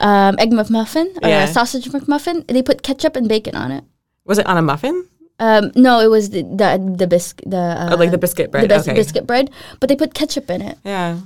um, 0.03 0.35
egg 0.39 0.49
McMuffin 0.51 1.05
or 1.21 1.29
Yeah. 1.29 1.43
a 1.43 1.47
sausage 1.53 1.85
McMuffin. 1.91 2.47
They 2.47 2.63
put 2.63 2.81
ketchup 2.81 3.15
and 3.15 3.27
bacon 3.29 3.55
on 3.55 3.69
it. 3.71 3.83
Was 4.29 4.37
it 4.37 4.45
on 4.47 4.57
a 4.57 4.61
muffin? 4.61 4.95
Um, 5.39 5.71
no, 5.75 5.99
it 6.05 6.09
was 6.15 6.29
the 6.35 6.43
the 6.43 6.69
the 7.01 7.07
biscuit 7.07 7.49
the 7.49 7.57
uh, 7.81 7.89
Oh, 7.91 7.95
like 8.01 8.11
the 8.11 8.17
biscuit 8.25 8.51
bread. 8.51 8.63
the 8.63 8.67
bis- 8.75 8.87
okay. 8.87 8.95
biscuit 9.01 9.25
bread, 9.27 9.49
but 9.79 9.89
they 9.89 9.95
put 9.95 10.13
ketchup 10.13 10.49
in 10.55 10.61
it. 10.61 10.77
Yeah. 10.85 11.19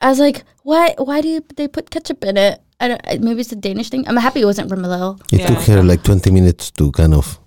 I 0.00 0.08
was 0.12 0.18
like, 0.18 0.44
why 0.62 0.94
why 1.08 1.20
do 1.20 1.28
you, 1.28 1.40
they 1.56 1.68
put 1.68 1.90
ketchup 1.90 2.24
in 2.24 2.36
it? 2.36 2.60
I 2.80 2.88
don't, 2.88 3.02
maybe 3.20 3.40
it's 3.40 3.52
a 3.52 3.56
Danish 3.56 3.90
thing. 3.90 4.06
I'm 4.08 4.16
happy 4.16 4.40
it 4.40 4.46
wasn't 4.52 4.70
remoulade. 4.70 5.20
It 5.32 5.40
Yeah. 5.40 5.46
took 5.48 5.62
her 5.70 5.82
like 5.82 6.02
20 6.02 6.30
minutes 6.30 6.70
to 6.78 6.90
kind 6.92 7.12
of 7.14 7.38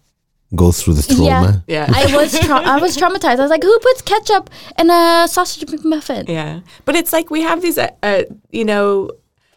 go 0.54 0.72
through 0.74 0.96
the 0.96 1.04
trauma. 1.16 1.64
Yeah. 1.68 1.88
I 1.90 2.04
was 2.16 2.38
tra- 2.38 2.68
I 2.76 2.78
was 2.86 2.98
traumatized. 2.98 3.40
I 3.40 3.46
was 3.48 3.54
like, 3.56 3.64
who 3.64 3.78
puts 3.80 4.02
ketchup 4.04 4.50
in 4.78 4.90
a 4.92 5.28
sausage 5.28 5.66
McMuffin? 5.72 6.28
Yeah. 6.28 6.60
But 6.86 6.96
it's 6.96 7.14
like 7.14 7.32
we 7.32 7.42
have 7.42 7.62
these, 7.62 7.78
uh, 7.78 7.90
uh, 8.04 8.24
you 8.52 8.66
know, 8.66 9.10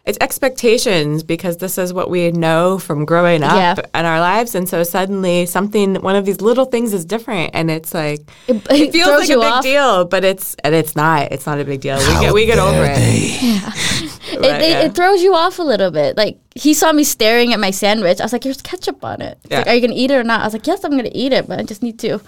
it's 0.07 0.19
expectations 0.21 1.23
because 1.23 1.57
this 1.57 1.79
is 1.79 1.93
what 1.95 2.11
we 2.11 2.31
know 2.31 2.79
from 2.79 3.07
growing 3.07 3.43
up 3.43 3.79
Yeah. 3.79 4.01
in 4.01 4.05
our 4.05 4.21
lives. 4.21 4.55
And 4.55 4.69
so 4.69 4.83
suddenly 4.83 5.47
something, 5.47 5.95
one 5.97 6.15
of 6.15 6.27
these 6.27 6.43
little 6.43 6.67
things 6.67 6.93
is 6.93 7.07
different. 7.07 7.53
And 7.55 7.71
it's 7.71 7.95
like, 7.95 8.21
It, 8.47 8.57
it 8.71 8.93
feels 8.93 9.09
like 9.09 9.31
a 9.31 9.35
big 9.41 9.53
off. 9.53 9.63
deal, 9.63 10.05
but 10.05 10.23
it's, 10.23 10.57
and 10.63 10.75
it's 10.75 10.95
not. 10.95 11.33
It's 11.33 11.47
not 11.47 11.59
a 11.59 11.65
big 11.65 11.81
deal. 11.81 11.97
We 11.97 12.05
How 12.05 12.21
get, 12.21 12.35
we 12.35 12.45
get 12.45 12.59
over 12.59 12.85
dare 12.85 12.93
it. 12.93 12.97
they? 12.97 13.23
it, 14.35 14.41
But, 14.41 14.61
it, 14.61 14.71
yeah. 14.71 14.81
it 14.83 14.95
throws 14.95 15.23
you 15.23 15.35
off 15.35 15.59
a 15.59 15.63
little 15.63 15.91
bit. 15.91 16.17
Like 16.19 16.39
he 16.55 16.75
saw 16.75 16.93
me 16.93 17.03
staring 17.05 17.55
at 17.55 17.61
my 17.61 17.71
sandwich. 17.71 18.21
I 18.21 18.25
was 18.25 18.33
like, 18.33 18.43
"There's 18.43 18.61
ketchup 18.63 19.03
on 19.05 19.23
it. 19.23 19.39
Yeah. 19.51 19.59
like, 19.61 19.67
Are 19.69 19.75
you 19.75 19.81
gonna 19.81 19.95
eat 19.99 20.11
it 20.11 20.17
or 20.17 20.23
not?" 20.25 20.43
I 20.43 20.45
was 20.45 20.53
like, 20.53 20.67
"Yes, 20.67 20.85
I'm 20.85 20.93
gonna 20.97 21.09
eat 21.13 21.33
it, 21.33 21.49
but 21.49 21.59
I 21.59 21.63
just 21.63 21.83
need 21.83 21.99
to 22.01 22.21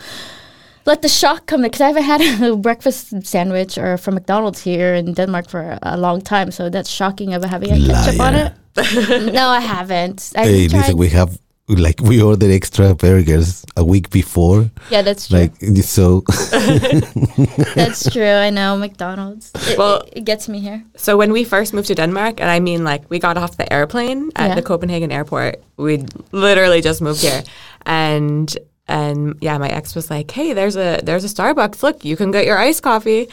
let 0.86 1.00
the 1.02 1.08
shock 1.08 1.46
come 1.46 1.62
because 1.62 1.80
I 1.80 1.86
haven't 2.00 2.04
had 2.04 2.50
a 2.52 2.56
breakfast 2.56 3.26
sandwich 3.26 3.78
or 3.78 3.96
from 3.98 4.14
McDonald's 4.14 4.64
here 4.64 4.94
in 4.94 5.14
Denmark 5.14 5.48
for 5.50 5.60
a, 5.60 5.78
a 5.82 5.96
long 5.96 6.20
time. 6.22 6.50
So 6.50 6.70
that's 6.70 6.90
shocking 6.90 7.34
of 7.34 7.44
having 7.44 7.72
a 7.72 7.78
ketchup 7.86 8.20
on 8.20 8.34
it. 8.34 8.52
no, 9.32 9.48
I 9.48 9.60
haven't. 9.60 10.32
I 10.36 10.44
Hey, 10.44 10.68
tried. 10.68 10.78
listen, 10.80 10.96
we 10.98 11.08
have 11.08 11.38
like 11.68 12.00
we 12.08 12.22
ordered 12.22 12.50
extra 12.50 12.94
burgers 12.94 13.64
a 13.76 13.84
week 13.84 14.10
before. 14.10 14.70
yeah, 14.90 15.02
that's 15.02 15.26
true. 15.28 15.38
Like 15.38 15.52
so, 15.82 16.22
that's 17.74 18.10
true. 18.12 18.24
I 18.46 18.50
know 18.50 18.76
McDonald's. 18.76 19.50
It, 19.54 19.78
Well- 19.78 20.02
it, 20.02 20.18
it 20.18 20.24
gets 20.24 20.48
me 20.48 20.60
here. 20.60 20.82
So 20.96 21.16
when 21.16 21.32
we 21.32 21.44
first 21.44 21.72
moved 21.74 21.88
to 21.88 21.94
Denmark, 21.94 22.40
and 22.40 22.50
I 22.50 22.60
mean 22.60 22.84
like 22.84 23.02
we 23.10 23.18
got 23.18 23.36
off 23.36 23.56
the 23.56 23.66
airplane 23.72 24.30
at 24.36 24.48
Yeah. 24.48 24.54
the 24.54 24.62
Copenhagen 24.62 25.10
airport, 25.12 25.62
we 25.76 26.04
literally 26.32 26.80
just 26.82 27.00
moved 27.02 27.22
here, 27.22 27.42
and 27.86 28.56
and 28.88 29.36
yeah, 29.40 29.58
my 29.58 29.68
ex 29.68 29.94
was 29.94 30.10
like, 30.10 30.30
"Hey, 30.30 30.52
there's 30.52 30.76
a 30.76 31.00
there's 31.02 31.24
a 31.24 31.28
Starbucks. 31.28 31.82
Look, 31.82 32.04
you 32.04 32.16
can 32.16 32.30
get 32.30 32.46
your 32.46 32.58
iced 32.58 32.82
coffee." 32.82 33.28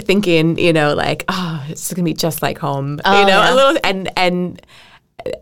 Thinking, 0.00 0.58
you 0.58 0.72
know, 0.72 0.94
like, 0.94 1.26
oh, 1.28 1.62
it's 1.68 1.92
gonna 1.92 2.04
be 2.06 2.14
just 2.14 2.40
like 2.40 2.56
home, 2.56 2.92
you 2.94 3.00
Oh, 3.04 3.20
know, 3.22 3.28
yeah. 3.42 3.52
a 3.52 3.54
little, 3.54 3.78
and 3.84 4.10
and 4.16 4.62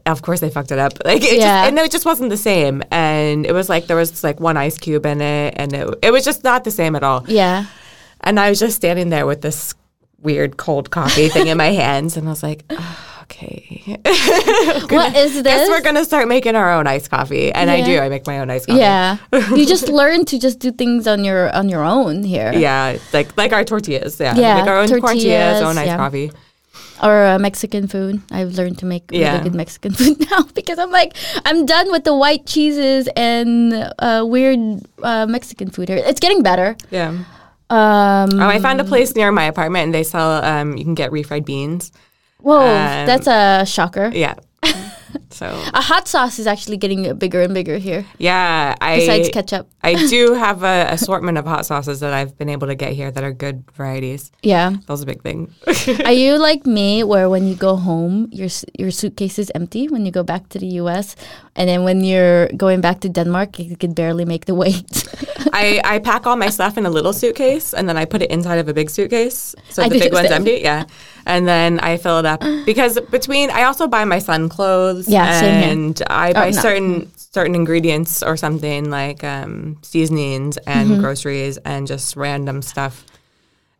of 0.05 0.23
course 0.23 0.41
they 0.41 0.51
fucked 0.51 0.73
it 0.73 0.81
up. 0.81 0.95
Like, 1.05 1.23
it 1.23 1.39
Yeah. 1.39 1.63
just, 1.63 1.69
and 1.69 1.79
it 1.79 1.93
just 1.93 2.05
wasn't 2.05 2.31
the 2.31 2.37
same. 2.37 2.83
And 2.91 3.47
it 3.47 3.53
was 3.53 3.69
like 3.69 3.87
there 3.87 3.97
was 3.97 4.25
like 4.25 4.41
one 4.41 4.57
ice 4.57 4.77
cube 4.77 5.07
in 5.07 5.21
it, 5.21 5.55
and 5.57 5.73
it 5.73 5.89
it 6.03 6.11
was 6.11 6.25
just 6.25 6.43
not 6.43 6.65
the 6.65 6.73
same 6.73 6.97
at 6.97 7.05
all. 7.05 7.25
Yeah. 7.29 7.67
And 8.23 8.41
I 8.41 8.49
was 8.51 8.59
just 8.59 8.75
standing 8.75 9.11
there 9.11 9.27
with 9.27 9.43
this 9.43 9.75
weird 10.21 10.57
cold 10.57 10.91
coffee 10.91 11.29
thing 11.29 11.47
in 11.47 11.57
my 11.57 11.71
hands, 11.85 12.17
and 12.17 12.27
I 12.27 12.31
was 12.31 12.43
like, 12.43 12.65
"Ah, 12.71 13.08
okay. 13.31 13.97
What 14.91 15.15
is 15.17 15.35
this? 15.35 15.43
Guess 15.45 15.69
we're 15.69 15.83
gonna 15.83 16.05
start 16.05 16.29
making 16.29 16.57
our 16.57 16.73
own 16.73 16.87
iced 16.87 17.11
coffee, 17.11 17.53
and 17.53 17.71
I 17.71 17.83
do. 17.83 17.99
I 17.99 18.09
make 18.09 18.27
my 18.27 18.39
own 18.41 18.51
iced 18.51 18.67
coffee. 18.67 18.81
Yeah, 18.81 19.19
you 19.55 19.67
just 19.67 19.89
learn 19.89 20.25
to 20.27 20.39
just 20.39 20.59
do 20.61 20.73
things 20.73 21.07
on 21.07 21.25
your 21.25 21.55
on 21.55 21.69
your 21.69 21.85
own 21.85 22.23
here. 22.25 22.53
yeah, 22.55 22.97
like 23.13 23.37
like 23.37 23.53
our 23.53 23.65
tortillas. 23.65 24.19
Yeah, 24.21 24.35
Yeah, 24.37 24.55
make 24.61 24.67
our 24.67 24.79
own 24.79 24.89
tortillas, 24.89 25.23
tortillas, 25.23 25.63
own 25.63 25.79
iced 25.79 25.87
yeah. 25.87 25.97
coffee. 25.97 26.33
or 27.03 27.27
uh, 27.27 27.39
Mexican 27.39 27.87
food. 27.87 28.21
I've 28.33 28.55
learned 28.59 28.79
to 28.83 28.87
make 28.87 29.05
Yeah. 29.13 29.33
really 29.33 29.45
good 29.51 29.55
Mexican 29.55 29.93
food 29.99 30.19
now 30.31 30.43
because 30.55 30.79
I'm 30.79 30.91
like 30.91 31.15
I'm 31.45 31.67
done 31.67 31.91
with 31.93 32.05
the 32.05 32.15
white 32.17 32.47
cheeses 32.47 33.09
and 33.15 33.73
uh, 33.99 34.25
weird 34.27 34.59
uh, 35.03 35.27
Mexican 35.27 35.71
food 35.71 35.89
here. 35.89 35.99
It's 36.03 36.21
getting 36.21 36.43
better. 36.43 36.77
Yeah. 36.91 37.11
Um, 37.71 38.41
Oh, 38.41 38.49
I 38.49 38.59
found 38.61 38.81
a 38.81 38.85
place 38.85 39.15
near 39.15 39.31
my 39.31 39.45
apartment, 39.45 39.85
and 39.85 39.95
they 39.95 40.03
sell. 40.03 40.43
Um, 40.43 40.77
you 40.79 40.85
can 40.85 40.95
get 40.95 41.11
refried 41.13 41.45
beans. 41.45 41.93
Whoa, 42.41 42.61
um, 42.61 43.07
that's 43.07 43.27
a 43.27 43.65
shocker. 43.67 44.11
Yeah. 44.15 44.35
so 45.31 45.47
A 45.73 45.81
hot 45.81 46.09
sauce 46.09 46.39
is 46.39 46.47
actually 46.47 46.77
getting 46.77 47.15
bigger 47.17 47.43
and 47.43 47.55
bigger 47.55 47.79
here. 47.79 48.05
yeah, 48.19 48.75
I 48.81 48.97
Besides 48.97 49.29
ketchup. 49.31 49.69
I 49.83 49.95
do 50.11 50.35
have 50.35 50.63
a 50.65 50.87
assortment 50.91 51.39
of 51.39 51.47
hot 51.47 51.65
sauces 51.65 52.01
that 52.01 52.13
I've 52.13 52.37
been 52.37 52.49
able 52.49 52.67
to 52.67 52.75
get 52.75 52.93
here 52.93 53.11
that 53.11 53.23
are 53.23 53.33
good 53.33 53.63
varieties. 53.73 54.33
Yeah. 54.43 54.71
That 54.71 54.89
was 54.89 55.03
a 55.03 55.07
big 55.07 55.23
thing. 55.23 55.55
Are 56.05 56.13
you 56.13 56.39
like 56.39 56.67
me, 56.67 57.05
where 57.05 57.31
when 57.31 57.47
you 57.47 57.55
go 57.55 57.77
home, 57.77 58.29
your 58.33 58.49
your 58.79 58.91
suitcase 58.91 59.39
is 59.39 59.53
empty 59.55 59.87
when 59.89 60.05
you 60.05 60.11
go 60.13 60.25
back 60.25 60.49
to 60.51 60.59
the 60.59 60.67
U.S., 60.83 61.15
and 61.55 61.69
then 61.69 61.85
when 61.85 62.03
you're 62.03 62.49
going 62.57 62.81
back 62.81 63.01
to 63.01 63.09
Denmark, 63.09 63.59
you 63.59 63.77
can 63.77 63.93
barely 63.95 64.25
make 64.25 64.47
the 64.47 64.55
weight. 64.55 65.05
I, 65.53 65.81
I 65.85 65.99
pack 65.99 66.27
all 66.27 66.37
my 66.37 66.51
stuff 66.51 66.77
in 66.79 66.87
a 66.87 66.91
little 66.91 67.13
suitcase 67.13 67.73
and 67.75 67.89
then 67.89 67.97
I 67.97 68.05
put 68.05 68.23
it 68.23 68.31
inside 68.31 68.59
of 68.59 68.69
a 68.69 68.75
big 68.75 68.91
suitcase. 68.91 69.55
So 69.71 69.83
I 69.83 69.89
the 69.89 69.99
big 69.99 70.13
one's 70.13 70.31
empty. 70.31 70.61
Yeah. 70.63 70.85
And 71.29 71.47
then 71.47 71.79
I 71.81 71.99
fill 71.99 72.19
it 72.19 72.27
up 72.27 72.41
because 72.67 72.99
between, 73.11 73.51
I 73.51 73.65
also 73.65 73.87
buy 73.87 74.05
my 74.05 74.19
son 74.19 74.49
clothes. 74.49 75.07
Yeah. 75.09 75.45
And 75.45 76.03
I 76.09 76.33
buy 76.33 76.51
no. 76.51 76.61
certain 76.61 77.13
certain 77.15 77.55
ingredients 77.55 78.23
or 78.23 78.37
something 78.37 78.91
like 78.91 79.23
um, 79.23 79.77
seasonings 79.83 80.57
and 80.67 80.91
Mm-hmm. 80.91 81.01
groceries 81.01 81.59
and 81.59 81.87
just 81.87 82.17
random 82.17 82.63
stuff 82.63 83.05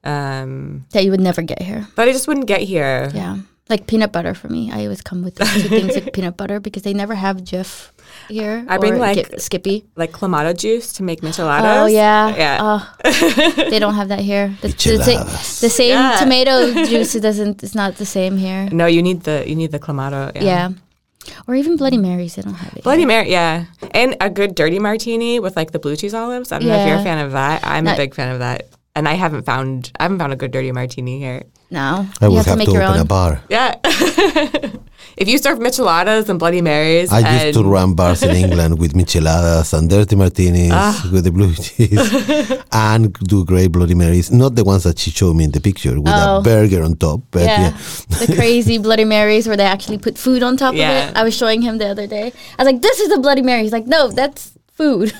um, 0.05 0.85
that 0.93 1.05
you 1.05 1.11
would 1.11 1.21
never 1.21 1.43
get 1.43 1.61
here. 1.63 1.87
that 1.97 2.07
I 2.09 2.13
just 2.13 2.29
wouldn't 2.29 2.47
get 2.47 2.61
here. 2.61 3.11
Yeah. 3.15 3.39
Like 3.69 3.87
peanut 3.87 4.13
butter 4.13 4.35
for 4.35 4.49
me. 4.49 4.71
I 4.73 4.85
always 4.85 5.03
come 5.03 5.23
with 5.23 5.37
two 5.39 5.45
things 5.69 5.95
like 5.95 6.13
peanut 6.15 6.37
butter 6.39 6.59
because 6.59 6.83
they 6.85 6.95
never 6.95 7.15
have 7.15 7.39
Jif 7.39 7.91
here. 8.29 8.65
I 8.67 8.79
bring, 8.79 8.95
or 8.95 8.99
like, 8.99 9.31
Gi- 9.31 9.39
Skippy. 9.39 9.85
Like 9.95 10.11
clamato 10.13 10.57
juice 10.57 10.95
to 10.95 11.03
make 11.03 11.21
micheladas. 11.21 11.83
Oh 11.83 11.87
yeah, 11.87 12.35
Yeah. 12.35 12.59
Oh, 12.63 12.95
they 13.71 13.79
don't 13.79 13.95
have 13.95 14.09
that 14.09 14.21
here. 14.21 14.55
The, 14.63 14.69
the, 14.69 15.03
sa- 15.05 15.25
the 15.67 15.69
same 15.71 15.91
Yeah. 15.91 16.17
tomato 16.19 16.73
juice 16.87 17.15
it 17.15 17.21
doesn't. 17.21 17.63
It's 17.63 17.75
not 17.75 17.97
the 17.97 18.07
same 18.07 18.39
here. 18.39 18.69
no, 18.73 18.87
you 18.87 19.03
need 19.03 19.23
the 19.25 19.45
you 19.47 19.55
need 19.55 19.71
the 19.71 19.79
clamato. 19.79 20.35
Yeah. 20.35 20.43
Yeah, 20.43 20.71
or 21.47 21.55
even 21.55 21.77
Bloody 21.77 21.99
Marys. 21.99 22.37
They 22.37 22.43
don't 22.43 22.55
have 22.55 22.73
it. 22.75 22.85
Bloody 22.85 23.01
here. 23.03 23.09
Mary, 23.09 23.31
yeah, 23.31 23.67
and 23.91 24.17
a 24.19 24.31
good 24.31 24.55
dirty 24.55 24.79
martini 24.79 25.41
with 25.41 25.57
like 25.57 25.73
the 25.73 25.79
blue 25.79 25.95
cheese 25.95 26.15
olives. 26.15 26.53
I 26.53 26.59
don't 26.59 26.69
know 26.69 26.79
if 26.79 26.87
you're 26.89 26.97
a 26.97 27.03
fan 27.03 27.19
of 27.25 27.33
that. 27.33 27.61
I'm 27.67 27.87
a 27.87 27.97
big 27.97 28.15
fan 28.15 28.33
of 28.33 28.39
that, 28.39 28.69
and 28.99 29.07
I 29.07 29.15
haven't 29.15 29.45
found 29.47 29.93
I 29.99 30.03
haven't 30.07 30.19
found 30.19 30.33
a 30.35 30.37
good 30.43 30.51
dirty 30.51 30.73
martini 30.75 31.19
here. 31.23 31.43
No, 31.71 31.87
I 32.21 32.27
you 32.27 32.31
will 32.31 32.37
have 32.43 32.47
to 32.55 32.57
make 32.59 32.67
to 32.69 32.75
your 32.75 32.83
open 32.83 33.01
own. 33.01 33.07
a 33.07 33.11
bar. 33.17 33.33
Yeah, 33.57 33.75
if 35.23 35.27
you 35.29 35.37
serve 35.39 35.59
micheladas 35.67 36.29
and 36.31 36.39
Bloody 36.43 36.63
Marys, 36.63 37.13
I 37.13 37.21
used 37.45 37.59
to 37.59 37.65
run 37.77 37.95
bars 37.95 38.23
in 38.23 38.35
England 38.45 38.79
with 38.83 38.93
micheladas 38.95 39.73
and 39.77 39.85
dirty 39.91 40.17
martinis 40.17 40.73
Ah. 40.73 40.97
with 41.13 41.25
the 41.29 41.33
blue 41.39 41.53
cheese 41.55 42.09
and 42.73 43.13
do 43.33 43.45
great 43.45 43.71
Bloody 43.77 43.95
Marys. 43.95 44.33
Not 44.33 44.55
the 44.57 44.65
ones 44.65 44.83
that 44.89 44.99
she 44.99 45.11
showed 45.11 45.37
me 45.37 45.45
in 45.45 45.53
the 45.53 45.61
picture 45.61 45.95
with 46.01 46.09
Oh. 46.09 46.39
a 46.39 46.43
burger 46.43 46.83
on 46.83 46.97
top. 46.97 47.21
But 47.31 47.43
Yeah, 47.45 47.61
yeah. 47.61 47.73
the 48.27 48.29
crazy 48.35 48.79
Bloody 48.87 49.05
Marys 49.05 49.47
where 49.47 49.59
they 49.61 49.69
actually 49.77 49.99
put 49.99 50.17
food 50.17 50.43
on 50.43 50.57
top 50.57 50.75
Yeah. 50.75 50.89
of 50.89 51.11
it. 51.11 51.17
I 51.21 51.23
was 51.29 51.35
showing 51.37 51.61
him 51.63 51.77
the 51.79 51.89
other 51.95 52.07
day. 52.17 52.27
I 52.57 52.59
was 52.65 52.67
like, 52.73 52.81
"This 52.89 52.99
is 53.05 53.11
a 53.13 53.19
Bloody 53.21 53.43
Mary." 53.43 53.63
He's 53.63 53.77
like, 53.79 53.87
"No, 53.87 54.09
that's 54.09 54.53
food." 54.81 55.13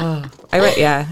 Oh, 0.00 0.22
I 0.52 0.60
went. 0.60 0.78
Yeah, 0.78 1.06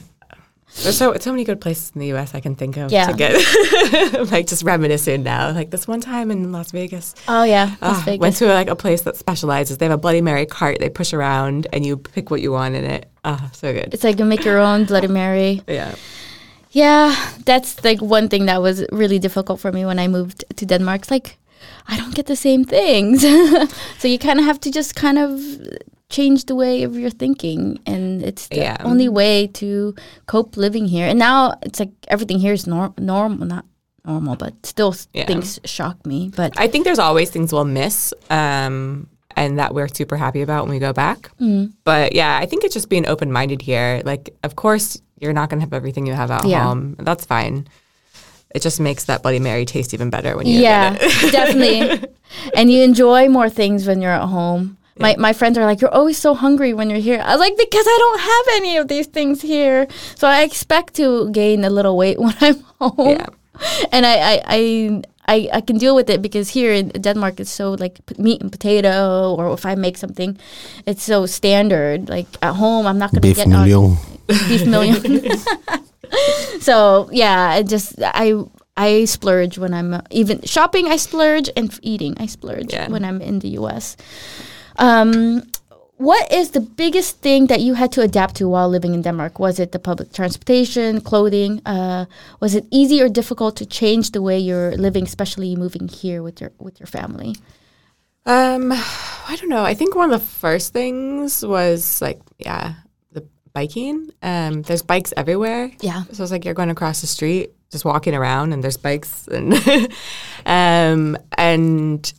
there's 0.82 0.96
so 0.98 1.14
so 1.20 1.30
many 1.30 1.44
good 1.44 1.60
places 1.60 1.92
in 1.94 2.00
the 2.00 2.06
U.S. 2.08 2.34
I 2.34 2.40
can 2.40 2.54
think 2.54 2.76
of 2.76 2.90
Yeah. 2.92 3.06
to 3.06 3.14
get 3.16 4.30
like 4.30 4.46
just 4.46 4.62
reminiscing 4.62 5.22
now. 5.22 5.52
Like 5.52 5.70
this 5.70 5.88
one 5.88 6.00
time 6.00 6.30
in 6.30 6.52
Las 6.52 6.70
Vegas, 6.72 7.14
oh 7.28 7.42
yeah, 7.44 7.74
Las 7.80 7.98
ah, 7.98 8.02
Vegas. 8.04 8.20
went 8.20 8.36
to 8.36 8.46
like 8.46 8.68
a 8.70 8.76
place 8.76 9.02
that 9.02 9.16
specializes. 9.16 9.78
They 9.78 9.86
have 9.86 9.94
a 9.94 9.98
Bloody 9.98 10.20
Mary 10.22 10.46
cart 10.46 10.78
they 10.80 10.90
push 10.90 11.12
around, 11.14 11.66
and 11.72 11.84
you 11.86 11.96
pick 11.96 12.30
what 12.30 12.40
you 12.40 12.52
want 12.52 12.74
in 12.74 12.84
it. 12.84 13.08
Ah, 13.24 13.50
so 13.52 13.72
good. 13.72 13.92
it's 13.94 14.04
like 14.04 14.18
you 14.18 14.24
make 14.24 14.44
your 14.44 14.58
own 14.58 14.84
Bloody 14.84 15.08
Mary. 15.08 15.62
Yeah. 15.68 15.94
Yeah, 16.72 17.14
that's 17.46 17.82
like 17.84 18.02
one 18.02 18.28
thing 18.28 18.46
that 18.46 18.60
was 18.60 18.84
really 18.92 19.18
difficult 19.18 19.60
for 19.60 19.72
me 19.72 19.86
when 19.86 19.98
I 19.98 20.08
moved 20.08 20.44
to 20.56 20.66
Denmark. 20.66 21.02
It's 21.02 21.10
like 21.10 21.38
I 21.88 21.96
don't 21.96 22.14
get 22.14 22.26
the 22.26 22.36
same 22.36 22.64
things, 22.64 23.22
so 23.98 24.08
you 24.08 24.18
kind 24.18 24.38
of 24.38 24.44
have 24.44 24.60
to 24.60 24.70
just 24.70 24.94
kind 24.96 25.18
of 25.18 25.40
change 26.08 26.44
the 26.46 26.54
way 26.54 26.82
of 26.84 26.96
your 26.96 27.10
thinking, 27.10 27.78
and 27.86 28.22
it's 28.22 28.48
the 28.48 28.56
Yeah. 28.58 28.76
only 28.84 29.08
way 29.08 29.46
to 29.54 29.94
cope 30.26 30.56
living 30.56 30.86
here. 30.86 31.06
And 31.08 31.18
now 31.18 31.54
it's 31.62 31.80
like 31.80 31.90
everything 32.08 32.38
here 32.38 32.52
is 32.52 32.66
norm 32.66 32.94
normal, 32.98 33.46
not 33.46 33.64
normal, 34.04 34.36
but 34.36 34.54
still 34.64 34.94
Yeah. 35.12 35.26
things 35.26 35.58
shock 35.64 36.04
me. 36.06 36.30
But 36.34 36.52
I 36.56 36.68
think 36.68 36.84
there's 36.84 37.00
always 37.00 37.30
things 37.30 37.52
we'll 37.52 37.64
miss, 37.64 38.14
um, 38.30 39.08
and 39.36 39.58
that 39.58 39.74
we're 39.74 39.88
super 39.88 40.16
happy 40.16 40.42
about 40.42 40.64
when 40.64 40.72
we 40.74 40.78
go 40.78 40.92
back. 40.92 41.30
Mm. 41.40 41.72
But 41.84 42.14
yeah, 42.14 42.38
I 42.40 42.46
think 42.46 42.62
it's 42.64 42.74
just 42.74 42.88
being 42.88 43.06
open 43.06 43.32
minded 43.32 43.60
here. 43.62 44.00
Like, 44.04 44.34
of 44.44 44.54
course, 44.54 45.00
you're 45.20 45.32
not 45.32 45.50
going 45.50 45.58
to 45.60 45.64
have 45.66 45.72
everything 45.74 46.06
you 46.06 46.14
have 46.14 46.30
at 46.30 46.46
Yeah. 46.46 46.62
home. 46.64 46.94
That's 47.00 47.24
fine. 47.26 47.66
It 48.56 48.62
just 48.64 48.80
makes 48.80 49.04
that 49.04 49.22
Bloody 49.22 49.38
Mary 49.40 49.64
taste 49.66 49.92
even 49.94 50.08
better 50.10 50.36
when 50.36 50.46
you 50.46 50.60
yeah, 50.60 50.92
get 50.96 51.02
it. 51.02 51.22
Yeah. 51.22 51.30
Definitely. 51.30 52.08
And 52.56 52.72
you 52.72 52.82
enjoy 52.82 53.28
more 53.28 53.48
things 53.50 53.86
when 53.86 54.02
you're 54.02 54.16
at 54.22 54.28
home. 54.28 54.76
My 54.98 55.14
my 55.18 55.32
friends 55.32 55.58
are 55.58 55.66
like, 55.70 55.80
you're 55.82 55.94
always 55.94 56.18
so 56.18 56.34
hungry 56.34 56.72
when 56.74 56.90
you're 56.90 57.04
here. 57.10 57.20
I 57.20 57.30
was 57.36 57.40
like, 57.40 57.56
because 57.56 57.86
I 57.86 57.96
don't 58.04 58.20
have 58.32 58.46
any 58.60 58.78
of 58.80 58.88
these 58.88 59.06
things 59.12 59.42
here, 59.42 59.86
so 60.16 60.26
I 60.26 60.42
expect 60.42 60.94
to 60.96 61.30
gain 61.32 61.64
a 61.64 61.70
little 61.70 61.96
weight 61.96 62.18
when 62.24 62.34
I'm 62.40 62.58
home. 62.80 63.10
Yeah. 63.10 63.26
And 63.92 64.06
I 64.06 64.14
I. 64.32 64.42
I 64.46 64.60
I, 65.28 65.48
I 65.58 65.60
can 65.60 65.76
deal 65.78 65.96
with 65.96 66.08
it 66.08 66.22
because 66.22 66.54
here 66.54 66.72
in 66.72 66.88
Denmark 67.02 67.40
it's 67.40 67.50
so 67.50 67.74
like 67.74 67.98
p- 68.06 68.14
meat 68.22 68.40
and 68.42 68.52
potato 68.52 69.34
or 69.34 69.52
if 69.58 69.66
I 69.66 69.74
make 69.74 69.96
something 69.98 70.38
it's 70.86 71.02
so 71.02 71.26
standard 71.26 72.08
like 72.08 72.28
at 72.42 72.54
home 72.54 72.86
I'm 72.86 72.98
not 72.98 73.10
gonna 73.10 73.26
Beef 73.26 73.36
get 73.36 73.48
million. 73.48 73.96
beef 74.48 74.64
million. 74.66 75.02
so 76.60 77.08
yeah, 77.12 77.50
I 77.50 77.62
just 77.62 77.94
I 78.02 78.34
I 78.76 79.04
splurge 79.06 79.58
when 79.58 79.72
I'm 79.74 80.02
even 80.10 80.40
shopping. 80.42 80.86
I 80.88 80.96
splurge 80.98 81.50
and 81.56 81.70
eating. 81.82 82.14
I 82.20 82.26
splurge 82.26 82.72
Yeah. 82.72 82.88
when 82.88 83.04
I'm 83.04 83.20
in 83.22 83.38
the 83.40 83.48
U.S. 83.60 83.96
Um, 84.78 85.42
what 85.98 86.30
is 86.30 86.50
the 86.50 86.60
biggest 86.60 87.22
thing 87.22 87.46
that 87.46 87.60
you 87.60 87.72
had 87.74 87.90
to 87.92 88.02
adapt 88.02 88.34
to 88.36 88.48
while 88.48 88.68
living 88.68 88.92
in 88.94 89.00
Denmark? 89.02 89.38
Was 89.38 89.58
it 89.58 89.72
the 89.72 89.78
public 89.78 90.12
transportation, 90.12 91.00
clothing? 91.00 91.62
Uh, 91.64 92.04
was 92.40 92.54
it 92.54 92.66
easy 92.70 93.00
or 93.00 93.08
difficult 93.08 93.56
to 93.56 93.64
change 93.66 94.10
the 94.10 94.20
way 94.20 94.38
you're 94.38 94.76
living, 94.76 95.04
especially 95.04 95.56
moving 95.56 95.88
here 95.88 96.22
with 96.22 96.40
your 96.40 96.52
with 96.58 96.78
your 96.80 96.86
family? 96.86 97.34
Um, 98.26 98.72
I 98.72 99.36
don't 99.40 99.48
know. 99.48 99.64
I 99.64 99.74
think 99.74 99.94
one 99.94 100.12
of 100.12 100.20
the 100.20 100.26
first 100.26 100.72
things 100.72 101.42
was 101.46 102.02
like, 102.02 102.20
yeah, 102.38 102.74
biking. 103.56 104.10
Um, 104.22 104.60
there's 104.62 104.82
bikes 104.82 105.14
everywhere. 105.16 105.72
Yeah. 105.80 106.02
So 106.12 106.22
it's 106.22 106.30
like 106.30 106.44
you're 106.44 106.52
going 106.52 106.68
across 106.68 107.00
the 107.00 107.06
street, 107.06 107.52
just 107.70 107.86
walking 107.86 108.14
around, 108.14 108.52
and 108.52 108.62
there's 108.62 108.76
bikes, 108.76 109.26
and 109.28 109.54
um, 110.46 111.16
and 111.38 112.12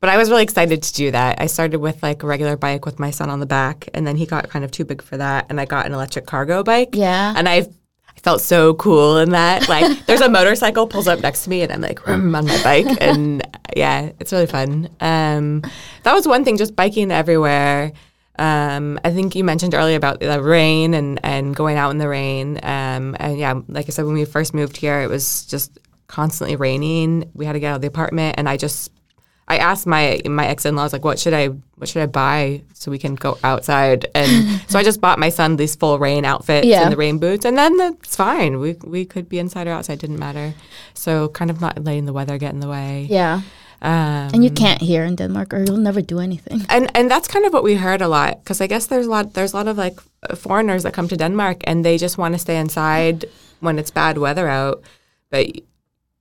but 0.00 0.08
I 0.08 0.16
was 0.16 0.30
really 0.30 0.44
excited 0.44 0.82
to 0.82 0.94
do 0.94 1.10
that. 1.10 1.42
I 1.42 1.46
started 1.46 1.80
with 1.80 2.02
like 2.02 2.22
a 2.22 2.26
regular 2.26 2.56
bike 2.56 2.86
with 2.86 2.98
my 2.98 3.10
son 3.10 3.28
on 3.28 3.38
the 3.38 3.46
back, 3.46 3.90
and 3.92 4.06
then 4.06 4.16
he 4.16 4.24
got 4.24 4.48
kind 4.48 4.64
of 4.64 4.70
too 4.70 4.86
big 4.86 5.02
for 5.02 5.18
that, 5.18 5.44
and 5.50 5.60
I 5.60 5.66
got 5.66 5.84
an 5.84 5.92
electric 5.92 6.24
cargo 6.24 6.62
bike. 6.62 6.90
Yeah. 6.94 7.34
and 7.36 7.48
I. 7.48 7.68
I 8.16 8.20
felt 8.20 8.40
so 8.40 8.74
cool 8.74 9.18
in 9.18 9.30
that. 9.30 9.68
Like, 9.68 10.04
there's 10.06 10.20
a 10.20 10.28
motorcycle 10.28 10.88
pulls 10.88 11.06
up 11.06 11.20
next 11.20 11.44
to 11.44 11.50
me, 11.50 11.62
and 11.62 11.70
I'm 11.70 11.80
like, 11.80 12.08
on 12.08 12.32
my 12.32 12.42
bike, 12.64 12.98
and 13.00 13.46
yeah, 13.76 14.10
it's 14.18 14.32
really 14.32 14.48
fun. 14.48 14.88
Um, 14.98 15.62
that 16.02 16.14
was 16.14 16.26
one 16.26 16.44
thing, 16.44 16.56
just 16.56 16.74
biking 16.74 17.12
everywhere. 17.12 17.92
Um, 18.38 18.98
I 19.04 19.10
think 19.10 19.34
you 19.34 19.44
mentioned 19.44 19.74
earlier 19.74 19.96
about 19.96 20.20
the 20.20 20.42
rain 20.42 20.94
and, 20.94 21.18
and 21.24 21.54
going 21.56 21.76
out 21.76 21.90
in 21.90 21.98
the 21.98 22.08
rain. 22.08 22.58
Um, 22.62 23.16
and 23.18 23.38
yeah, 23.38 23.54
like 23.68 23.86
I 23.86 23.90
said, 23.90 24.04
when 24.04 24.14
we 24.14 24.24
first 24.24 24.54
moved 24.54 24.76
here, 24.76 25.00
it 25.00 25.08
was 25.10 25.44
just 25.46 25.78
constantly 26.06 26.56
raining. 26.56 27.30
We 27.34 27.44
had 27.46 27.52
to 27.54 27.60
get 27.60 27.70
out 27.72 27.76
of 27.76 27.80
the 27.82 27.88
apartment, 27.88 28.36
and 28.38 28.48
I 28.48 28.56
just 28.56 28.90
I 29.48 29.58
asked 29.58 29.86
my 29.86 30.20
my 30.26 30.46
ex 30.46 30.64
in 30.66 30.76
laws 30.76 30.92
like, 30.92 31.04
what 31.04 31.18
should 31.18 31.34
I 31.34 31.46
what 31.76 31.88
should 31.88 32.02
I 32.02 32.06
buy 32.06 32.62
so 32.74 32.90
we 32.90 32.98
can 32.98 33.14
go 33.14 33.38
outside? 33.42 34.06
And 34.14 34.60
so 34.68 34.78
I 34.78 34.82
just 34.82 35.00
bought 35.00 35.18
my 35.18 35.30
son 35.30 35.56
these 35.56 35.74
full 35.74 35.98
rain 35.98 36.24
outfits 36.24 36.66
Yeah. 36.66 36.82
and 36.82 36.92
the 36.92 36.96
rain 36.96 37.18
boots, 37.18 37.44
and 37.44 37.56
then 37.58 37.78
it's 37.80 38.16
fine. 38.16 38.58
We 38.60 38.74
we 38.84 39.04
could 39.04 39.28
be 39.28 39.38
inside 39.38 39.66
or 39.66 39.72
outside, 39.72 39.98
didn't 39.98 40.18
matter. 40.18 40.54
So 40.94 41.28
kind 41.28 41.50
of 41.50 41.60
not 41.60 41.82
letting 41.82 42.04
the 42.04 42.12
weather 42.12 42.38
get 42.38 42.52
in 42.52 42.60
the 42.60 42.68
way. 42.68 43.06
Yeah. 43.10 43.40
Um, 43.82 44.30
And 44.34 44.42
you 44.44 44.50
can't 44.50 44.82
here 44.82 45.04
in 45.04 45.16
Denmark, 45.16 45.54
or 45.54 45.58
you'll 45.64 45.76
never 45.82 46.00
do 46.02 46.18
anything. 46.18 46.66
and 46.68 46.90
and 46.94 47.10
that's 47.10 47.28
kind 47.28 47.44
of 47.46 47.52
what 47.52 47.62
we 47.62 47.74
heard 47.76 48.02
a 48.02 48.08
lot 48.08 48.32
because 48.42 48.64
I 48.64 48.66
guess 48.68 48.86
there's 48.86 49.06
a 49.06 49.10
lot 49.10 49.34
there's 49.34 49.52
a 49.54 49.56
lot 49.56 49.68
of 49.68 49.76
like 49.78 50.00
foreigners 50.36 50.82
that 50.82 50.94
come 50.94 51.08
to 51.08 51.16
Denmark 51.16 51.56
and 51.66 51.84
they 51.84 51.98
just 51.98 52.18
want 52.18 52.34
to 52.34 52.38
stay 52.38 52.56
inside 52.60 53.24
when 53.60 53.78
it's 53.78 53.90
bad 53.92 54.16
weather 54.18 54.48
out, 54.48 54.82
but 55.30 55.46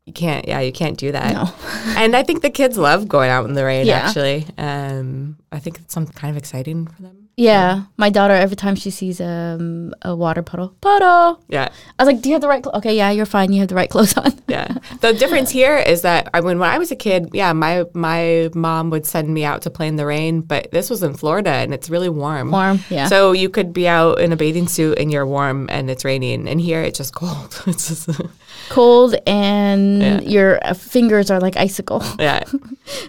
you 0.05 0.13
can't. 0.13 0.47
Yeah, 0.47 0.61
you 0.61 0.71
can't 0.71 0.97
do 0.97 1.11
that. 1.11 1.33
No. 1.33 1.49
and 2.01 2.15
I 2.15 2.23
think 2.23 2.41
the 2.41 2.49
kids 2.49 2.77
love 2.77 3.07
going 3.07 3.29
out 3.29 3.45
in 3.49 3.53
the 3.55 3.63
rain. 3.65 3.85
Yeah. 3.85 4.07
Actually, 4.07 4.45
um, 4.57 5.35
I 5.51 5.59
think 5.59 5.79
it's 5.79 5.93
some 5.93 6.07
kind 6.07 6.31
of 6.31 6.37
exciting 6.37 6.87
for 6.87 7.01
them. 7.01 7.26
Yeah, 7.39 7.83
my 7.97 8.09
daughter 8.09 8.33
every 8.33 8.55
time 8.55 8.73
she 8.75 8.89
sees 8.89 9.21
um, 9.21 9.93
a 10.01 10.15
water 10.15 10.41
puddle, 10.41 10.69
puddle. 10.81 11.39
Yeah, 11.47 11.69
I 11.99 12.03
was 12.03 12.11
like, 12.11 12.21
"Do 12.23 12.29
you 12.29 12.33
have 12.33 12.41
the 12.41 12.47
right? 12.47 12.63
Cl-? 12.65 12.75
Okay, 12.77 12.97
yeah, 12.97 13.11
you're 13.11 13.27
fine. 13.27 13.53
You 13.53 13.59
have 13.59 13.69
the 13.69 13.75
right 13.75 13.89
clothes 13.91 14.17
on." 14.17 14.33
yeah. 14.47 14.73
the 15.01 15.13
difference 15.13 15.51
here 15.61 15.77
is 15.77 16.01
that 16.01 16.29
I 16.33 16.41
mean, 16.41 16.57
when 16.57 16.67
I 16.67 16.79
was 16.79 16.89
a 16.91 16.95
kid, 16.95 17.29
yeah, 17.33 17.53
my 17.53 17.85
my 17.93 18.49
mom 18.55 18.89
would 18.89 19.05
send 19.05 19.29
me 19.31 19.45
out 19.45 19.61
to 19.61 19.69
play 19.69 19.87
in 19.87 19.97
the 19.97 20.05
rain, 20.07 20.41
but 20.41 20.71
this 20.71 20.89
was 20.89 21.03
in 21.03 21.13
Florida 21.13 21.51
and 21.51 21.75
it's 21.75 21.91
really 21.91 22.09
warm. 22.09 22.49
Warm, 22.49 22.79
yeah. 22.89 23.05
So 23.07 23.33
you 23.33 23.49
could 23.49 23.71
be 23.71 23.87
out 23.87 24.19
in 24.19 24.31
a 24.31 24.35
bathing 24.35 24.67
suit 24.67 24.97
and 24.97 25.11
you're 25.11 25.27
warm 25.27 25.67
and 25.69 25.91
it's 25.91 26.03
raining, 26.03 26.47
and 26.49 26.59
here 26.59 26.81
it's 26.81 26.97
just 26.97 27.13
cold. 27.13 27.61
it's 27.67 27.87
just 27.89 28.09
Cold 28.69 29.15
and 29.27 30.01
Yeah. 30.01 30.19
your 30.21 30.59
uh, 30.65 30.73
fingers 30.73 31.29
are 31.31 31.39
like 31.39 31.55
icicle. 31.55 32.01
yeah, 32.19 32.43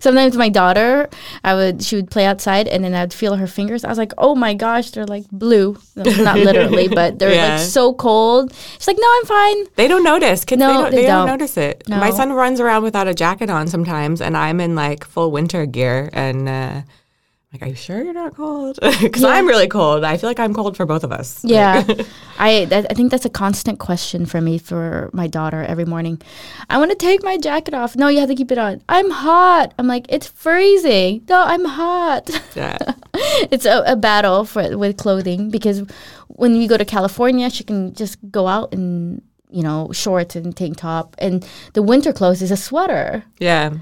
Sometimes 0.01 0.37
my 0.37 0.49
daughter, 0.51 1.09
I 1.43 1.55
would 1.55 1.83
she 1.83 1.97
would 1.97 2.11
play 2.11 2.27
outside 2.27 2.69
and 2.69 2.85
then 2.85 2.95
I'd 2.95 3.13
feel 3.15 3.35
her 3.37 3.47
fingers. 3.47 3.83
I 3.85 3.89
was 3.89 3.99
like, 3.99 4.13
"Oh 4.21 4.35
my 4.35 4.55
gosh, 4.55 4.91
they're 4.91 5.07
like 5.07 5.25
blue." 5.31 5.77
No, 5.97 6.05
not 6.23 6.37
literally, 6.39 6.89
but 6.89 7.19
they're 7.19 7.35
Yeah. 7.35 7.57
like 7.57 7.61
so 7.67 7.93
cold. 7.93 8.53
She's 8.79 8.87
like, 8.87 8.99
"No, 9.01 9.09
I'm 9.19 9.25
fine." 9.27 9.67
they 9.77 9.89
don't 9.89 10.05
notice. 10.05 10.45
Kids, 10.45 10.61
No, 10.61 10.69
they 10.69 10.73
don't, 10.75 10.91
they 10.91 10.97
they 11.03 11.07
don't 11.07 11.27
don't. 11.27 11.39
notice 11.39 11.57
it. 11.57 11.83
No. 11.89 11.99
My 11.99 12.11
son 12.11 12.33
runs 12.33 12.61
around 12.61 12.83
without 12.83 13.09
a 13.09 13.15
jacket 13.15 13.51
on 13.51 13.67
sometimes, 13.69 14.21
and 14.21 14.37
I'm 14.37 14.61
in 14.61 14.75
like 14.75 15.05
full 15.05 15.31
winter 15.31 15.67
gear, 15.67 16.11
and. 16.13 16.49
uh 16.49 16.81
like, 17.53 17.63
are 17.63 17.67
you 17.69 17.75
sure 17.75 18.03
you're 18.05 18.13
not 18.13 18.35
cold? 18.37 18.79
Because 19.01 19.23
Yeah. 19.23 19.29
I'm 19.29 19.47
really 19.47 19.69
cold. 19.69 20.05
I 20.05 20.17
feel 20.19 20.29
like 20.29 20.39
I'm 20.39 20.53
cold 20.53 20.77
for 20.77 20.85
both 20.85 21.03
of 21.05 21.13
us. 21.13 21.43
Yeah, 21.45 21.83
I 22.39 22.67
that, 22.67 22.87
I 22.91 22.95
think 22.95 23.11
that's 23.11 23.25
a 23.25 23.31
constant 23.31 23.79
question 23.79 24.27
for 24.27 24.41
me 24.41 24.59
for 24.59 25.09
my 25.13 25.27
daughter 25.29 25.63
every 25.63 25.85
morning. 25.87 26.21
I 26.69 26.77
want 26.79 26.91
to 26.91 26.97
take 26.97 27.23
my 27.23 27.39
jacket 27.39 27.73
off. 27.75 27.97
No, 27.97 28.09
you 28.09 28.21
have 28.21 28.29
to 28.29 28.35
keep 28.35 28.53
it 28.53 28.59
on. 28.59 28.83
I'm 28.89 29.11
hot. 29.11 29.73
I'm 29.79 29.87
like 29.87 30.07
it's 30.11 30.27
freezing. 30.27 31.25
No, 31.29 31.43
I'm 31.43 31.65
hot. 31.65 32.29
yeah. 32.55 32.77
it's 33.51 33.65
a, 33.65 33.83
a 33.87 33.97
battle 33.97 34.45
for 34.45 34.77
with 34.77 34.97
clothing 34.99 35.51
because 35.51 35.83
when 36.29 36.53
we 36.59 36.67
go 36.67 36.77
to 36.77 36.85
California, 36.85 37.49
she 37.51 37.65
can 37.65 37.95
just 37.95 38.19
go 38.31 38.47
out 38.47 38.73
in 38.75 39.23
you 39.51 39.63
know 39.63 39.89
shorts 39.93 40.37
and 40.37 40.55
tank 40.55 40.77
top, 40.77 41.17
and 41.19 41.47
the 41.73 41.83
winter 41.83 42.13
clothes 42.13 42.43
is 42.43 42.51
a 42.51 42.57
sweater. 42.57 43.25
Yeah. 43.39 43.73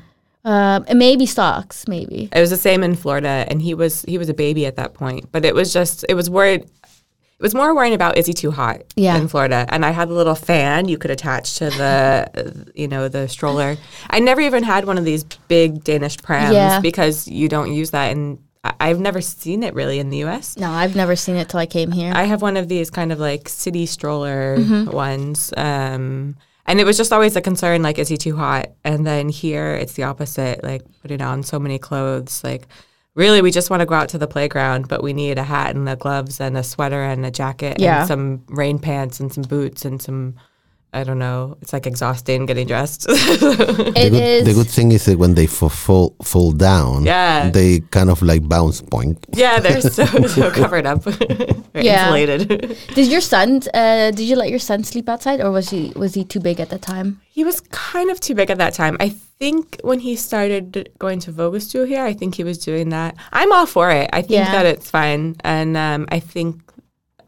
Um, 0.47 0.85
and 0.89 0.99
maybe 0.99 1.27
socks, 1.27 1.89
maybe. 1.89 2.29
It 2.33 2.41
was 2.41 2.51
the 2.51 2.57
same 2.57 2.83
in 2.85 2.95
Florida, 2.95 3.45
and 3.49 3.61
he 3.61 3.75
was 3.75 4.03
he 4.03 4.17
was 4.17 4.29
a 4.29 4.35
baby 4.35 4.65
at 4.65 4.77
that 4.77 4.95
point. 4.95 5.31
But 5.33 5.45
it 5.45 5.55
was 5.55 5.73
just 5.73 6.05
it 6.09 6.15
was 6.15 6.31
worried. 6.31 6.63
It 6.63 7.43
was 7.43 7.55
more 7.55 7.75
worrying 7.75 7.93
about 7.95 8.17
is 8.17 8.25
he 8.27 8.33
too 8.33 8.51
hot 8.53 8.83
Yeah. 8.95 9.17
in 9.19 9.29
Florida, 9.29 9.67
and 9.69 9.85
I 9.85 9.91
had 9.91 10.09
a 10.09 10.15
little 10.15 10.37
fan 10.37 10.89
you 10.89 10.99
could 10.99 11.11
attach 11.11 11.57
to 11.59 11.67
the 11.71 12.71
you 12.75 12.87
know 12.89 13.09
the 13.09 13.29
stroller. 13.29 13.77
I 14.09 14.21
never 14.21 14.41
even 14.41 14.63
had 14.63 14.87
one 14.87 14.99
of 14.99 15.05
these 15.05 15.25
big 15.49 15.83
Danish 15.85 16.17
prams 16.19 16.55
Yeah. 16.55 16.81
because 16.81 17.27
you 17.29 17.49
don't 17.49 17.75
use 17.75 17.91
that, 17.91 18.13
and 18.13 18.39
I've 18.81 19.01
never 19.01 19.21
seen 19.21 19.63
it 19.65 19.75
really 19.75 19.99
in 19.99 20.11
the 20.11 20.19
U.S. 20.19 20.57
No, 20.57 20.71
I've 20.71 20.97
never 20.97 21.15
seen 21.17 21.37
it 21.37 21.49
till 21.49 21.61
I 21.61 21.67
came 21.67 21.91
here. 21.93 22.13
I 22.15 22.25
have 22.25 22.41
one 22.41 22.57
of 22.57 22.69
these 22.69 22.89
kind 22.91 23.11
of 23.13 23.19
like 23.19 23.49
city 23.49 23.85
stroller 23.87 24.57
Mm-hmm. 24.59 24.91
ones. 24.93 25.53
Um, 25.57 26.37
and 26.67 26.81
it 26.81 26.85
was 26.85 26.97
just 26.97 27.13
always 27.13 27.37
a 27.37 27.41
concern 27.41 27.83
like, 27.83 27.99
is 27.99 28.09
he 28.09 28.17
too 28.17 28.37
hot? 28.37 28.69
And 28.85 29.07
then 29.07 29.29
here 29.29 29.73
it's 29.75 29.95
the 29.95 30.03
opposite, 30.05 30.63
like 30.63 30.83
putting 31.03 31.23
on 31.23 31.43
so 31.43 31.59
many 31.59 31.79
clothes. 31.79 32.43
Like, 32.45 32.67
really, 33.15 33.41
we 33.43 33.51
just 33.51 33.71
want 33.71 33.81
to 33.81 33.87
go 33.87 33.95
out 33.95 34.09
to 34.11 34.19
the 34.19 34.27
playground, 34.27 34.89
but 34.89 35.03
we 35.03 35.13
need 35.13 35.39
a 35.39 35.43
hat 35.45 35.75
and 35.75 35.87
the 35.89 35.97
gloves 35.97 36.41
and 36.41 36.57
a 36.57 36.63
sweater 36.63 37.03
and 37.03 37.25
a 37.25 37.31
jacket 37.31 37.79
Yeah. 37.81 38.01
and 38.01 38.09
some 38.09 38.45
rain 38.49 38.79
pants 38.79 39.21
and 39.21 39.33
some 39.33 39.45
boots 39.45 39.85
and 39.85 40.03
some, 40.03 40.35
I 41.01 41.05
don't 41.05 41.19
know, 41.19 41.57
it's 41.63 41.73
like 41.73 41.87
exhausting 41.87 42.47
getting 42.47 42.67
dressed. 42.67 43.07
The 43.97 44.11
good, 44.11 44.13
is. 44.15 44.45
the 44.49 44.55
good 44.55 44.69
thing 44.77 44.93
is 44.93 45.05
that 45.07 45.19
when 45.19 45.35
they 45.35 45.45
f- 45.45 45.73
fall 45.73 46.15
fall 46.23 46.53
down, 46.53 47.05
Yeah. 47.05 47.51
they 47.51 47.81
kind 47.91 48.11
of 48.11 48.23
like 48.23 48.43
bounce 48.49 48.81
point. 48.83 49.19
yeah, 49.43 49.61
they're 49.61 49.81
so, 49.81 50.05
so 50.37 50.51
covered 50.51 50.87
up, 50.87 51.03
They're 51.73 51.85
Yeah. 51.85 52.05
insulated. 52.09 52.77
Did 52.95 53.07
your 53.15 53.21
son? 53.33 53.61
Uh, 53.75 54.11
did 54.17 54.27
you 54.31 54.37
let 54.37 54.49
your 54.55 54.59
son 54.71 54.85
sleep 54.85 55.09
outside, 55.09 55.41
or 55.45 55.51
was 55.51 55.67
he 55.71 55.93
was 56.03 56.15
he 56.15 56.25
too 56.25 56.41
big 56.41 56.59
at 56.61 56.69
the 56.71 56.79
time? 56.79 57.21
He 57.37 57.45
was 57.45 57.61
kind 57.71 58.09
of 58.11 58.19
too 58.21 58.35
big 58.35 58.51
at 58.51 58.59
that 58.59 58.73
time. 58.75 58.97
I 59.01 59.11
think 59.41 59.77
when 59.83 60.01
he 60.01 60.17
started 60.17 60.89
going 60.99 61.21
to 61.27 61.33
vuggestue 61.33 61.85
here, 61.87 62.05
I 62.11 62.15
think 62.15 62.35
he 62.41 62.45
was 62.45 62.57
doing 62.59 62.89
that. 62.97 63.15
I'm 63.33 63.53
all 63.53 63.67
for 63.67 63.91
it. 63.91 64.09
I 64.13 64.21
think 64.23 64.41
Yeah. 64.41 64.53
that 64.57 64.65
it's 64.67 64.89
fine, 64.91 65.37
and 65.45 65.77
um, 65.77 66.07
I 66.17 66.21
think, 66.21 66.61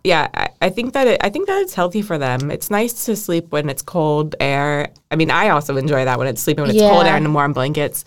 yeah, 0.08 0.28
I, 0.32 0.48
I 0.62 0.70
think 0.70 0.94
that 0.94 1.06
it, 1.06 1.20
I 1.22 1.28
think 1.28 1.46
that 1.48 1.60
it's 1.60 1.74
healthy 1.74 2.00
for 2.00 2.16
them. 2.16 2.50
It's 2.50 2.70
nice 2.70 3.04
to 3.04 3.14
sleep 3.14 3.52
when 3.52 3.68
it's 3.68 3.82
cold 3.82 4.34
air. 4.40 4.88
I 5.10 5.16
mean, 5.16 5.30
I 5.30 5.50
also 5.50 5.76
enjoy 5.76 6.06
that 6.06 6.18
when 6.18 6.26
it's 6.26 6.42
sleeping 6.42 6.62
when 6.62 6.74
it's 6.74 6.80
cold 6.80 7.04
air 7.04 7.16
and 7.16 7.34
warm 7.34 7.52
blankets. 7.52 8.06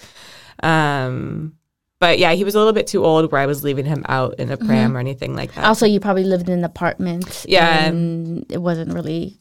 Um, 0.63 1.53
but 1.99 2.17
yeah, 2.17 2.33
he 2.33 2.43
was 2.43 2.55
a 2.55 2.57
little 2.57 2.73
bit 2.73 2.87
too 2.87 3.05
old 3.05 3.31
where 3.31 3.39
I 3.39 3.45
was 3.45 3.63
leaving 3.63 3.85
him 3.85 4.03
out 4.09 4.39
in 4.39 4.51
a 4.51 4.57
pram 4.57 4.97
or 4.97 4.99
anything 4.99 5.35
like 5.35 5.53
that. 5.53 5.65
Also, 5.65 5.85
you 5.85 5.99
probably 5.99 6.23
lived 6.23 6.49
in 6.49 6.57
an 6.57 6.63
apartment. 6.63 7.45
Yeah. 7.47 7.85
and 7.85 8.45
it 8.49 8.57
wasn't 8.57 8.93
really. 8.93 9.39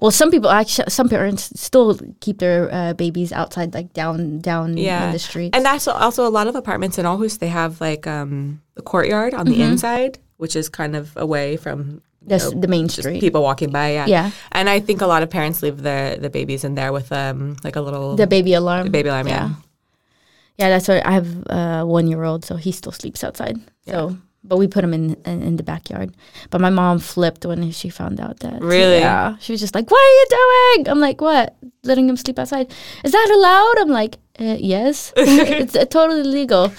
Well, 0.00 0.10
some 0.10 0.30
people 0.30 0.48
actually, 0.48 0.90
some 0.90 1.10
parents 1.10 1.52
still 1.60 1.98
keep 2.20 2.38
their 2.38 2.72
uh, 2.72 2.94
babies 2.94 3.32
outside, 3.32 3.74
like 3.74 3.92
down 3.92 4.38
down 4.38 4.78
yeah. 4.78 5.06
in 5.06 5.12
the 5.12 5.18
street. 5.18 5.54
And 5.54 5.64
that's 5.64 5.86
also 5.86 6.26
a 6.26 6.32
lot 6.32 6.46
of 6.46 6.54
apartments 6.56 6.96
in 6.96 7.04
Aarhus. 7.04 7.38
They 7.38 7.48
have 7.48 7.80
like 7.82 8.06
um, 8.06 8.62
the 8.74 8.82
courtyard 8.82 9.34
on 9.34 9.44
the 9.44 9.60
inside, 9.62 10.18
which 10.38 10.56
is 10.56 10.68
kind 10.68 10.96
of 10.96 11.14
away 11.16 11.56
from 11.56 12.00
the, 12.26 12.34
s- 12.36 12.52
the 12.52 12.66
main 12.68 12.86
just 12.88 13.00
street. 13.00 13.20
people 13.20 13.42
walking 13.42 13.70
by. 13.70 13.92
Yeah. 13.92 14.06
Yeah. 14.06 14.30
And 14.52 14.68
I 14.68 14.80
think 14.80 15.00
a 15.02 15.06
lot 15.06 15.22
of 15.22 15.28
parents 15.30 15.62
leave 15.62 15.82
the 15.82 16.18
the 16.20 16.30
babies 16.30 16.64
in 16.64 16.74
there 16.74 16.92
with 16.92 17.12
um 17.12 17.56
like 17.64 17.76
a 17.76 17.80
little 17.80 18.16
the 18.16 18.26
baby 18.26 18.54
alarm. 18.54 18.90
baby 18.90 19.08
alarm. 19.08 19.28
Yeah. 19.28 19.50
Yeah, 20.58 20.70
that's 20.70 20.88
what 20.88 21.06
I 21.06 21.12
have 21.12 21.28
a 21.50 21.86
one 21.86 22.08
year 22.08 22.24
old, 22.24 22.44
so 22.44 22.56
he 22.56 22.72
still 22.72 22.90
sleeps 22.92 23.22
outside. 23.22 23.56
So, 23.86 24.16
but 24.42 24.56
we 24.58 24.66
put 24.66 24.82
him 24.82 24.92
in, 24.92 25.14
in 25.24 25.42
in 25.42 25.56
the 25.56 25.62
backyard. 25.62 26.10
But 26.50 26.60
my 26.60 26.70
mom 26.70 26.98
flipped 26.98 27.46
when 27.46 27.70
she 27.70 27.88
found 27.90 28.18
out 28.20 28.40
that. 28.40 28.60
Really? 28.60 28.98
Yeah, 28.98 29.36
she 29.38 29.52
was 29.52 29.60
just 29.60 29.74
like, 29.74 29.88
"What 29.90 30.00
are 30.00 30.14
you 30.18 30.26
doing?" 30.30 30.88
I'm 30.88 30.98
like, 31.00 31.20
"What? 31.20 31.54
Letting 31.84 32.08
him 32.08 32.16
sleep 32.16 32.38
outside? 32.38 32.66
Is 33.04 33.12
that 33.12 33.30
allowed?" 33.38 33.78
I'm 33.86 33.92
like, 33.94 34.16
uh, 34.40 34.56
"Yes, 34.58 35.12
it's 35.16 35.76
uh, 35.76 35.84
totally 35.84 36.24
legal." 36.24 36.72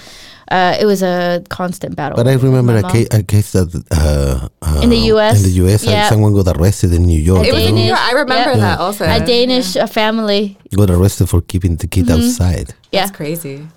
Uh, 0.51 0.75
it 0.81 0.85
was 0.85 1.03
a 1.03 1.43
constant 1.49 1.95
battle. 1.95 2.15
But 2.15 2.27
I 2.27 2.33
remember 2.33 2.75
a, 2.77 2.81
mom. 2.81 2.91
ca- 2.91 3.07
a 3.11 3.21
case 3.21 3.51
that 3.51 3.69
uh, 3.91 4.47
uh, 4.63 4.81
In 4.81 4.89
the 4.89 4.97
US? 5.13 5.37
in 5.37 5.43
the 5.43 5.55
US, 5.65 5.83
Yeah. 5.85 6.09
someone 6.09 6.33
got 6.33 6.57
arrested 6.57 6.91
in 6.93 7.03
New 7.03 7.19
York. 7.19 7.45
It 7.45 7.53
was 7.53 7.63
in 7.65 7.75
New 7.75 7.85
York. 7.85 7.99
I 7.99 8.13
remember 8.13 8.51
Yeah. 8.51 8.57
that 8.75 8.79
also. 8.79 9.05
a 9.05 9.19
Danish 9.19 9.75
uh 9.75 9.85
family. 9.85 10.57
got 10.75 10.89
arrested 10.89 11.29
for 11.29 11.41
keeping 11.41 11.75
the 11.77 11.87
kid 11.87 12.09
outside. 12.09 12.73
Yeah, 12.91 13.01
That's 13.05 13.15
crazy. 13.15 13.67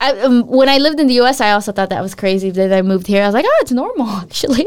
I, 0.00 0.10
um, 0.20 0.46
when 0.48 0.68
I 0.68 0.78
lived 0.78 0.98
in 1.00 1.06
the 1.06 1.14
U.S., 1.22 1.40
I 1.40 1.52
also 1.52 1.70
thought 1.72 1.88
that 1.90 2.02
was 2.02 2.14
crazy. 2.14 2.50
Then 2.50 2.72
I 2.72 2.82
moved 2.82 3.06
here, 3.06 3.22
I 3.22 3.26
was 3.26 3.34
like, 3.34 3.46
"Oh, 3.48 3.58
it's 3.62 3.70
normal, 3.72 4.08
actually." 4.24 4.66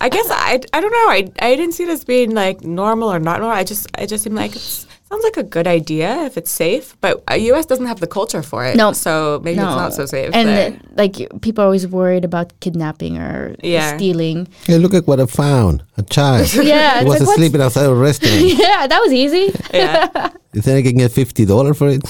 I 0.00 0.08
guess 0.08 0.26
I, 0.30 0.60
I 0.72 0.80
don't 0.80 0.92
know. 0.98 1.08
I, 1.18 1.20
I 1.40 1.56
didn't 1.56 1.72
see 1.72 1.82
it 1.84 1.90
as 1.90 2.04
being 2.04 2.30
like 2.34 2.62
normal 2.62 3.08
or 3.12 3.18
not 3.18 3.40
normal. 3.40 3.56
I 3.56 3.64
just 3.64 3.88
I 3.98 4.06
just 4.06 4.22
seemed 4.24 4.36
like 4.36 4.54
it 4.54 4.86
sounds 5.10 5.24
like 5.24 5.36
a 5.36 5.42
good 5.42 5.66
idea 5.66 6.22
if 6.24 6.36
it's 6.36 6.50
safe. 6.50 6.96
But 7.00 7.22
uh, 7.30 7.34
U.S. 7.34 7.66
doesn't 7.66 7.86
have 7.86 8.00
the 8.00 8.06
culture 8.06 8.42
for 8.42 8.64
it. 8.64 8.76
No. 8.76 8.92
So 8.92 9.40
maybe 9.42 9.58
it's 9.58 9.64
not 9.64 9.92
so 9.92 10.06
safe. 10.06 10.30
And 10.32 10.48
there. 10.48 10.70
uh, 10.70 10.76
like 10.96 11.14
people 11.42 11.62
are 11.62 11.66
always 11.66 11.86
worried 11.86 12.24
about 12.24 12.52
kidnapping 12.60 13.18
or 13.18 13.56
Yeah. 13.62 13.96
stealing. 13.96 14.48
Hey, 14.66 14.78
look 14.78 14.94
at 14.94 15.06
what 15.06 15.18
I 15.20 15.26
found. 15.26 15.82
A 15.96 16.02
child. 16.02 16.52
Yeah, 16.54 17.00
He 17.00 17.00
it's 17.00 17.04
was 17.04 17.20
like, 17.20 17.20
what's- 17.26 17.34
sleeping 17.40 17.60
outside 17.60 17.86
a 17.86 17.94
restaurant. 17.94 18.40
yeah, 18.64 18.86
that 18.86 19.00
was 19.00 19.12
easy. 19.12 19.52
yeah. 19.74 20.30
you 20.52 20.62
think 20.62 20.86
I 20.86 20.88
can 20.90 20.98
get 20.98 21.10
$50 21.10 21.76
for 21.76 21.88
it? 21.88 22.02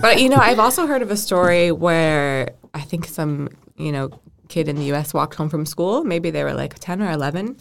but 0.02 0.20
you 0.22 0.28
know, 0.28 0.36
I've 0.36 0.58
also 0.60 0.86
heard 0.86 1.02
of 1.02 1.10
a 1.10 1.16
story 1.16 1.72
where 1.72 2.50
I 2.74 2.80
think 2.82 3.06
some 3.06 3.48
you 3.76 3.90
know 3.92 4.10
kid 4.48 4.68
in 4.68 4.76
the 4.76 4.84
U.S. 4.92 5.12
walked 5.14 5.34
home 5.36 5.48
from 5.48 5.64
school. 5.66 6.04
Maybe 6.04 6.30
they 6.30 6.44
were 6.44 6.54
like 6.54 6.78
ten 6.78 7.02
or 7.02 7.10
eleven, 7.10 7.56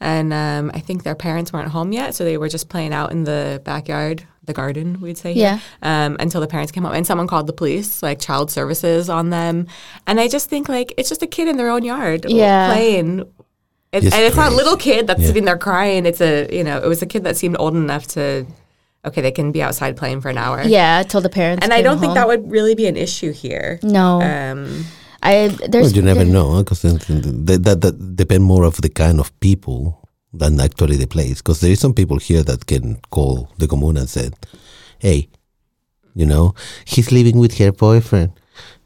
and 0.00 0.32
um, 0.32 0.70
I 0.74 0.80
think 0.80 1.02
their 1.02 1.14
parents 1.14 1.52
weren't 1.52 1.68
home 1.68 1.92
yet, 1.92 2.14
so 2.14 2.24
they 2.24 2.36
were 2.38 2.48
just 2.48 2.68
playing 2.68 2.92
out 2.92 3.12
in 3.12 3.24
the 3.24 3.60
backyard, 3.64 4.26
the 4.44 4.52
garden, 4.52 5.00
we'd 5.00 5.18
say. 5.18 5.32
Yeah. 5.32 5.58
Um, 5.82 6.16
until 6.20 6.40
the 6.40 6.46
parents 6.46 6.72
came 6.72 6.84
home, 6.84 6.92
and 6.94 7.06
someone 7.06 7.26
called 7.26 7.46
the 7.46 7.52
police, 7.52 8.02
like 8.02 8.20
child 8.20 8.50
services, 8.50 9.08
on 9.08 9.30
them. 9.30 9.66
And 10.06 10.20
I 10.20 10.28
just 10.28 10.48
think 10.50 10.68
like 10.68 10.92
it's 10.96 11.08
just 11.08 11.22
a 11.22 11.26
kid 11.26 11.48
in 11.48 11.56
their 11.56 11.70
own 11.70 11.84
yard 11.84 12.26
Yeah. 12.28 12.72
playing. 12.72 13.20
It, 13.92 14.04
It's 14.04 14.14
and 14.14 14.24
it's 14.24 14.36
not 14.36 14.52
a 14.52 14.54
little 14.56 14.76
kid 14.76 15.06
that's 15.06 15.20
Yeah. 15.20 15.26
sitting 15.28 15.44
there 15.44 15.56
crying. 15.58 16.04
It's 16.04 16.20
a 16.20 16.48
you 16.54 16.64
know 16.64 16.78
it 16.78 16.88
was 16.88 17.00
a 17.00 17.06
kid 17.06 17.24
that 17.24 17.36
seemed 17.36 17.56
old 17.58 17.74
enough 17.76 18.06
to. 18.08 18.46
Okay, 19.06 19.20
they 19.20 19.32
can 19.32 19.52
be 19.52 19.62
outside 19.62 19.98
playing 19.98 20.22
for 20.22 20.30
an 20.30 20.38
hour. 20.38 20.62
Yeah, 20.62 21.02
till 21.02 21.20
the 21.20 21.28
parents. 21.28 21.62
And 21.62 21.74
I 21.74 21.82
don't 21.82 21.98
think 22.00 22.14
that 22.14 22.26
would 22.26 22.50
really 22.50 22.74
be 22.74 22.86
an 22.86 22.96
issue 22.96 23.32
here. 23.32 23.78
No, 23.82 24.22
Um, 24.22 24.86
I 25.24 25.48
there's. 25.48 25.86
Well, 25.86 25.92
you 25.96 26.02
never 26.02 26.24
there- 26.24 26.32
know 26.32 26.62
because 26.62 26.82
that, 26.82 27.60
that, 27.64 27.80
that 27.80 28.16
depend 28.16 28.44
more 28.44 28.64
of 28.64 28.76
the 28.80 28.88
kind 28.90 29.18
of 29.20 29.28
people 29.40 30.00
than 30.32 30.60
actually 30.60 30.96
the 30.96 31.06
place. 31.06 31.40
Because 31.42 31.60
there 31.60 31.72
is 31.72 31.80
some 31.80 31.94
people 31.94 32.18
here 32.18 32.42
that 32.42 32.66
can 32.66 32.98
call 33.10 33.48
the 33.58 33.66
commune 33.66 33.96
and 33.96 34.08
say, 34.08 34.30
"Hey, 34.98 35.28
you 36.14 36.26
know, 36.26 36.54
he's 36.84 37.10
living 37.10 37.38
with 37.38 37.58
her 37.58 37.72
boyfriend. 37.72 38.32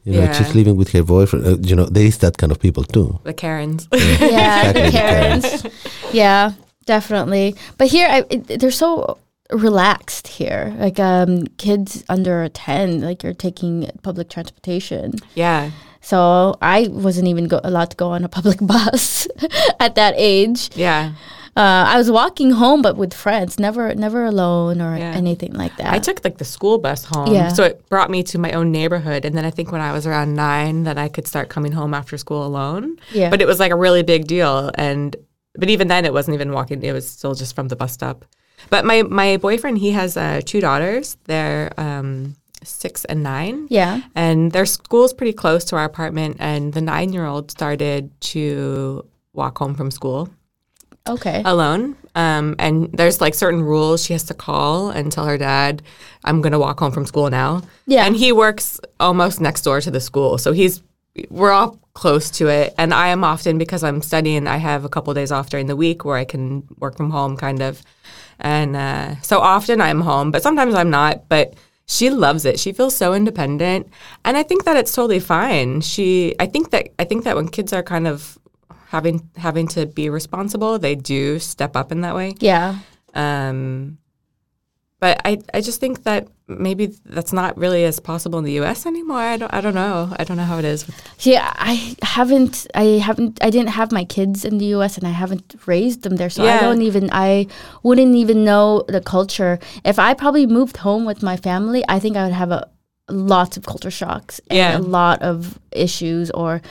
You 0.05 0.13
know, 0.13 0.23
Yeah. 0.23 0.31
she's 0.33 0.55
living 0.55 0.77
with 0.77 0.91
her 0.93 1.03
boyfriend. 1.03 1.45
Uh, 1.45 1.57
you 1.61 1.75
know, 1.75 1.85
there 1.85 2.05
is 2.05 2.17
that 2.19 2.37
kind 2.37 2.51
of 2.51 2.59
people 2.59 2.83
too. 2.83 3.19
the 3.23 3.33
Karens. 3.33 3.87
Yeah, 3.91 4.71
the 4.73 4.85
Exactly, 4.85 4.85
the 4.85 4.91
Karens. 4.91 5.65
yeah, 6.13 6.51
definitely. 6.85 7.55
But 7.77 7.87
here, 7.89 8.07
I, 8.09 8.23
it, 8.29 8.59
they're 8.59 8.71
so 8.71 9.17
relaxed 9.51 10.27
here. 10.27 10.73
Like 10.79 10.99
um, 10.99 11.45
kids 11.57 12.03
under 12.09 12.47
ten, 12.49 13.01
like 13.01 13.23
you're 13.23 13.33
taking 13.37 13.89
public 14.03 14.29
transportation. 14.29 15.13
yeah. 15.35 15.71
So 16.01 16.55
I 16.61 16.87
wasn't 16.89 17.27
even 17.27 17.47
go- 17.47 17.61
allowed 17.63 17.91
to 17.91 17.97
go 17.97 18.09
on 18.11 18.23
a 18.23 18.29
public 18.29 18.59
bus 18.61 19.27
at 19.79 19.95
that 19.95 20.13
age. 20.17 20.69
Yeah. 20.75 21.13
Uh, 21.57 21.83
I 21.87 21.97
was 21.97 22.09
walking 22.09 22.51
home, 22.51 22.81
but 22.81 22.95
with 22.95 23.13
friends, 23.13 23.59
never, 23.59 23.93
never 23.93 24.23
alone 24.25 24.81
or 24.81 24.95
Yeah. 24.97 25.11
anything 25.11 25.53
like 25.53 25.75
that. 25.77 25.91
I 25.91 25.99
took 25.99 26.23
like 26.23 26.37
the 26.37 26.45
school 26.45 26.77
bus 26.77 27.03
home. 27.03 27.33
Yeah. 27.33 27.49
So 27.49 27.63
it 27.63 27.89
brought 27.89 28.09
me 28.09 28.23
to 28.23 28.37
my 28.39 28.51
own 28.53 28.71
neighborhood. 28.71 29.25
And 29.25 29.35
then 29.35 29.43
I 29.43 29.49
think 29.51 29.71
when 29.71 29.81
I 29.81 29.91
was 29.91 30.07
around 30.07 30.35
nine, 30.35 30.83
that 30.83 30.97
I 30.97 31.09
could 31.09 31.27
start 31.27 31.49
coming 31.49 31.73
home 31.73 31.93
after 31.93 32.17
school 32.17 32.45
alone. 32.45 32.97
Yeah. 33.11 33.29
But 33.29 33.41
it 33.41 33.45
was 33.47 33.59
like 33.59 33.71
a 33.71 33.75
really 33.75 34.03
big 34.03 34.25
deal. 34.27 34.71
And, 34.75 35.15
but 35.55 35.69
even 35.69 35.89
then, 35.89 36.05
it 36.05 36.13
wasn't 36.13 36.35
even 36.35 36.53
walking, 36.53 36.81
it 36.81 36.93
was 36.93 37.09
still 37.09 37.33
just 37.35 37.55
from 37.55 37.67
the 37.67 37.75
bus 37.75 37.91
stop. 37.91 38.23
But 38.69 38.85
my, 38.85 39.01
my 39.03 39.35
boyfriend, 39.37 39.79
he 39.79 39.91
has 39.91 40.15
uh, 40.15 40.39
two 40.45 40.61
daughters. 40.61 41.17
They're 41.25 41.73
um, 41.77 42.35
six 42.63 43.05
and 43.05 43.23
nine. 43.23 43.67
yeah, 43.69 44.01
And 44.15 44.51
their 44.51 44.65
school's 44.65 45.13
pretty 45.13 45.33
close 45.33 45.63
to 45.65 45.75
our 45.75 45.85
apartment. 45.85 46.37
And 46.39 46.73
the 46.73 46.81
nine 46.81 47.13
year 47.13 47.25
old 47.25 47.51
started 47.51 48.11
to 48.21 49.05
walk 49.33 49.57
home 49.57 49.75
from 49.75 49.91
school 49.91 50.29
okay, 51.07 51.41
alone. 51.45 51.95
Um, 52.15 52.55
and 52.59 52.91
there's 52.91 53.21
like 53.21 53.33
certain 53.33 53.61
rules 53.61 54.03
she 54.03 54.13
has 54.13 54.23
to 54.25 54.33
call 54.33 54.89
and 54.89 55.11
tell 55.11 55.25
her 55.25 55.37
dad, 55.37 55.81
I'm 56.23 56.41
going 56.41 56.51
to 56.51 56.59
walk 56.59 56.79
home 56.79 56.91
from 56.91 57.05
school 57.05 57.29
now. 57.29 57.61
Yeah. 57.87 58.05
And 58.05 58.15
he 58.15 58.31
works 58.31 58.79
almost 58.99 59.41
next 59.41 59.61
door 59.63 59.81
to 59.81 59.91
the 59.91 60.01
school. 60.01 60.37
So 60.37 60.51
he's, 60.51 60.81
we're 61.29 61.51
all 61.51 61.79
close 61.93 62.29
to 62.31 62.47
it. 62.47 62.73
And 62.77 62.93
I 62.93 63.09
am 63.09 63.23
often, 63.23 63.57
because 63.57 63.83
I'm 63.83 64.01
studying, 64.01 64.47
I 64.47 64.57
have 64.57 64.85
a 64.85 64.89
couple 64.89 65.13
days 65.13 65.31
off 65.31 65.49
during 65.49 65.67
the 65.67 65.75
week 65.75 66.05
where 66.05 66.17
I 66.17 66.25
can 66.25 66.67
work 66.77 66.97
from 66.97 67.09
home 67.09 67.37
kind 67.37 67.61
of. 67.61 67.81
And 68.39 68.75
uh, 68.75 69.19
so 69.21 69.39
often 69.39 69.81
I'm 69.81 70.01
home, 70.01 70.31
but 70.31 70.43
sometimes 70.43 70.73
I'm 70.75 70.89
not. 70.89 71.27
But 71.27 71.55
she 71.89 72.09
loves 72.09 72.45
it. 72.45 72.59
She 72.59 72.71
feels 72.71 72.95
so 72.95 73.13
independent. 73.13 73.89
And 74.23 74.37
I 74.37 74.43
think 74.43 74.63
that 74.65 74.77
it's 74.77 74.93
totally 74.93 75.19
fine. 75.19 75.81
She, 75.81 76.35
I 76.39 76.45
think 76.45 76.69
that, 76.69 76.89
I 77.01 77.03
think 77.03 77.23
that 77.25 77.35
when 77.35 77.47
kids 77.49 77.73
are 77.73 77.83
kind 77.83 78.07
of, 78.07 78.37
having 78.89 79.21
having 79.37 79.67
to 79.67 79.85
be 79.85 80.09
responsible, 80.09 80.79
they 80.79 80.95
do 80.95 81.37
step 81.37 81.75
up 81.75 81.91
in 81.91 82.01
that 82.01 82.15
way. 82.15 82.33
yeah, 82.39 82.79
Um, 83.13 83.99
but 84.99 85.21
I 85.23 85.37
I 85.53 85.61
just 85.61 85.79
think 85.79 86.03
that 86.09 86.27
maybe 86.49 86.87
that's 87.05 87.31
not 87.31 87.57
really 87.57 87.83
as 87.85 87.99
possible 87.99 88.39
in 88.39 88.45
the 88.45 88.53
U.S. 88.53 88.85
anymore. 88.85 89.19
I 89.19 89.37
don't. 89.37 89.53
I 89.53 89.61
don't 89.61 89.75
know. 89.75 90.13
I 90.19 90.23
don't 90.23 90.37
know 90.37 90.43
how 90.43 90.57
it 90.57 90.65
is. 90.65 90.85
With, 90.87 90.95
See, 91.17 91.37
I 91.37 91.95
haven't, 92.01 92.67
I 92.73 92.83
haven't, 93.07 93.37
I 93.43 93.49
didn't 93.49 93.69
have 93.69 93.91
my 93.91 94.03
kids 94.03 94.43
in 94.45 94.57
the 94.57 94.65
U.S. 94.77 94.97
and 94.97 95.05
I 95.07 95.11
haven't 95.11 95.55
raised 95.65 96.01
them 96.03 96.15
there, 96.15 96.29
so 96.29 96.43
I 96.45 96.59
don't 96.59 96.81
even, 96.81 97.09
I 97.11 97.47
wouldn't 97.83 98.15
even 98.15 98.43
know 98.43 98.83
the 98.87 99.01
culture. 99.01 99.59
If 99.85 99.99
I 99.99 100.13
probably 100.13 100.45
moved 100.47 100.77
home 100.77 101.05
with 101.05 101.21
my 101.23 101.37
family, 101.37 101.83
I 101.87 101.99
think 101.99 102.17
I 102.17 102.23
would 102.23 102.33
have 102.33 102.51
a 102.51 102.67
lots 103.11 103.57
of 103.57 103.65
culture 103.65 103.91
shocks 103.91 104.39
and 104.49 104.57
Yeah. 104.57 104.77
a 104.77 104.79
lot 104.79 105.21
of 105.21 105.57
issues, 105.71 106.29
or 106.31 106.61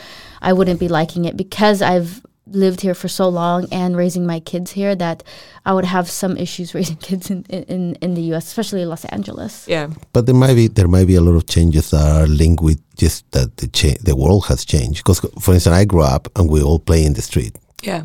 I 0.41 0.53
wouldn't 0.53 0.79
be 0.81 0.89
liking 0.89 1.25
it 1.25 1.37
because 1.37 1.83
I've 1.83 2.25
lived 2.51 2.81
here 2.81 2.95
for 2.95 3.09
so 3.09 3.29
long 3.29 3.67
and 3.73 3.97
raising 3.97 4.27
my 4.27 4.41
kids 4.41 4.71
here 4.73 4.95
that 4.97 5.23
I 5.67 5.73
would 5.73 5.85
have 5.85 6.09
some 6.11 6.37
issues 6.37 6.75
raising 6.79 6.97
kids 6.97 7.31
in 7.31 7.45
in, 7.49 7.95
in 8.01 8.15
the 8.15 8.23
U.S., 8.33 8.47
especially 8.47 8.85
Los 8.85 9.05
Angeles. 9.07 9.67
yeah. 9.69 9.89
But 10.13 10.27
there 10.27 10.35
might 10.35 10.55
be 10.55 10.69
there 10.69 10.89
might 10.89 11.07
be 11.07 11.17
a 11.17 11.21
lot 11.21 11.37
of 11.37 11.47
changes 11.47 11.91
that 11.91 12.05
are 12.23 12.27
linked 12.27 12.63
with 12.63 12.81
just 12.97 13.31
that 13.33 13.57
the 13.57 13.67
cha- 13.69 13.99
the 14.05 14.15
world 14.15 14.47
has 14.47 14.65
changed. 14.65 14.99
Because, 15.05 15.21
for 15.41 15.55
instance, 15.55 15.77
I 15.77 15.85
grew 15.85 16.03
up 16.03 16.29
and 16.37 16.49
we 16.51 16.63
all 16.63 16.79
play 16.79 17.05
in 17.05 17.15
the 17.15 17.23
street. 17.23 17.57
Yeah. 17.83 18.03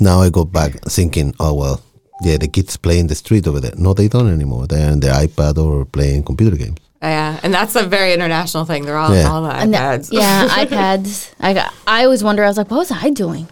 Now 0.00 0.20
I 0.22 0.30
go 0.30 0.44
back 0.44 0.72
thinking, 0.88 1.34
oh 1.40 1.54
well, 1.54 1.80
yeah, 2.22 2.36
the 2.38 2.48
kids 2.48 2.76
play 2.76 2.98
in 2.98 3.06
the 3.06 3.14
street 3.14 3.46
over 3.46 3.60
there. 3.60 3.74
No, 3.76 3.94
they 3.94 4.08
don't 4.08 4.28
anymore. 4.32 4.66
They're 4.66 4.92
on 4.92 5.00
their 5.00 5.14
iPad 5.14 5.58
or 5.58 5.84
playing 5.84 6.24
computer 6.24 6.56
games. 6.56 6.78
Yeah, 7.02 7.38
and 7.44 7.54
that's 7.54 7.76
a 7.76 7.84
very 7.84 8.12
international 8.12 8.64
thing. 8.64 8.84
They're 8.84 8.96
all 8.98 9.14
Yeah. 9.14 9.30
all 9.30 9.42
the 9.42 9.50
And 9.50 9.72
that- 9.74 10.00
iPads. 10.00 10.08
yeah, 10.12 10.48
iPads. 10.64 11.32
I 11.38 11.54
got, 11.54 11.72
I 11.86 12.04
always 12.04 12.22
wonder. 12.24 12.42
I 12.44 12.48
was 12.48 12.56
like, 12.58 12.70
what 12.72 12.78
was 12.78 12.90
I 12.90 13.10
doing? 13.10 13.46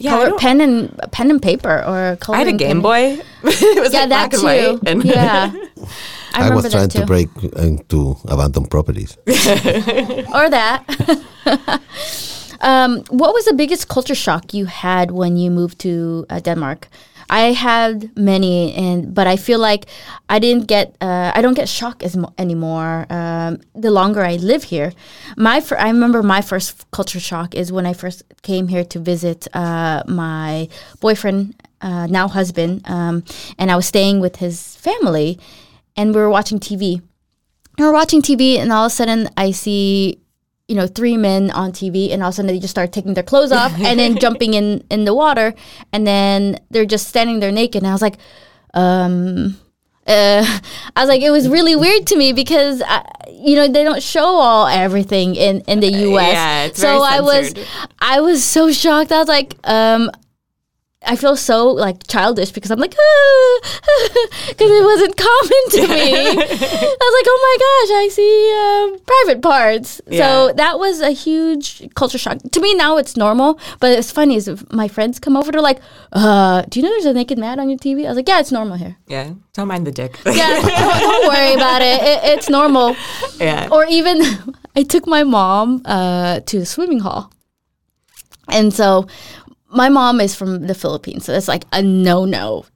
Yeah, 0.00 0.12
Color, 0.12 0.38
pen 0.38 0.60
and 0.62 0.98
pen 1.12 1.30
and 1.30 1.42
paper 1.42 1.84
or 1.86 2.16
I 2.32 2.38
had 2.38 2.48
a 2.48 2.52
Game 2.52 2.80
pen. 2.80 2.80
Boy. 2.80 3.20
it 3.44 3.82
was 3.82 3.92
Yeah, 3.92 4.00
like 4.00 4.08
that 4.08 4.30
black 4.30 4.32
and 4.32 4.40
too. 4.40 4.46
white. 4.46 4.88
And 4.88 5.04
yeah, 5.04 5.52
I, 6.34 6.48
I, 6.48 6.54
was 6.54 6.70
trying 6.72 6.88
to 6.88 7.04
break 7.04 7.28
into 7.56 8.16
abandoned 8.24 8.70
properties. 8.70 9.18
or 9.28 10.48
that. 10.48 10.84
Um, 12.60 13.02
what 13.10 13.32
was 13.34 13.44
the 13.44 13.54
biggest 13.54 13.88
culture 13.88 14.14
shock 14.14 14.54
you 14.54 14.66
had 14.66 15.10
when 15.10 15.36
you 15.36 15.50
moved 15.50 15.78
to 15.80 16.26
uh, 16.30 16.40
Denmark? 16.40 16.88
I 17.30 17.52
had 17.52 18.10
many, 18.16 18.74
and 18.74 19.14
but 19.14 19.28
I 19.28 19.36
feel 19.36 19.60
like 19.60 19.86
I 20.28 20.40
didn't 20.40 20.66
get 20.66 20.96
uh, 21.00 21.30
I 21.32 21.40
don't 21.42 21.54
get 21.54 21.68
shocked 21.68 22.02
as 22.02 22.16
mo- 22.16 22.34
anymore. 22.36 23.06
Um, 23.08 23.60
the 23.74 23.90
longer 23.92 24.22
I 24.22 24.34
live 24.36 24.64
here, 24.64 24.92
my 25.36 25.62
I 25.78 25.88
remember 25.90 26.22
my 26.24 26.42
first 26.42 26.90
culture 26.90 27.20
shock 27.20 27.54
is 27.54 27.70
when 27.70 27.86
I 27.86 27.92
first 27.92 28.24
came 28.42 28.66
here 28.66 28.84
to 28.84 28.98
visit 28.98 29.46
uh, 29.54 30.02
my 30.08 30.68
boyfriend, 30.98 31.54
uh, 31.80 32.08
now 32.08 32.26
husband, 32.26 32.82
um, 32.86 33.22
and 33.58 33.70
I 33.70 33.76
was 33.76 33.86
staying 33.86 34.18
with 34.18 34.36
his 34.36 34.74
family, 34.76 35.38
and 35.96 36.12
we 36.12 36.20
were 36.20 36.30
watching 36.30 36.58
TV. 36.58 37.00
And 37.78 37.86
we're 37.86 37.92
watching 37.92 38.22
TV, 38.22 38.58
and 38.58 38.72
all 38.72 38.86
of 38.86 38.92
a 38.92 38.94
sudden 38.94 39.28
I 39.36 39.52
see, 39.52 40.18
you 40.70 40.76
know, 40.76 40.86
three 40.86 41.16
men 41.16 41.50
on 41.50 41.72
TV, 41.72 42.12
and 42.12 42.22
all 42.22 42.28
of 42.28 42.34
a 42.34 42.36
sudden 42.36 42.46
they 42.46 42.60
just 42.60 42.70
start 42.70 42.92
taking 42.92 43.14
their 43.14 43.24
clothes 43.24 43.50
off 43.50 43.76
and 43.80 43.98
then 43.98 44.16
jumping 44.24 44.54
in 44.54 44.84
in 44.88 45.04
the 45.04 45.12
water, 45.12 45.52
and 45.92 46.06
then 46.06 46.60
they're 46.70 46.86
just 46.86 47.08
standing 47.08 47.40
there 47.40 47.50
naked. 47.50 47.82
And 47.82 47.90
I 47.90 47.92
was 47.92 48.02
like, 48.02 48.16
um. 48.72 49.58
Uh, 50.06 50.42
I 50.96 51.02
was 51.02 51.08
like, 51.08 51.22
it 51.22 51.30
was 51.30 51.48
really 51.48 51.76
weird 51.76 52.04
to 52.08 52.16
me 52.16 52.32
because, 52.32 52.82
I, 52.84 53.04
you 53.30 53.54
know, 53.54 53.68
they 53.68 53.84
don't 53.84 54.02
show 54.02 54.24
all 54.24 54.66
everything 54.66 55.36
in, 55.36 55.60
in 55.68 55.78
the 55.78 55.88
U.S. 55.88 56.32
yeah, 56.32 56.72
so 56.72 57.02
I 57.02 57.20
was. 57.20 57.54
I 58.00 58.20
was 58.20 58.42
so 58.42 58.72
shocked. 58.72 59.12
I 59.12 59.18
was 59.18 59.28
like, 59.28 59.54
um, 59.62 60.10
I 61.02 61.16
feel 61.16 61.34
so 61.34 61.68
like 61.68 62.06
childish 62.08 62.50
because 62.52 62.70
I'm 62.70 62.78
like, 62.78 62.90
because 62.90 64.70
it 64.70 64.84
wasn't 64.84 65.16
common 65.16 65.62
to 65.70 65.94
me. 65.94 66.12
I 66.28 66.34
was 66.34 67.14
like, 67.16 67.26
oh 67.26 67.40
my 67.48 67.56
gosh, 67.66 67.90
I 67.96 68.08
see 68.12 68.52
um, 68.60 69.00
private 69.06 69.42
parts. 69.42 70.00
Yeah. 70.06 70.20
So 70.20 70.52
that 70.54 70.78
was 70.78 71.00
a 71.00 71.10
huge 71.10 71.88
culture 71.94 72.18
shock. 72.18 72.38
To 72.52 72.60
me 72.60 72.74
now 72.74 72.98
it's 72.98 73.16
normal, 73.16 73.58
but 73.80 73.98
it's 73.98 74.10
funny 74.10 74.36
is 74.36 74.46
if 74.46 74.70
my 74.72 74.88
friends 74.88 75.18
come 75.18 75.38
over, 75.38 75.50
they're 75.50 75.62
like, 75.62 75.80
uh, 76.12 76.62
do 76.68 76.78
you 76.80 76.84
know 76.84 76.90
there's 76.90 77.06
a 77.06 77.14
naked 77.14 77.38
man 77.38 77.58
on 77.58 77.70
your 77.70 77.78
TV? 77.78 78.04
I 78.04 78.08
was 78.08 78.16
like, 78.16 78.28
yeah, 78.28 78.40
it's 78.40 78.52
normal 78.52 78.76
here. 78.76 78.96
yeah, 79.06 79.32
don't 79.54 79.68
mind 79.68 79.86
the 79.86 79.92
dick. 79.92 80.18
Yeah, 80.26 80.60
don't, 80.60 81.00
don't 81.00 81.28
worry 81.28 81.54
about 81.54 81.80
it. 81.80 82.02
it. 82.02 82.20
It's 82.24 82.50
normal. 82.50 82.94
yeah. 83.38 83.68
Or 83.72 83.86
even, 83.86 84.20
I 84.76 84.82
took 84.82 85.06
my 85.06 85.24
mom 85.24 85.80
uh, 85.86 86.40
to 86.40 86.58
the 86.58 86.66
swimming 86.66 87.00
hall. 87.00 87.32
And 88.48 88.74
so 88.74 89.06
my 89.70 89.88
mom 89.88 90.20
is 90.20 90.34
from 90.34 90.66
the 90.66 90.74
Philippines. 90.74 91.24
So 91.24 91.32
it's 91.32 91.48
like 91.48 91.64
a 91.72 91.82
no 91.82 92.24
no 92.24 92.66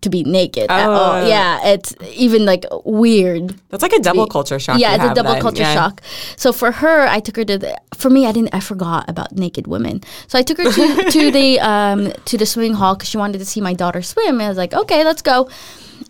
to 0.00 0.08
be 0.08 0.22
naked 0.24 0.70
at 0.70 0.88
all. 0.88 1.22
Oh. 1.22 1.26
Yeah, 1.26 1.60
it's 1.66 1.94
even 2.14 2.44
like 2.46 2.64
weird. 2.84 3.54
That's 3.68 3.82
like 3.82 3.92
a 3.92 3.98
double 3.98 4.26
culture 4.26 4.58
shock. 4.58 4.78
Yeah, 4.78 4.94
it's 4.94 5.04
a 5.04 5.14
double 5.14 5.32
then. 5.32 5.42
culture 5.42 5.62
Yeah. 5.62 5.74
shock. 5.74 6.00
So 6.36 6.52
for 6.52 6.70
her, 6.72 7.06
I 7.06 7.20
took 7.20 7.36
her 7.36 7.44
to 7.44 7.58
the. 7.58 7.80
For 7.94 8.08
me, 8.08 8.26
I 8.26 8.32
didn't. 8.32 8.54
I 8.54 8.60
forgot 8.60 9.08
about 9.08 9.32
naked 9.32 9.66
women. 9.66 10.02
So 10.28 10.38
I 10.38 10.42
took 10.42 10.58
her 10.58 10.70
to, 10.70 11.10
to 11.10 11.30
the 11.30 11.60
um 11.60 12.12
to 12.26 12.38
the 12.38 12.46
swimming 12.46 12.74
hall 12.74 12.94
because 12.94 13.08
she 13.08 13.18
wanted 13.18 13.38
to 13.38 13.44
see 13.44 13.60
my 13.60 13.74
daughter 13.74 14.02
swim. 14.02 14.34
And 14.34 14.42
I 14.42 14.48
was 14.48 14.58
like, 14.58 14.72
okay, 14.72 15.04
let's 15.04 15.22
go. 15.22 15.48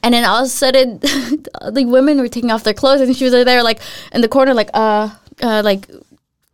And 0.03 0.15
then 0.15 0.25
all 0.25 0.41
of 0.41 0.47
a 0.47 0.49
sudden, 0.49 0.99
the 1.01 1.85
women 1.87 2.19
were 2.21 2.29
taking 2.29 2.51
off 2.51 2.65
their 2.65 2.75
clothes, 2.75 3.01
and 3.01 3.17
she 3.17 3.25
was 3.25 3.33
like 3.33 3.47
there 3.47 3.63
like 3.63 3.81
in 4.13 4.21
the 4.21 4.29
corner, 4.29 4.55
like 4.55 4.71
uh, 4.75 5.11
uh 5.43 5.63
like 5.65 5.89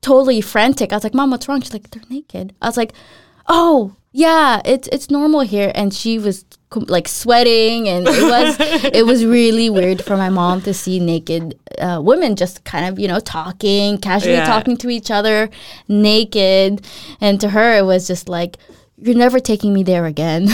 totally 0.01 0.41
frantic. 0.41 0.93
I 0.93 0.97
was 0.97 1.05
like, 1.05 1.15
"Mom, 1.15 1.31
what's 1.31 1.49
wrong?" 1.49 1.61
She's 1.61 1.73
like, 1.73 1.91
"They're 1.91 2.03
naked." 2.09 2.55
I 2.63 2.67
was 2.67 2.77
like, 2.77 2.93
"Oh, 3.49 3.95
yeah, 4.13 4.61
it's 4.65 4.89
it's 4.89 5.11
normal 5.11 5.41
here." 5.41 5.73
And 5.75 5.93
she 5.93 6.19
was 6.19 6.45
like 6.75 7.09
sweating, 7.09 7.89
and 7.89 8.07
it 8.07 8.23
was 8.23 8.57
it 8.93 9.07
was 9.07 9.25
really 9.25 9.71
weird 9.71 10.05
for 10.05 10.17
my 10.17 10.29
mom 10.29 10.61
to 10.63 10.75
see 10.75 11.01
naked 11.01 11.59
uh, 11.79 12.01
women 12.03 12.37
just 12.37 12.65
kind 12.65 12.87
of 12.87 12.99
you 12.99 13.09
know 13.09 13.21
talking, 13.21 13.99
casually 13.99 14.35
Yeah. 14.35 14.47
talking 14.47 14.77
to 14.79 14.91
each 14.91 15.11
other, 15.11 15.49
naked, 15.89 16.85
and 17.21 17.41
to 17.41 17.49
her 17.51 17.79
it 17.79 17.85
was 17.85 18.07
just 18.07 18.29
like. 18.29 18.59
You're 19.01 19.17
never 19.17 19.39
taking 19.41 19.73
me 19.73 19.83
there 19.83 20.07
again. 20.07 20.47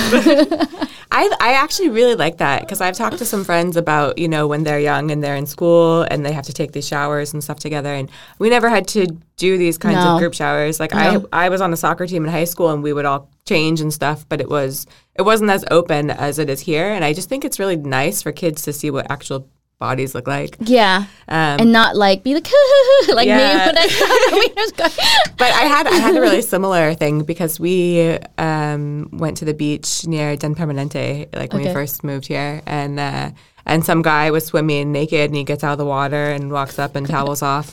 I, 1.16 1.30
I 1.40 1.53
actually 1.53 1.90
really 1.90 2.16
like 2.16 2.38
that 2.38 2.62
because 2.62 2.80
I've 2.80 2.97
talked 2.97 3.18
to 3.18 3.24
some 3.24 3.45
friends 3.45 3.76
about, 3.76 4.18
you 4.18 4.26
know, 4.26 4.49
when 4.49 4.64
they're 4.64 4.80
young 4.80 5.12
and 5.12 5.22
they're 5.22 5.36
in 5.36 5.47
school 5.47 6.03
and 6.03 6.26
they 6.26 6.32
have 6.32 6.47
to 6.47 6.53
take 6.53 6.72
these 6.72 6.86
showers 6.88 7.32
and 7.32 7.42
stuff 7.42 7.61
together. 7.61 7.95
And 7.95 8.11
we 8.40 8.51
never 8.51 8.68
had 8.68 8.88
to 8.88 9.07
do 9.36 9.57
these 9.57 9.78
kinds 9.78 10.05
No. 10.05 10.14
of 10.14 10.18
group 10.18 10.34
showers. 10.34 10.80
Like 10.80 10.92
No. 10.92 11.26
I, 11.32 11.47
I 11.47 11.49
was 11.51 11.61
on 11.61 11.72
a 11.72 11.76
soccer 11.76 12.07
team 12.07 12.24
in 12.24 12.32
high 12.32 12.45
school 12.45 12.70
and 12.70 12.82
we 12.82 12.92
would 12.92 13.05
all 13.05 13.30
change 13.47 13.80
and 13.80 13.92
stuff, 13.95 14.28
but 14.28 14.40
it 14.40 14.49
was 14.49 14.86
it 15.14 15.22
wasn't 15.22 15.51
as 15.51 15.64
open 15.70 16.11
as 16.11 16.40
it 16.40 16.51
is 16.51 16.61
here. 16.61 16.88
And 16.90 17.05
I 17.05 17.12
just 17.12 17.28
think 17.28 17.45
it's 17.45 17.61
really 17.61 17.76
nice 17.76 18.20
for 18.20 18.32
kids 18.32 18.62
to 18.62 18.72
see 18.72 18.90
what 18.90 19.09
actual 19.11 19.49
bodies 19.79 20.14
look 20.14 20.27
like. 20.27 20.57
yeah, 20.61 21.05
Um, 21.29 21.61
and 21.61 21.72
not 21.72 21.97
like 21.97 22.22
be 22.22 22.35
like 22.35 22.47
like 23.09 23.29
me 23.29 23.35
when 23.35 23.77
I 23.79 23.87
saw 24.31 24.37
we 24.39 24.49
just 24.55 24.77
go. 24.77 24.85
but 25.37 25.53
I 25.53 25.64
had 25.64 25.87
I 25.87 25.97
had 25.97 26.16
a 26.16 26.20
really 26.20 26.43
similar 26.43 26.95
thing 26.95 27.22
because 27.25 27.59
we 27.61 28.18
um, 28.39 29.09
went 29.12 29.37
to 29.39 29.45
the 29.45 29.55
beach 29.55 30.07
near 30.07 30.37
Den 30.37 30.55
Permanente 30.55 31.35
like 31.35 31.53
when 31.53 31.62
we 31.64 31.72
first 31.72 32.05
moved 32.05 32.27
here, 32.27 32.62
and 32.66 32.99
uh, 33.01 33.31
and 33.66 33.85
some 33.85 34.03
guy 34.03 34.31
was 34.31 34.47
swimming 34.47 34.93
naked, 34.93 35.31
and 35.31 35.37
he 35.37 35.45
gets 35.45 35.64
out 35.64 35.72
of 35.72 35.79
the 35.79 35.87
water 35.87 36.31
and 36.31 36.51
walks 36.53 36.79
up 36.79 36.97
and 36.97 37.07
towels 37.07 37.43
off, 37.43 37.72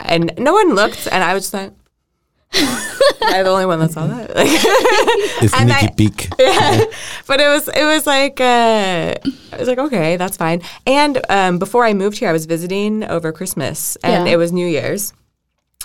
and 0.00 0.32
no 0.38 0.52
one 0.52 0.74
looked, 0.74 1.06
and 1.10 1.22
I 1.22 1.34
was 1.34 1.44
just 1.44 1.54
like. 1.54 1.72
I'm 3.22 3.44
the 3.44 3.50
only 3.50 3.66
one 3.66 3.80
that 3.80 3.92
saw 3.92 4.06
that. 4.06 4.34
Like, 4.34 4.48
It's 5.42 5.52
And 5.54 5.68
Nikki 5.68 5.86
I- 5.86 5.94
Peak. 5.96 6.28
yeah, 6.38 6.84
but 7.26 7.40
it 7.40 7.48
was 7.48 7.68
it 7.68 7.84
was 7.84 8.06
like 8.06 8.40
uh, 8.40 9.14
I 9.52 9.56
was 9.58 9.68
like 9.68 9.78
okay, 9.78 10.16
that's 10.16 10.36
fine. 10.36 10.62
And 10.86 11.20
um, 11.28 11.58
before 11.58 11.84
I 11.84 11.92
moved 11.92 12.18
here, 12.18 12.28
I 12.28 12.32
was 12.32 12.46
visiting 12.46 13.04
over 13.04 13.32
Christmas, 13.32 13.96
and 14.02 14.26
Yeah. 14.26 14.34
it 14.34 14.36
was 14.36 14.52
New 14.52 14.66
Year's. 14.66 15.12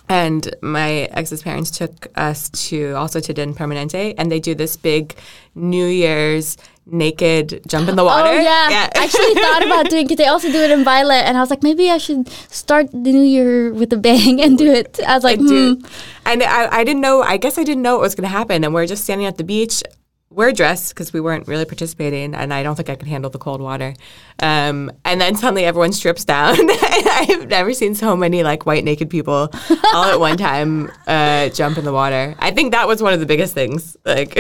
And 0.10 0.54
my 0.62 1.08
ex's 1.12 1.42
parents 1.42 1.72
took 1.72 2.08
us 2.16 2.50
to 2.70 2.94
also 2.94 3.20
to 3.22 3.34
Den 3.34 3.54
Permanente, 3.54 4.14
and 4.18 4.32
they 4.32 4.40
do 4.40 4.54
this 4.56 4.76
big 4.76 5.16
New 5.56 5.86
Year's 5.86 6.58
naked 6.92 7.62
jump 7.68 7.90
in 7.90 7.96
the 7.96 8.04
water. 8.04 8.30
Oh 8.30 8.40
yeah, 8.40 8.90
I 8.94 9.04
actually 9.04 9.34
thought 9.42 9.66
about 9.66 9.90
doing 9.90 10.10
it. 10.10 10.18
They 10.18 10.28
also 10.28 10.52
do 10.52 10.60
it 10.60 10.72
in 10.72 10.84
Violet, 10.84 11.24
and 11.26 11.38
I 11.38 11.42
was 11.42 11.50
like, 11.50 11.64
maybe 11.64 11.90
I 11.90 11.98
should 11.98 12.28
start 12.50 12.92
the 12.92 13.12
new 13.12 13.24
year 13.24 13.74
with 13.74 13.92
a 13.94 13.98
bang 13.98 14.42
and 14.42 14.58
do 14.58 14.72
it. 14.72 15.00
I 15.06 15.16
was 15.16 15.24
like, 15.24 15.40
I 15.40 15.44
do. 15.44 15.76
hmm. 15.76 15.86
And 16.26 16.44
I, 16.44 16.80
I 16.80 16.84
didn't 16.84 17.02
know, 17.02 17.22
I 17.22 17.38
guess 17.38 17.58
I 17.58 17.64
didn't 17.64 17.82
know 17.82 17.94
what 17.96 18.02
was 18.02 18.16
going 18.16 18.24
to 18.24 18.30
happen. 18.30 18.64
And 18.64 18.74
we're 18.74 18.86
just 18.86 19.04
standing 19.04 19.26
at 19.28 19.38
the 19.38 19.44
beach. 19.44 19.82
We're 20.30 20.54
dressed 20.54 20.94
because 20.94 21.12
we 21.12 21.20
weren't 21.20 21.46
really 21.50 21.66
participating, 21.66 22.34
and 22.36 22.54
I 22.54 22.64
don't 22.64 22.76
think 22.76 22.90
I 22.90 22.96
could 22.96 23.10
handle 23.10 23.30
the 23.30 23.38
cold 23.38 23.60
water. 23.60 23.94
Um, 24.40 24.90
and 25.04 25.20
then 25.20 25.36
suddenly 25.36 25.66
everyone 25.66 25.92
strips 25.92 26.24
down. 26.24 26.56
I've 26.70 27.50
never 27.50 27.74
seen 27.74 27.96
so 27.96 28.16
many 28.16 28.42
like 28.42 28.66
white 28.66 28.86
naked 28.86 29.10
people 29.10 29.50
all 29.94 30.06
at 30.06 30.20
one 30.22 30.38
time 30.50 30.90
uh, 31.06 31.50
jump 31.50 31.78
in 31.78 31.84
the 31.84 31.92
water. 31.92 32.36
I 32.40 32.52
think 32.52 32.72
that 32.72 32.88
was 32.88 33.04
one 33.04 33.12
of 33.12 33.20
the 33.20 33.26
biggest 33.26 33.54
things. 33.54 33.98
Like, 34.06 34.34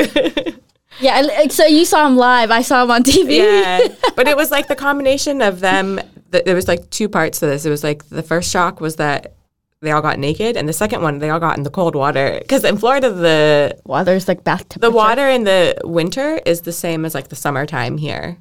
yeah. 0.99 1.21
Like, 1.21 1.51
so 1.51 1.65
you 1.65 1.85
saw 1.85 2.05
him 2.07 2.17
live. 2.17 2.51
I 2.51 2.61
saw 2.61 2.83
him 2.83 2.91
on 2.91 3.03
TV. 3.03 3.37
yeah, 3.37 3.87
but 4.15 4.27
it 4.27 4.35
was 4.37 4.51
like 4.51 4.67
the 4.67 4.75
combination 4.75 5.41
of 5.41 5.59
them. 5.59 5.99
Th- 6.31 6.43
there 6.45 6.55
was 6.55 6.67
like 6.67 6.89
two 6.89 7.09
parts 7.09 7.39
to 7.39 7.45
this. 7.45 7.65
It 7.65 7.69
was 7.69 7.83
like 7.83 8.07
the 8.09 8.23
first 8.23 8.49
shock 8.51 8.79
was 8.81 8.95
that 8.97 9.33
they 9.81 9.91
all 9.91 10.01
got 10.01 10.19
naked, 10.19 10.57
and 10.57 10.69
the 10.69 10.73
second 10.73 11.01
one 11.01 11.19
they 11.19 11.29
all 11.29 11.39
got 11.39 11.57
in 11.57 11.63
the 11.63 11.69
cold 11.71 11.95
water 11.95 12.37
because 12.41 12.63
in 12.63 12.77
Florida 12.77 13.11
the 13.11 13.77
Well, 13.85 14.03
there's 14.05 14.27
like 14.27 14.43
bath 14.43 14.67
The 14.79 14.91
water 14.91 15.27
in 15.27 15.43
the 15.43 15.75
winter 15.83 16.39
is 16.45 16.61
the 16.61 16.71
same 16.71 17.03
as 17.05 17.15
like 17.15 17.29
the 17.29 17.35
summertime 17.35 17.97
here. 17.97 18.37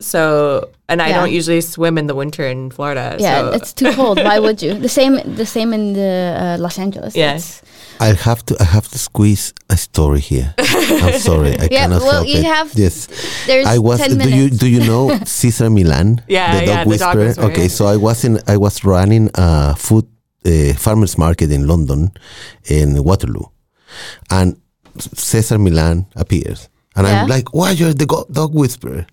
So, 0.00 0.70
and 0.88 1.00
I 1.00 1.08
Yeah. 1.08 1.20
don't 1.20 1.32
usually 1.32 1.60
swim 1.60 1.98
in 1.98 2.06
the 2.08 2.14
winter 2.14 2.46
in 2.46 2.70
Florida. 2.70 3.16
Yeah, 3.18 3.40
so. 3.40 3.52
it's 3.52 3.72
too 3.72 3.92
cold. 3.92 4.18
Why 4.18 4.38
would 4.38 4.60
you? 4.60 4.74
The 4.74 4.88
same, 4.88 5.14
the 5.36 5.46
same 5.46 5.72
in 5.72 5.92
the 5.94 6.36
uh, 6.38 6.56
Los 6.62 6.78
Angeles. 6.78 7.14
Yeah. 7.16 7.36
It's- 7.36 7.62
I 8.00 8.12
have 8.12 8.44
to 8.46 8.56
I 8.60 8.64
have 8.64 8.88
to 8.88 8.98
squeeze 8.98 9.52
a 9.70 9.76
story 9.76 10.20
here. 10.20 10.54
I'm 10.58 11.18
sorry, 11.30 11.58
I 11.58 11.68
Yeah, 11.70 11.86
cannot 11.86 12.02
well, 12.02 12.12
help 12.12 12.28
you 12.28 12.38
it. 12.38 12.44
have- 12.44 12.72
yes, 12.74 13.06
There's 13.46 13.66
I 13.66 13.78
was. 13.78 13.98
10 14.00 14.10
Do 14.10 14.16
minutes. 14.16 14.36
you 14.36 14.50
do 14.50 14.66
you 14.68 14.80
know 14.80 15.18
Cesar 15.24 15.70
Millan? 15.70 16.20
Yeah, 16.28 16.60
the 16.60 16.66
dog 16.66 16.66
yeah, 16.66 16.66
the 16.66 16.74
dog 16.74 16.86
whisperer. 16.88 17.24
whisperer, 17.26 17.44
Okay, 17.50 17.68
so 17.68 17.86
I 17.86 17.96
was 17.96 18.24
in 18.24 18.38
I 18.46 18.56
was 18.56 18.84
running 18.84 19.30
a 19.34 19.74
food 19.76 20.06
uh, 20.46 20.74
farmers 20.74 21.16
market 21.16 21.50
in 21.50 21.66
London, 21.66 22.10
in 22.68 23.02
Waterloo, 23.02 23.46
and 24.30 24.56
Cesar 24.98 25.58
Millan 25.58 26.06
appears, 26.16 26.68
and 26.96 27.06
I'm 27.06 27.28
like, 27.28 27.54
"Why 27.54 27.70
you're 27.72 27.94
the 27.94 28.06
go- 28.06 28.26
dog 28.30 28.54
whisperer?" 28.54 29.06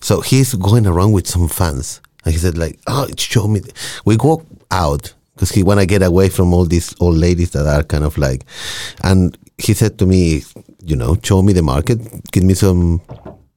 So 0.00 0.20
he's 0.20 0.54
going 0.54 0.86
around 0.86 1.12
with 1.12 1.26
some 1.26 1.48
fans, 1.48 2.00
and 2.24 2.32
he 2.34 2.38
said, 2.38 2.58
"Like, 2.58 2.78
oh, 2.86 3.06
show 3.16 3.48
me." 3.48 3.60
We 4.04 4.16
go 4.16 4.44
out 4.70 5.14
because 5.36 5.50
he 5.52 5.62
want 5.62 5.80
to 5.80 5.86
get 5.86 6.02
away 6.02 6.28
from 6.30 6.52
all 6.54 6.64
these 6.64 6.94
old 6.98 7.16
ladies 7.16 7.50
that 7.50 7.66
are 7.66 7.82
kind 7.84 8.04
of 8.04 8.16
like, 8.16 8.42
and 9.04 9.36
he 9.58 9.74
said 9.74 9.98
to 9.98 10.06
me, 10.06 10.42
"You 10.82 10.96
know, 10.96 11.16
show 11.22 11.42
me 11.42 11.52
the 11.52 11.62
market, 11.62 12.00
give 12.32 12.42
me 12.44 12.54
some." 12.54 13.00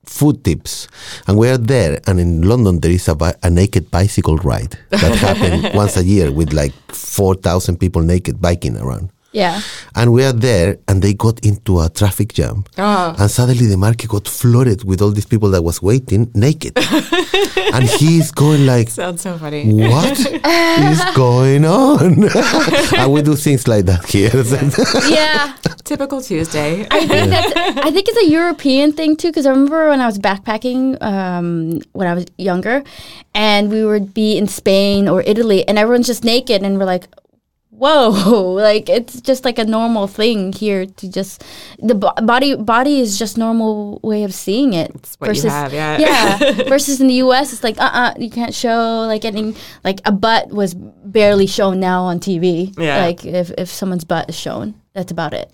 Food 0.10 0.44
tips, 0.44 0.88
and 1.28 1.38
we 1.38 1.48
are 1.50 1.58
there. 1.60 2.00
And 2.08 2.20
in 2.20 2.42
London, 2.42 2.80
there 2.80 2.90
is 2.90 3.08
a, 3.08 3.14
bi- 3.14 3.36
a 3.44 3.50
naked 3.52 3.92
bicycle 3.92 4.38
ride 4.38 4.76
that 4.90 5.14
happens 5.22 5.72
once 5.76 5.98
a 5.98 6.04
year 6.04 6.32
with 6.32 6.52
like 6.52 6.74
four 6.90 7.36
thousand 7.36 7.78
people 7.78 8.02
naked 8.02 8.42
biking 8.42 8.76
around. 8.76 9.12
Yeah. 9.32 9.62
And 9.96 10.12
we 10.12 10.24
are 10.24 10.34
there, 10.34 10.78
and 10.88 11.02
they 11.02 11.14
got 11.14 11.46
into 11.46 11.82
a 11.82 11.90
traffic 11.90 12.34
jam. 12.34 12.64
Oh. 12.78 13.16
And 13.20 13.30
suddenly 13.30 13.68
the 13.68 13.78
market 13.78 14.10
got 14.10 14.28
flooded 14.28 14.84
with 14.84 15.02
all 15.02 15.12
these 15.12 15.26
people 15.26 15.50
that 15.52 15.62
was 15.62 15.82
waiting 15.82 16.32
naked. 16.34 16.74
and 17.74 17.84
he's 17.84 18.32
going 18.32 18.66
like, 18.66 18.90
Sounds 18.90 19.22
so 19.22 19.38
funny. 19.38 19.72
what 19.72 20.20
is 20.20 21.04
going 21.16 21.66
on? 21.66 22.28
and 22.98 23.14
we 23.14 23.22
do 23.22 23.36
things 23.36 23.68
like 23.68 23.86
that 23.86 24.06
here. 24.06 24.32
Yeah. 25.10 25.56
Typical 25.84 26.22
Tuesday. 26.22 26.88
I 26.92 27.08
think 27.08 27.30
that's. 27.30 27.54
I 27.80 27.92
think 27.92 28.08
it's 28.08 28.28
a 28.28 28.30
European 28.30 28.92
thing 28.94 29.16
too, 29.16 29.30
because 29.30 29.46
I 29.46 29.52
remember 29.52 29.90
when 29.90 30.02
I 30.02 30.06
was 30.06 30.20
backpacking 30.20 31.02
um, 31.02 31.82
when 31.94 32.08
I 32.08 32.14
was 32.14 32.26
younger, 32.38 32.84
and 33.34 33.72
we 33.72 33.84
would 33.86 34.14
be 34.14 34.38
in 34.38 34.48
Spain 34.48 35.08
or 35.08 35.22
Italy, 35.22 35.68
and 35.68 35.78
everyone's 35.80 36.08
just 36.08 36.24
naked, 36.24 36.62
and 36.62 36.78
we're 36.78 36.86
like, 36.86 37.08
"Whoa!" 37.80 38.54
Like 38.70 38.90
it's 38.90 39.22
just 39.22 39.46
like 39.46 39.58
a 39.58 39.66
normal 39.66 40.08
thing 40.08 40.52
here 40.54 40.86
to 40.86 41.10
just 41.10 41.44
the 41.80 41.96
bo- 41.96 42.14
body 42.22 42.56
body 42.56 43.00
is 43.00 43.18
just 43.18 43.38
normal 43.38 44.00
way 44.04 44.24
of 44.24 44.34
seeing 44.34 44.74
it. 44.74 44.92
It's 44.96 45.16
what 45.16 45.36
you 45.36 45.50
have, 45.50 45.74
yeah. 45.74 45.98
yeah. 45.98 46.64
Versus 46.68 47.00
in 47.00 47.08
the 47.08 47.24
U.S., 47.26 47.54
it's 47.54 47.64
like, 47.64 47.80
uh, 47.80 47.92
uh 47.94 48.14
you 48.20 48.30
can't 48.30 48.54
show 48.54 49.06
like 49.08 49.24
any 49.24 49.56
like 49.84 50.02
a 50.06 50.12
butt 50.12 50.50
was 50.50 50.74
barely 50.76 51.48
shown 51.48 51.80
now 51.80 52.04
on 52.04 52.20
TV. 52.20 52.78
Yeah. 52.78 53.06
Like 53.06 53.26
if 53.26 53.52
if 53.58 53.70
someone's 53.70 54.04
butt 54.04 54.30
is 54.30 54.36
shown, 54.36 54.76
that's 54.94 55.12
about 55.12 55.34
it. 55.34 55.52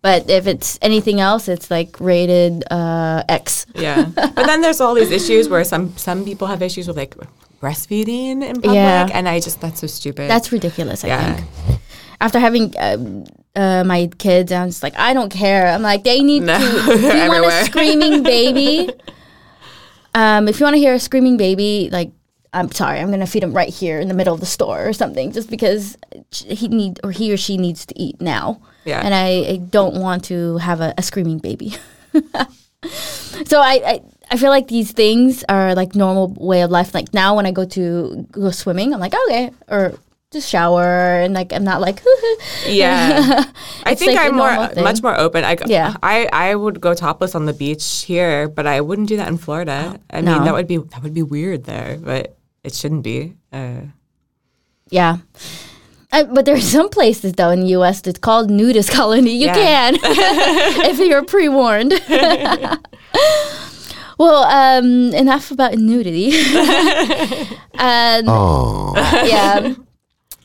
But 0.00 0.30
if 0.30 0.46
it's 0.46 0.78
anything 0.80 1.20
else, 1.20 1.48
it's 1.48 1.70
like 1.70 1.98
rated 2.00 2.64
uh, 2.70 3.24
X. 3.28 3.66
Yeah, 3.74 4.04
but 4.14 4.46
then 4.46 4.60
there's 4.60 4.80
all 4.80 4.94
these 4.94 5.10
issues 5.10 5.48
where 5.48 5.64
some 5.64 5.96
some 5.96 6.24
people 6.24 6.46
have 6.46 6.62
issues 6.62 6.86
with 6.86 6.96
like 6.96 7.16
breastfeeding 7.60 8.42
in 8.44 8.54
public, 8.60 8.74
Yeah. 8.74 9.08
and 9.12 9.28
I 9.28 9.40
just 9.40 9.60
that's 9.60 9.80
so 9.80 9.86
stupid. 9.86 10.30
That's 10.30 10.52
ridiculous. 10.52 11.04
I 11.04 11.08
Yeah. 11.08 11.34
think. 11.34 11.80
After 12.20 12.38
having 12.40 12.74
um, 12.78 13.24
uh, 13.54 13.84
my 13.84 14.08
kids, 14.18 14.50
I'm 14.50 14.68
just 14.68 14.82
like, 14.82 14.96
I 14.98 15.14
don't 15.14 15.30
care. 15.30 15.68
I'm 15.68 15.82
like, 15.82 16.02
they 16.04 16.20
need 16.20 16.42
No, 16.42 16.58
to. 16.58 16.92
If 16.92 17.02
you 17.24 17.30
want 17.30 17.46
a 17.46 17.64
screaming 17.64 18.22
baby, 18.34 18.90
um, 20.14 20.48
if 20.48 20.58
you 20.58 20.64
want 20.64 20.74
to 20.74 20.80
hear 20.80 20.94
a 20.94 21.00
screaming 21.00 21.36
baby, 21.36 21.88
like, 21.92 22.10
I'm 22.52 22.72
sorry, 22.72 22.98
I'm 22.98 23.10
gonna 23.10 23.26
feed 23.26 23.42
him 23.42 23.52
right 23.52 23.68
here 23.68 24.00
in 24.00 24.08
the 24.08 24.14
middle 24.14 24.34
of 24.34 24.40
the 24.40 24.46
store 24.46 24.88
or 24.88 24.92
something, 24.92 25.32
just 25.32 25.50
because 25.50 25.96
he 26.32 26.66
need 26.68 26.98
or 27.04 27.10
he 27.12 27.32
or 27.32 27.36
she 27.36 27.56
needs 27.56 27.84
to 27.86 27.98
eat 28.00 28.20
now. 28.20 28.60
Yeah. 28.84 29.00
And 29.04 29.14
I, 29.14 29.28
I 29.52 29.56
don't 29.58 30.00
want 30.00 30.24
to 30.24 30.56
have 30.58 30.80
a, 30.80 30.94
a 30.96 31.02
screaming 31.02 31.38
baby. 31.38 31.74
so 33.44 33.60
I, 33.60 33.82
I 33.84 34.00
I 34.30 34.36
feel 34.36 34.50
like 34.50 34.68
these 34.68 34.92
things 34.92 35.44
are 35.48 35.74
like 35.74 35.94
normal 35.94 36.28
way 36.38 36.62
of 36.62 36.70
life. 36.70 36.94
Like 36.94 37.12
now 37.14 37.34
when 37.36 37.46
I 37.46 37.50
go 37.52 37.64
to 37.64 38.26
go 38.30 38.50
swimming, 38.50 38.92
I'm 38.94 39.00
like 39.00 39.14
okay, 39.26 39.50
or 39.68 39.94
just 40.30 40.48
shower 40.50 40.84
and 41.24 41.32
like 41.32 41.52
I'm 41.54 41.64
not 41.64 41.80
like 41.80 42.02
yeah. 42.66 43.44
I 43.84 43.94
think 43.94 44.12
like 44.16 44.26
I'm 44.26 44.36
more 44.36 44.66
thing. 44.68 44.84
much 44.84 45.02
more 45.02 45.18
open. 45.18 45.44
I 45.44 45.56
Yeah. 45.66 45.94
I 46.02 46.28
I 46.32 46.54
would 46.54 46.80
go 46.80 46.92
topless 46.94 47.34
on 47.34 47.46
the 47.46 47.54
beach 47.54 48.04
here, 48.06 48.48
but 48.48 48.66
I 48.66 48.80
wouldn't 48.82 49.08
do 49.08 49.16
that 49.16 49.28
in 49.28 49.38
Florida. 49.38 49.98
I 50.10 50.20
No. 50.20 50.34
mean, 50.34 50.44
that 50.44 50.52
would 50.52 50.66
be 50.68 50.76
that 50.76 51.02
would 51.02 51.14
be 51.14 51.22
weird 51.22 51.64
there, 51.64 51.96
but 51.96 52.36
it 52.64 52.74
shouldn't 52.74 53.02
be. 53.04 53.34
Uh, 53.52 53.88
yeah. 54.90 55.18
Uh, 56.12 56.24
but 56.24 56.44
there 56.44 56.54
are 56.56 56.60
some 56.76 56.88
places 56.90 57.32
though 57.32 57.50
in 57.50 57.60
the 57.60 57.68
U.S. 57.80 58.02
that's 58.02 58.18
called 58.18 58.50
nudist 58.50 58.90
colony. 58.92 59.32
You 59.32 59.46
Yeah. 59.46 59.54
can 59.54 59.96
if 60.92 60.98
you're 60.98 61.24
pre-warned. 61.24 61.92
Well, 64.18 64.44
um, 64.44 65.14
enough 65.14 65.50
about 65.50 65.74
nudity. 65.74 66.28
um, 67.78 68.24
oh, 68.28 68.92
yeah. 69.24 69.74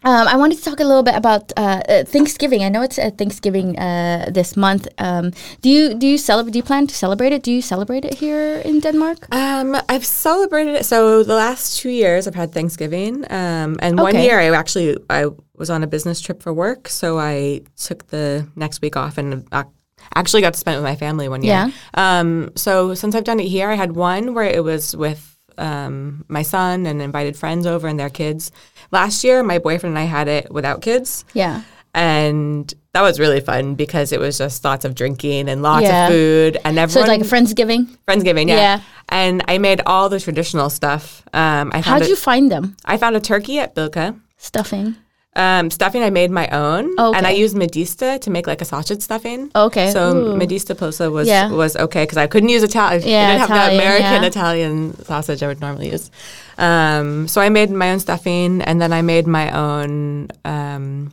Um, 0.05 0.27
I 0.27 0.35
wanted 0.35 0.57
to 0.57 0.63
talk 0.63 0.81
a 0.81 0.83
little 0.83 1.03
bit 1.03 1.15
about 1.15 1.53
uh, 1.55 1.81
uh, 1.87 2.03
Thanksgiving. 2.03 2.61
I 2.63 2.69
know 2.69 2.81
it's 2.81 2.99
uh, 2.99 3.09
Thanksgiving 3.11 3.79
uh, 3.79 4.29
this 4.29 4.57
month. 4.57 4.87
Um, 4.97 5.31
do 5.61 5.69
you 5.69 5.93
do 5.93 6.05
you 6.05 6.17
celebrate? 6.17 6.51
Do 6.51 6.59
you 6.59 6.63
plan 6.63 6.87
to 6.87 6.95
celebrate 6.95 7.31
it? 7.31 7.41
Do 7.41 7.51
you 7.51 7.61
celebrate 7.61 8.03
it 8.03 8.15
here 8.15 8.61
in 8.65 8.81
Denmark? 8.81 9.33
Um, 9.33 9.77
I've 9.87 10.05
celebrated 10.05 10.75
it. 10.75 10.85
So 10.85 11.23
the 11.23 11.35
last 11.35 11.79
two 11.79 11.89
years, 11.89 12.27
I've 12.27 12.35
had 12.35 12.51
Thanksgiving, 12.51 13.23
um, 13.31 13.77
and 13.79 13.97
one 13.97 14.15
year 14.19 14.39
I 14.39 14.49
actually 14.53 14.97
I 15.09 15.27
was 15.55 15.69
on 15.69 15.83
a 15.83 15.87
business 15.87 16.19
trip 16.19 16.43
for 16.43 16.53
work, 16.53 16.89
so 16.89 17.17
I 17.17 17.61
took 17.77 18.07
the 18.07 18.45
next 18.55 18.81
week 18.81 18.97
off 18.97 19.17
and 19.17 19.47
ac- 19.53 19.69
actually 20.15 20.41
got 20.41 20.53
to 20.53 20.59
spend 20.59 20.75
it 20.75 20.79
with 20.79 20.85
my 20.85 20.95
family 20.95 21.27
one 21.29 21.43
year. 21.43 21.53
Yeah. 21.53 21.71
Um, 22.19 22.51
so 22.55 22.93
since 22.93 23.15
I've 23.15 23.23
done 23.23 23.39
it 23.39 23.47
here, 23.47 23.69
I 23.69 23.75
had 23.75 23.93
one 23.95 24.33
where 24.33 24.45
it 24.45 24.63
was 24.63 24.95
with 24.95 25.37
um, 25.57 26.25
my 26.27 26.41
son 26.41 26.85
and 26.85 27.01
invited 27.01 27.35
friends 27.37 27.65
over 27.65 27.87
and 27.87 27.99
their 27.99 28.09
kids. 28.09 28.51
Last 28.91 29.23
year, 29.23 29.43
my 29.43 29.59
boyfriend 29.59 29.95
and 29.95 29.99
I 29.99 30.05
had 30.07 30.27
it 30.27 30.51
without 30.51 30.81
kids. 30.81 31.25
Yeah. 31.33 31.61
And 31.95 32.73
that 32.93 33.01
was 33.01 33.19
really 33.19 33.39
fun 33.39 33.75
because 33.75 34.11
it 34.11 34.19
was 34.19 34.37
just 34.39 34.65
lots 34.65 34.83
of 34.83 34.95
drinking 34.95 35.47
and 35.47 35.61
lots 35.61 35.83
Yeah. 35.83 36.07
of 36.07 36.11
food 36.13 36.57
and 36.65 36.75
So 36.75 36.81
everyone 36.81 37.09
it's 37.09 37.09
like 37.09 37.21
a 37.21 37.35
Friendsgiving. 37.35 37.97
Friendsgiving, 38.07 38.47
yeah. 38.47 38.55
Yeah. 38.55 38.81
And 39.09 39.43
I 39.47 39.59
made 39.59 39.81
all 39.85 40.09
the 40.09 40.19
traditional 40.19 40.69
stuff. 40.71 41.21
Um, 41.33 41.71
I 41.73 41.81
How 41.81 41.99
a, 41.99 42.07
you 42.07 42.15
find 42.15 42.51
them? 42.51 42.75
I 42.85 42.97
found 42.97 43.15
a 43.15 43.19
turkey 43.19 43.59
at 43.59 43.75
Bilka. 43.75 44.19
Stuffing. 44.37 44.95
Um, 45.35 45.71
stuffing 45.71 46.03
I 46.03 46.11
made 46.11 46.29
my 46.29 46.47
own, 46.49 46.93
Okay. 46.99 47.17
and 47.17 47.25
I 47.25 47.31
used 47.31 47.55
medister 47.55 48.19
to 48.19 48.29
make 48.29 48.45
like 48.45 48.61
a 48.61 48.65
sausage 48.65 49.01
stuffing. 49.01 49.49
Okay. 49.55 49.89
So 49.91 50.15
Ooh. 50.15 50.35
medisterpølse 50.37 51.11
was 51.11 51.27
Yeah. 51.27 51.49
was 51.49 51.75
okay 51.75 52.03
because 52.03 52.17
I 52.19 52.27
couldn't 52.27 52.49
use 52.49 52.61
Italian. 52.61 53.01
Yeah, 53.07 53.27
I 53.29 53.31
didn't 53.37 53.49
have 53.49 53.71
the 53.71 53.75
American 53.77 54.21
yeah. 54.21 54.27
Italian 54.33 55.03
sausage 55.05 55.41
I 55.41 55.47
would 55.47 55.59
normally 55.59 55.89
use. 55.91 56.11
Um, 56.59 57.27
so 57.27 57.41
I 57.41 57.49
made 57.49 57.71
my 57.71 57.91
own 57.91 57.99
stuffing, 57.99 58.61
and 58.61 58.79
then 58.79 58.93
I 58.93 59.01
made 59.01 59.25
my 59.25 59.49
own. 59.51 60.29
Um, 60.45 61.11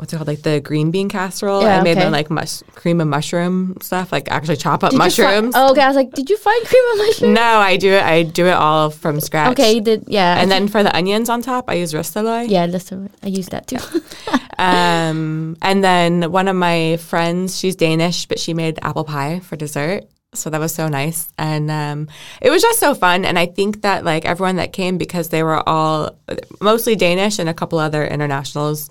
What's 0.00 0.14
it 0.14 0.16
called? 0.16 0.28
Like 0.28 0.40
the 0.40 0.60
green 0.60 0.90
bean 0.90 1.10
casserole. 1.10 1.60
Yeah, 1.60 1.78
I 1.78 1.82
made 1.82 1.98
okay. 1.98 2.06
my 2.06 2.10
like 2.10 2.30
mush, 2.30 2.62
cream 2.74 3.02
of 3.02 3.08
mushroom 3.08 3.76
stuff. 3.82 4.10
Like 4.12 4.30
actually 4.30 4.56
chop 4.56 4.82
up 4.82 4.92
Did 4.92 4.96
you 4.96 4.98
fi- 4.98 5.04
mushrooms. 5.04 5.54
oh, 5.54 5.72
okay. 5.72 5.82
I 5.82 5.88
was 5.88 5.96
like, 5.96 6.12
did 6.12 6.30
you 6.30 6.38
find 6.38 6.66
cream 6.66 6.82
of 6.92 6.98
mushroom? 6.98 7.34
No, 7.34 7.42
I 7.42 7.76
do 7.76 7.92
it. 7.92 8.02
I 8.02 8.22
do 8.22 8.46
it 8.46 8.52
all 8.52 8.88
from 8.88 9.20
scratch. 9.20 9.52
Okay, 9.52 9.74
you 9.74 9.82
did 9.82 10.04
yeah. 10.08 10.40
And 10.40 10.50
then 10.50 10.68
for 10.68 10.82
the 10.82 10.96
onions 10.96 11.28
on 11.28 11.42
top, 11.42 11.68
I 11.68 11.74
use 11.74 11.92
ristede 11.92 12.24
løg. 12.24 12.48
yeah, 12.48 12.66
that's 12.66 12.90
I 12.90 13.26
used 13.26 13.50
that 13.50 13.66
too. 13.66 13.76
Um, 14.60 15.56
and 15.62 15.82
then 15.82 16.30
one 16.30 16.46
of 16.46 16.54
my 16.54 16.98
friends, 16.98 17.58
she's 17.58 17.76
Danish, 17.76 18.26
but 18.26 18.38
she 18.38 18.52
made 18.52 18.78
apple 18.82 19.04
pie 19.04 19.40
for 19.40 19.56
dessert. 19.56 20.04
So 20.34 20.50
that 20.50 20.60
was 20.60 20.74
so 20.74 20.86
nice. 20.86 21.28
And 21.38 21.70
um, 21.70 22.08
it 22.42 22.50
was 22.50 22.60
just 22.60 22.78
so 22.78 22.94
fun. 22.94 23.24
And 23.24 23.38
I 23.38 23.46
think 23.46 23.80
that 23.82 24.04
like 24.04 24.26
everyone 24.26 24.56
that 24.56 24.74
came 24.74 24.98
because 24.98 25.30
they 25.30 25.42
were 25.42 25.66
all 25.66 26.14
mostly 26.60 26.94
Danish 26.94 27.38
and 27.38 27.48
a 27.48 27.54
couple 27.54 27.78
other 27.78 28.06
internationals. 28.06 28.90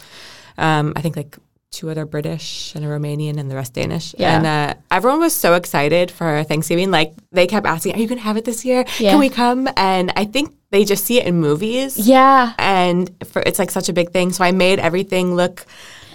Um, 0.60 0.93
I 0.95 1.01
think 1.01 1.16
like 1.16 1.38
two 1.72 1.89
other 1.89 2.05
British 2.05 2.74
and 2.76 2.84
a 2.84 2.88
Romanian 2.88 3.38
and 3.38 3.49
the 3.49 3.55
rest 3.55 3.74
Danish. 3.74 4.16
Yeah. 4.18 4.38
And 4.38 4.45
uh, 4.45 4.74
everyone 4.91 5.20
was 5.20 5.34
so 5.34 5.53
excited 5.53 6.10
for 6.12 6.43
Thanksgiving. 6.43 6.89
Like 6.91 7.14
they 7.32 7.47
kept 7.47 7.66
asking, 7.66 7.95
"Are 7.95 7.99
you 7.99 8.07
going 8.07 8.18
to 8.18 8.24
have 8.24 8.38
it 8.38 8.45
this 8.45 8.66
year? 8.66 8.86
Yeah. 8.99 9.12
Can 9.12 9.20
we 9.20 9.30
come?" 9.30 9.70
And 9.78 10.12
I 10.16 10.26
think 10.26 10.55
they 10.72 10.84
just 10.86 11.05
see 11.05 11.20
it 11.20 11.26
in 11.26 11.39
movies 11.39 11.97
yeah. 11.97 12.53
and 12.60 13.10
for 13.26 13.41
it's 13.45 13.57
like 13.57 13.72
such 13.72 13.89
a 13.89 13.93
big 13.93 14.12
thing. 14.12 14.32
So 14.32 14.43
I 14.43 14.51
made 14.51 14.80
everything 14.80 15.36
look 15.36 15.66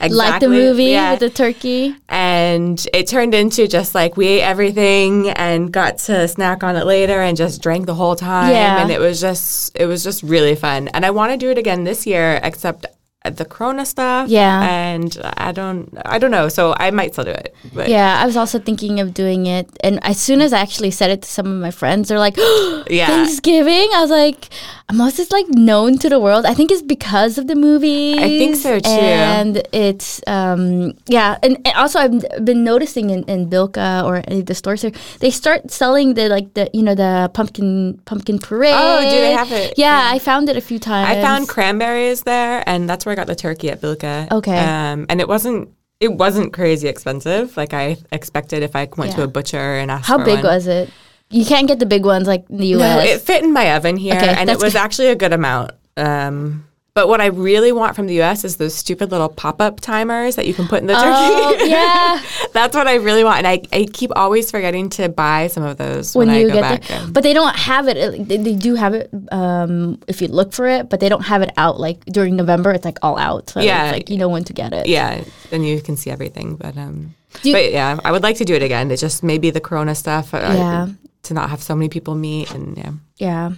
exactly 0.00 0.16
like 0.16 0.40
the 0.40 0.48
movie 0.48 0.84
yeah. 0.86 1.12
with 1.12 1.20
the 1.20 1.30
turkey. 1.30 1.94
and 2.08 2.84
it 2.92 3.06
turned 3.08 3.34
into 3.34 3.66
just 3.66 3.94
like 3.94 4.16
we 4.16 4.26
ate 4.26 4.42
everything 4.42 5.30
and 5.30 5.72
got 5.72 5.98
to 5.98 6.26
snack 6.28 6.62
on 6.64 6.76
it 6.76 6.84
later 6.86 7.20
and 7.20 7.36
just 7.36 7.62
drank 7.62 7.86
the 7.86 7.94
whole 7.94 8.16
time 8.16 8.50
Yeah. 8.50 8.82
and 8.82 8.90
it 8.90 9.00
was 9.00 9.20
just 9.20 9.76
it 9.76 9.86
was 9.86 10.02
just 10.04 10.22
really 10.22 10.54
fun 10.56 10.88
and 10.88 11.04
I 11.06 11.10
want 11.10 11.32
to 11.32 11.36
do 11.36 11.50
it 11.50 11.58
again 11.58 11.84
this 11.84 12.06
year 12.06 12.40
except 12.42 12.86
the 13.24 13.44
Corona 13.44 13.86
stuff. 13.86 14.28
Yeah. 14.28 14.62
and 14.62 15.16
I 15.38 15.52
don't, 15.52 15.92
I 16.04 16.18
don't 16.18 16.30
know. 16.30 16.48
So 16.48 16.74
I 16.76 16.90
might 16.90 17.12
still 17.14 17.24
do 17.24 17.30
it. 17.30 17.54
But 17.72 17.88
Yeah, 17.88 18.20
I 18.22 18.26
was 18.26 18.36
also 18.36 18.58
thinking 18.58 19.00
of 19.00 19.14
doing 19.14 19.46
it, 19.46 19.68
and 19.82 20.02
as 20.04 20.20
soon 20.20 20.40
as 20.42 20.52
I 20.52 20.60
actually 20.60 20.90
said 20.90 21.10
it 21.10 21.22
to 21.22 21.28
some 21.28 21.46
of 21.46 21.60
my 21.60 21.70
friends, 21.70 22.08
they're 22.08 22.18
like, 22.18 22.36
Yeah. 22.90 23.06
Thanksgiving." 23.06 23.88
I 23.94 24.00
was 24.02 24.10
like, 24.10 24.48
"Must 24.92 25.18
is 25.18 25.30
like 25.32 25.48
known 25.48 25.98
to 25.98 26.08
the 26.08 26.18
world." 26.20 26.44
I 26.46 26.54
think 26.54 26.70
it's 26.70 26.82
because 26.82 27.38
of 27.38 27.46
the 27.46 27.54
movie. 27.54 28.18
I 28.18 28.28
think 28.38 28.56
so, 28.56 28.78
too. 28.78 28.88
And 28.90 29.62
it's 29.72 30.20
um 30.26 30.94
yeah, 31.06 31.38
and, 31.42 31.56
and 31.64 31.74
also 31.76 31.98
I've 31.98 32.44
been 32.44 32.64
noticing 32.64 33.10
in, 33.10 33.24
in 33.24 33.48
Bilka 33.48 34.04
or 34.04 34.22
any 34.28 34.40
of 34.40 34.46
the 34.46 34.54
stores 34.54 34.82
here, 34.82 34.92
they 35.20 35.30
start 35.30 35.70
selling 35.70 36.14
the 36.14 36.28
like 36.28 36.54
the 36.54 36.70
you 36.72 36.82
know 36.82 36.94
the 36.94 37.30
pumpkin 37.34 38.00
pumpkin 38.04 38.38
parade. 38.38 38.74
Oh, 38.76 39.00
do 39.00 39.10
they 39.10 39.32
have 39.32 39.52
it? 39.52 39.74
Yeah, 39.76 40.10
I 40.12 40.18
found 40.18 40.48
it 40.48 40.56
a 40.56 40.60
few 40.60 40.78
times. 40.78 41.08
I 41.08 41.20
found 41.20 41.48
cranberries 41.48 42.22
there, 42.22 42.62
and 42.66 42.88
that's 42.88 43.06
where 43.06 43.12
I 43.12 43.16
got 43.16 43.26
the 43.26 43.36
turkey 43.36 43.70
at 43.70 43.80
Bilka. 43.80 44.30
Okay. 44.30 44.58
Um, 44.58 45.06
and 45.08 45.20
it 45.20 45.28
wasn't 45.28 45.70
it 46.00 46.12
wasn't 46.12 46.52
crazy 46.52 46.88
expensive, 46.88 47.56
like 47.56 47.72
I 47.72 47.96
expected 48.12 48.62
if 48.62 48.76
I 48.76 48.88
went 48.96 49.12
to 49.12 49.22
a 49.22 49.28
butcher 49.28 49.76
and 49.78 49.90
asked 49.90 50.06
How 50.06 50.18
big 50.18 50.44
one. 50.44 50.44
was 50.44 50.66
it? 50.66 50.90
You 51.30 51.44
can't 51.44 51.66
get 51.66 51.78
the 51.78 51.86
big 51.86 52.04
ones 52.04 52.26
like 52.28 52.48
in 52.50 52.58
the 52.58 52.66
U.S. 52.68 52.96
No, 53.04 53.12
it 53.12 53.20
fit 53.20 53.42
in 53.42 53.52
my 53.52 53.74
oven 53.76 53.96
here, 53.96 54.14
Okay, 54.14 54.28
and 54.28 54.48
it 54.50 54.60
was 54.60 54.74
good. 54.74 54.78
actually 54.78 55.08
a 55.08 55.16
good 55.16 55.32
amount. 55.32 55.72
Um, 55.96 56.64
but 56.92 57.08
what 57.08 57.20
I 57.20 57.26
really 57.26 57.72
want 57.72 57.96
from 57.96 58.06
the 58.06 58.14
U.S. 58.22 58.44
is 58.44 58.56
those 58.56 58.72
stupid 58.72 59.10
little 59.10 59.28
pop-up 59.28 59.80
timers 59.80 60.36
that 60.36 60.46
you 60.46 60.54
can 60.54 60.68
put 60.68 60.80
in 60.80 60.86
the 60.86 60.94
Oh, 60.96 61.56
turkey. 61.58 61.70
yeah. 61.70 62.22
That's 62.52 62.76
what 62.76 62.86
I 62.86 62.96
really 62.96 63.24
want, 63.24 63.38
and 63.38 63.48
I, 63.48 63.62
I 63.72 63.88
keep 63.92 64.12
always 64.14 64.48
forgetting 64.48 64.90
to 64.90 65.08
buy 65.08 65.48
some 65.48 65.64
of 65.64 65.76
those 65.76 66.14
when 66.14 66.28
when, 66.28 66.38
you 66.38 66.46
I 66.46 66.48
go 66.50 66.54
get 66.54 66.60
back. 66.60 66.84
there. 66.84 67.06
But 67.10 67.24
they 67.24 67.32
don't 67.32 67.56
have 67.56 67.88
it. 67.88 68.28
They, 68.28 68.36
they 68.36 68.54
do 68.54 68.76
have 68.76 68.94
it 68.94 69.10
um, 69.32 69.98
if 70.06 70.22
you 70.22 70.28
look 70.28 70.52
for 70.52 70.68
it, 70.68 70.88
but 70.88 71.00
they 71.00 71.08
don't 71.08 71.24
have 71.24 71.42
it 71.42 71.50
out 71.56 71.80
like 71.80 72.04
during 72.04 72.36
November. 72.36 72.70
It's 72.70 72.84
like 72.84 72.98
all 73.02 73.18
out. 73.18 73.50
So 73.50 73.60
Yeah. 73.60 73.86
it's 73.86 73.92
like 73.92 74.08
you 74.10 74.18
know 74.18 74.28
when 74.28 74.44
to 74.44 74.52
get 74.52 74.72
it. 74.72 74.86
yeah, 74.86 75.24
then 75.50 75.64
you 75.64 75.80
can 75.80 75.96
see 75.96 76.10
everything. 76.12 76.54
But 76.54 76.76
um, 76.76 77.16
you- 77.42 77.54
but 77.54 77.72
yeah, 77.72 77.98
I 78.04 78.12
would 78.12 78.22
like 78.22 78.36
to 78.36 78.44
do 78.44 78.54
it 78.54 78.62
again. 78.62 78.92
It's 78.92 79.00
just 79.00 79.24
maybe 79.24 79.50
the 79.50 79.60
Corona 79.60 79.96
stuff. 79.96 80.32
uh, 80.32 80.38
Yeah. 80.38 80.88
To 81.24 81.34
not 81.34 81.50
have 81.50 81.62
so 81.62 81.74
many 81.74 81.88
people 81.88 82.14
meet 82.14 82.50
and 82.52 82.76
yeah. 82.76 82.92
Yeah. 83.16 83.52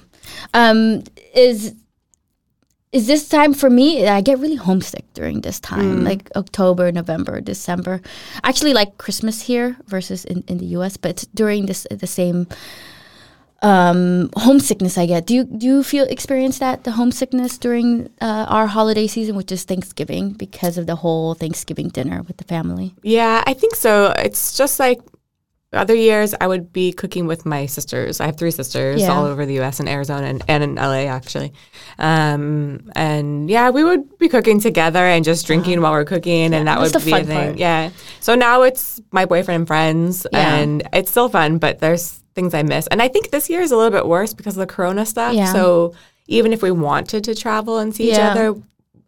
Um, 0.55 1.03
is 1.35 1.75
is 2.93 3.07
this 3.07 3.29
time 3.29 3.53
for 3.53 3.69
me? 3.69 4.07
I 4.09 4.23
get 4.23 4.39
really 4.39 4.55
homesick 4.57 5.05
during 5.13 5.43
this 5.43 5.61
time, 5.61 6.03
like 6.05 6.31
October, 6.35 6.91
November, 6.93 7.43
December. 7.43 8.01
Actually 8.43 8.73
like 8.73 8.97
Christmas 8.97 9.43
here 9.43 9.77
versus 9.87 10.25
in, 10.25 10.45
in 10.49 10.59
the 10.59 10.67
U.S., 10.81 10.97
but 10.97 11.11
it's 11.11 11.27
during 11.27 11.67
this 11.67 11.87
the 11.91 12.07
same 12.07 12.47
um, 13.61 14.31
homesickness 14.37 14.97
I 14.97 15.07
get. 15.07 15.27
Do 15.27 15.35
you 15.35 15.45
do 15.45 15.67
you 15.67 15.83
feel 15.83 16.05
experience 16.05 16.59
that 16.61 16.85
the 16.85 16.93
homesickness 16.93 17.59
during 17.59 18.09
uh, 18.21 18.47
our 18.49 18.67
holiday 18.67 19.07
season, 19.07 19.37
which 19.37 19.53
is 19.53 19.65
Thanksgiving, 19.65 20.31
because 20.31 20.79
of 20.79 20.87
the 20.87 20.97
whole 20.97 21.35
Thanksgiving 21.35 21.89
dinner 21.89 22.23
with 22.23 22.37
the 22.37 22.45
family? 22.45 22.95
Yeah, 23.03 23.43
I 23.47 23.53
think 23.53 23.75
so. 23.75 24.15
It's 24.17 24.57
just 24.57 24.79
like 24.79 25.01
other 25.77 25.95
years 25.95 26.35
I 26.41 26.47
would 26.47 26.73
be 26.73 26.93
cooking 26.93 27.27
with 27.27 27.47
my 27.47 27.67
sisters. 27.67 28.21
I 28.21 28.27
have 28.27 28.37
three 28.37 28.51
sisters 28.51 29.01
Yeah. 29.03 29.13
all 29.13 29.25
over 29.25 29.47
the 29.47 29.61
US 29.61 29.79
and 29.81 29.89
Arizona 29.89 30.27
and, 30.27 30.43
and 30.49 30.65
in 30.65 30.75
LA 30.77 31.07
actually. 31.07 31.53
Um, 31.99 32.91
and 32.95 33.49
yeah, 33.51 33.71
we 33.71 33.85
would 33.85 34.19
be 34.19 34.29
cooking 34.29 34.61
together 34.61 34.99
and 35.01 35.25
just 35.25 35.47
drinking 35.47 35.81
while 35.81 35.93
we're 35.93 36.05
cooking 36.05 36.55
and 36.55 36.67
that 36.69 36.79
would 36.81 36.93
be 36.93 37.11
fun 37.11 37.21
a 37.23 37.25
thing. 37.25 37.47
part. 37.49 37.59
Yeah. 37.59 37.91
So 38.21 38.35
now 38.35 38.63
it's 38.63 39.01
my 39.13 39.25
boyfriend 39.25 39.61
and 39.61 39.67
friends 39.67 40.27
Yeah. 40.33 40.57
and 40.57 40.83
it's 40.93 41.11
still 41.11 41.29
fun, 41.29 41.59
but 41.59 41.79
there's 41.81 42.21
things 42.35 42.55
I 42.55 42.63
miss. 42.63 42.87
And 42.89 43.01
I 43.01 43.09
think 43.09 43.31
this 43.31 43.49
year 43.49 43.61
is 43.61 43.73
a 43.73 43.77
little 43.77 43.91
bit 43.93 44.07
worse 44.07 44.35
because 44.35 44.57
of 44.57 44.61
the 44.61 44.67
corona 44.73 45.07
stuff. 45.07 45.35
Yeah. 45.35 45.53
So 45.53 45.95
even 46.29 46.53
if 46.53 46.63
we 46.63 46.71
wanted 46.71 47.25
to 47.25 47.35
travel 47.35 47.79
and 47.79 47.95
see 47.95 48.11
each 48.11 48.19
other, 48.19 48.55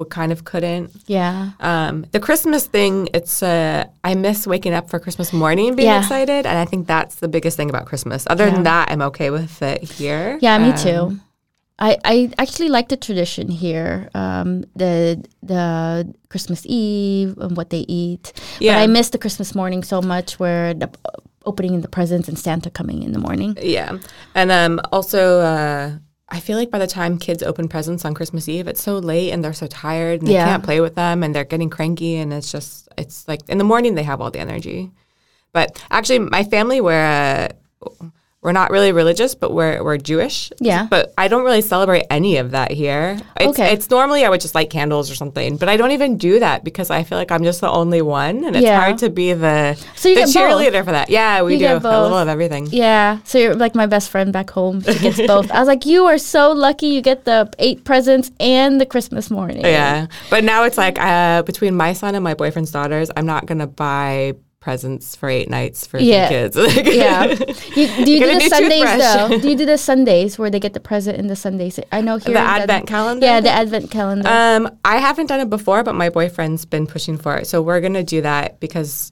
kind 0.06 0.30
of 0.32 0.44
couldn't. 0.44 0.90
Yeah. 1.06 1.50
Um, 1.60 2.06
the 2.12 2.20
Christmas 2.20 2.66
thing, 2.66 3.08
it's 3.12 3.42
uh, 3.42 3.84
I 4.04 4.14
miss 4.14 4.46
waking 4.46 4.72
up 4.72 4.88
for 4.88 4.98
Christmas 5.00 5.32
morning 5.32 5.68
and 5.68 5.76
being 5.76 5.88
Yeah. 5.88 5.98
excited, 6.00 6.46
and 6.46 6.58
I 6.58 6.64
think 6.64 6.86
that's 6.86 7.16
the 7.16 7.28
biggest 7.28 7.56
thing 7.56 7.68
about 7.70 7.86
Christmas. 7.86 8.24
Other 8.30 8.46
Yeah. 8.46 8.54
than 8.54 8.62
that, 8.64 8.90
I'm 8.90 9.02
okay 9.02 9.30
with 9.30 9.60
it 9.62 9.82
here. 9.82 10.38
Yeah, 10.40 10.58
me 10.58 10.70
Um, 10.70 10.76
too. 10.76 11.20
I, 11.80 11.96
I 12.04 12.30
actually 12.38 12.68
like 12.68 12.88
the 12.88 12.96
tradition 12.96 13.48
here, 13.48 14.08
um, 14.14 14.64
the 14.74 15.22
the 15.42 16.12
Christmas 16.28 16.62
Eve 16.66 17.38
and 17.38 17.56
what 17.56 17.70
they 17.70 17.84
eat. 17.88 18.32
Yeah. 18.58 18.74
But 18.74 18.82
I 18.82 18.86
miss 18.88 19.10
the 19.10 19.18
Christmas 19.18 19.54
morning 19.54 19.84
so 19.84 20.02
much, 20.02 20.40
where 20.40 20.74
the 20.74 20.88
opening 21.46 21.80
the 21.80 21.88
presents 21.88 22.28
and 22.28 22.36
Santa 22.38 22.68
coming 22.70 23.02
in 23.04 23.12
the 23.12 23.18
morning. 23.20 23.56
Yeah, 23.62 23.98
and 24.34 24.50
um, 24.50 24.80
also 24.92 25.40
uh, 25.40 25.90
I 26.30 26.40
feel 26.40 26.58
like 26.58 26.70
by 26.70 26.78
the 26.78 26.86
time 26.86 27.18
kids 27.18 27.42
open 27.42 27.68
presents 27.68 28.04
on 28.04 28.12
Christmas 28.14 28.48
Eve, 28.48 28.68
it's 28.68 28.82
so 28.82 28.98
late 28.98 29.32
and 29.32 29.42
they're 29.42 29.54
so 29.54 29.66
tired 29.66 30.20
and 30.20 30.28
they 30.28 30.34
can't 30.34 30.62
play 30.62 30.80
with 30.80 30.94
them 30.94 31.22
and 31.22 31.34
they're 31.34 31.44
getting 31.44 31.70
cranky 31.70 32.16
and 32.16 32.32
it's 32.32 32.52
just 32.52 32.88
it's 32.98 33.26
like 33.26 33.40
in 33.48 33.56
the 33.58 33.64
morning 33.64 33.94
they 33.94 34.02
have 34.02 34.20
all 34.20 34.30
the 34.30 34.38
energy. 34.38 34.90
But 35.52 35.82
actually, 35.90 36.18
my 36.18 36.44
family 36.44 36.80
we're 36.80 37.02
uh, 37.02 37.48
we're 38.40 38.52
not 38.52 38.70
really 38.70 38.92
religious, 38.92 39.34
but 39.34 39.52
we're 39.52 39.82
we're 39.82 39.96
Jewish. 39.98 40.52
Yeah. 40.60 40.86
But 40.88 41.12
I 41.18 41.26
don't 41.26 41.44
really 41.44 41.60
celebrate 41.60 42.04
any 42.08 42.36
of 42.36 42.52
that 42.52 42.70
here. 42.70 43.18
It's, 43.36 43.48
Okay. 43.58 43.72
It's 43.72 43.90
normally 43.90 44.24
I 44.24 44.28
would 44.28 44.40
just 44.40 44.54
light 44.54 44.70
candles 44.70 45.10
or 45.10 45.16
something, 45.16 45.56
but 45.56 45.68
I 45.68 45.76
don't 45.76 45.90
even 45.90 46.16
do 46.18 46.38
that 46.38 46.62
because 46.62 46.88
I 46.88 47.02
feel 47.02 47.18
like 47.18 47.32
I'm 47.32 47.42
just 47.42 47.60
the 47.60 47.68
only 47.68 48.00
one, 48.00 48.44
and 48.44 48.54
it's 48.54 48.62
Yeah. 48.64 48.78
hard 48.78 48.98
to 48.98 49.10
be 49.10 49.32
the 49.32 49.74
So 49.96 50.08
you 50.08 50.14
the 50.14 50.20
get 50.20 50.34
both. 50.34 50.34
cheerleader 50.34 50.84
for 50.84 50.92
that. 50.92 51.10
Yeah, 51.10 51.42
we 51.42 51.54
You 51.54 51.58
do 51.58 51.66
a 51.66 51.74
little 51.78 52.16
of 52.16 52.28
everything. 52.28 52.68
Yeah, 52.70 53.18
so 53.24 53.38
you're 53.38 53.56
like 53.56 53.74
my 53.74 53.86
best 53.86 54.08
friend 54.08 54.32
back 54.32 54.50
home. 54.50 54.82
She 54.82 54.98
gets 55.00 55.20
both. 55.26 55.50
I 55.50 55.58
was 55.58 55.66
like, 55.66 55.84
you 55.84 56.04
are 56.06 56.18
so 56.18 56.52
lucky. 56.52 56.86
You 56.88 57.00
get 57.00 57.24
the 57.24 57.50
eight 57.58 57.82
presents 57.84 58.30
and 58.38 58.80
the 58.80 58.86
Christmas 58.86 59.30
morning. 59.32 59.64
Yeah, 59.64 60.06
but 60.30 60.44
now 60.44 60.62
it's 60.62 60.78
like 60.78 60.96
uh, 61.00 61.42
between 61.42 61.74
my 61.74 61.92
son 61.92 62.14
and 62.14 62.22
my 62.22 62.34
boyfriend's 62.34 62.70
daughters, 62.70 63.10
I'm 63.16 63.26
not 63.26 63.46
gonna 63.46 63.66
buy 63.66 64.34
presents 64.68 65.16
for 65.16 65.30
eight 65.30 65.48
nights 65.48 65.86
for 65.86 65.98
Yeah. 65.98 66.28
the 66.28 66.34
kids. 66.34 66.56
Yeah. 67.02 67.24
You, 67.24 67.86
do 68.04 68.12
you 68.12 68.20
do 68.20 68.34
the 68.34 68.40
do 68.40 68.48
Sundays 68.48 68.84
though? 69.02 69.38
Do 69.42 69.48
you 69.48 69.56
do 69.56 69.64
the 69.64 69.78
Sundays 69.78 70.38
where 70.38 70.50
they 70.50 70.60
get 70.60 70.74
the 70.74 70.80
present 70.90 71.16
in 71.16 71.26
the 71.28 71.36
Sundays? 71.36 71.80
I 71.90 72.02
know 72.02 72.18
here 72.18 72.34
The 72.34 72.40
advent 72.40 72.86
calendar? 72.86 73.24
Yeah, 73.24 73.40
the 73.40 73.48
advent 73.62 73.90
calendar. 73.90 74.28
Um, 74.28 74.68
I 74.84 74.96
haven't 74.98 75.28
done 75.28 75.40
it 75.40 75.48
before, 75.48 75.82
but 75.84 75.94
my 75.94 76.10
boyfriend's 76.10 76.66
been 76.66 76.86
pushing 76.86 77.16
for 77.16 77.38
it, 77.38 77.46
so 77.46 77.62
we're 77.62 77.80
gonna 77.80 78.04
do 78.04 78.20
that 78.20 78.60
because 78.60 79.10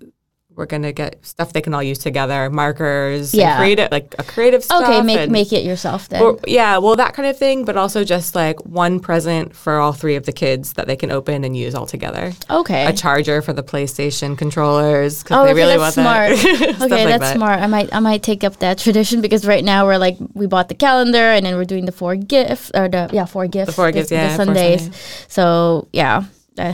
we're 0.57 0.66
gonna 0.66 0.92
get 0.92 1.24
stuff 1.24 1.52
they 1.52 1.61
can 1.61 1.74
all 1.74 1.82
use 1.82 1.98
together, 1.98 2.48
markers, 2.50 3.32
and 3.34 3.40
Yeah. 3.42 3.57
creative 3.59 3.90
like 3.92 4.14
a 4.18 4.22
creative 4.24 4.64
stuff. 4.64 4.82
okay, 4.82 5.02
make 5.02 5.18
and- 5.18 5.30
make 5.32 5.52
it 5.52 5.64
yourself 5.64 6.09
then. 6.09 6.22
or- 6.22 6.38
yeah, 6.46 6.78
well, 6.78 6.96
that 6.96 7.14
kind 7.14 7.28
of 7.28 7.36
thing, 7.38 7.64
but 7.64 7.76
also 7.76 8.02
just 8.04 8.34
like 8.34 8.59
one 8.64 8.98
present 9.00 9.54
for 9.54 9.78
all 9.78 9.92
three 9.92 10.16
of 10.16 10.24
the 10.26 10.32
kids 10.32 10.72
that 10.74 10.86
they 10.86 10.96
can 10.96 11.11
open 11.11 11.44
and 11.44 11.57
use 11.57 11.74
all 11.74 11.86
together. 11.86 12.32
okay. 12.50 12.86
A 12.86 12.92
charger 12.92 13.42
for 13.42 13.52
the 13.52 13.62
PlayStation 13.62 14.36
controllers 14.36 15.22
because 15.22 15.36
Oh, 15.38 15.44
they 15.44 15.50
okay, 15.52 15.61
really 15.61 15.76
that's 15.76 15.96
want 15.96 16.38
smart. 16.38 16.59
that. 16.61 16.82
Okay, 16.82 17.04
like 17.04 17.20
that's 17.20 17.20
that. 17.32 17.36
smart. 17.36 17.61
I 17.61 17.66
might 17.66 17.94
I 17.94 18.00
might 18.00 18.22
take 18.22 18.42
up 18.42 18.59
that 18.61 18.78
tradition 18.78 19.20
because 19.20 19.46
right 19.46 19.62
now 19.64 19.84
we're 19.86 19.98
like 19.98 20.16
we 20.34 20.46
bought 20.46 20.68
the 20.68 20.74
calendar 20.74 21.18
and 21.18 21.44
then 21.44 21.54
we're 21.57 21.64
doing 21.64 21.84
the 21.84 21.92
four 21.92 22.16
gifts 22.16 22.70
or 22.74 22.88
the 22.88 23.11
yeah 23.12 23.26
four 23.26 23.46
gifts 23.46 23.74
four 23.74 23.86
the- 23.86 23.92
gifts, 23.92 24.09
the 24.09 24.14
yeah, 24.16 24.36
four 24.36 24.44
Sundays. 24.46 24.80
Sundays. 24.82 25.26
So 25.28 25.88
yeah, 25.92 26.24
uh, 26.59 26.72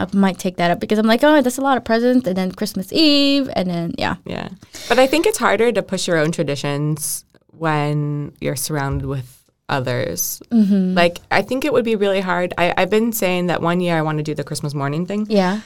I 0.00 0.16
might 0.16 0.38
take 0.38 0.56
that 0.56 0.70
up 0.70 0.80
because 0.80 0.98
I'm 0.98 1.06
like 1.06 1.22
oh 1.22 1.42
that's 1.42 1.58
a 1.58 1.62
lot 1.62 1.76
of 1.76 1.84
presents 1.84 2.26
and 2.26 2.36
then 2.36 2.52
Christmas 2.52 2.92
Eve 2.92 3.50
and 3.54 3.68
then 3.68 3.94
yeah 3.98 4.16
Yeah. 4.24 4.48
But 4.88 4.98
I 4.98 5.06
think 5.06 5.26
it's 5.26 5.38
harder 5.38 5.72
to 5.72 5.82
push 5.82 6.08
your 6.08 6.16
own 6.16 6.32
traditions 6.32 7.24
when 7.46 8.32
you're 8.40 8.56
surrounded 8.56 9.06
with 9.06 9.36
others. 9.68 10.42
Mm-hmm. 10.50 10.94
Like, 10.94 11.18
I 11.30 11.42
think 11.42 11.64
it 11.64 11.72
would 11.72 11.84
be 11.84 11.94
really 11.94 12.20
hard. 12.20 12.54
I, 12.58 12.74
I've 12.76 12.90
been 12.90 13.12
saying 13.12 13.46
that 13.46 13.62
one 13.62 13.80
year 13.80 13.96
I 13.96 14.02
want 14.02 14.18
to 14.18 14.24
do 14.24 14.34
the 14.34 14.42
Christmas 14.42 14.74
morning 14.74 15.06
thing, 15.06 15.26
yeah 15.28 15.60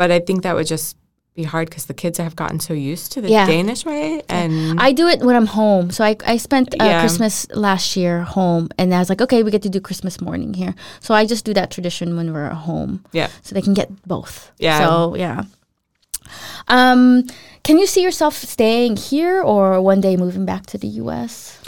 but 0.00 0.10
I 0.10 0.18
think 0.18 0.44
that 0.44 0.54
would 0.54 0.66
just 0.66 0.96
be 1.42 1.46
hard 1.54 1.66
because 1.70 1.86
the 1.86 1.98
kids 2.02 2.18
have 2.18 2.34
gotten 2.42 2.58
so 2.68 2.74
used 2.92 3.06
to 3.12 3.18
the 3.24 3.30
Yeah. 3.36 3.46
Danish 3.46 3.82
way. 3.90 4.22
And 4.28 4.80
I 4.86 4.92
do 5.00 5.06
it 5.12 5.20
when 5.26 5.36
I'm 5.38 5.46
home. 5.62 5.90
So 5.96 6.00
I, 6.10 6.12
I 6.34 6.36
spent 6.38 6.66
uh, 6.74 6.84
Yeah. 6.84 7.00
Christmas 7.02 7.34
last 7.68 7.96
year 7.96 8.22
home, 8.36 8.64
and 8.78 8.86
I 8.94 8.98
was 8.98 9.08
like, 9.12 9.22
okay, 9.26 9.42
we 9.44 9.50
get 9.50 9.62
to 9.62 9.72
do 9.76 9.80
Christmas 9.80 10.20
morning 10.20 10.54
here. 10.54 10.74
So 11.00 11.14
I 11.20 11.22
just 11.26 11.44
do 11.44 11.52
that 11.54 11.68
tradition 11.70 12.06
when 12.16 12.26
we're 12.32 12.46
at 12.52 12.58
home, 12.70 12.92
yeah. 13.12 13.28
so 13.42 13.54
they 13.54 13.62
can 13.62 13.74
get 13.74 13.88
both. 14.06 14.52
Yeah. 14.58 14.78
So 14.80 15.16
yeah. 15.16 15.44
Um, 16.68 17.24
can 17.62 17.78
you 17.78 17.86
see 17.86 18.02
yourself 18.02 18.34
staying 18.34 18.96
here 18.96 19.42
or 19.42 19.80
one 19.82 20.00
day 20.00 20.16
moving 20.16 20.46
back 20.46 20.66
to 20.66 20.78
the 20.78 20.86
U.S.? 21.02 21.58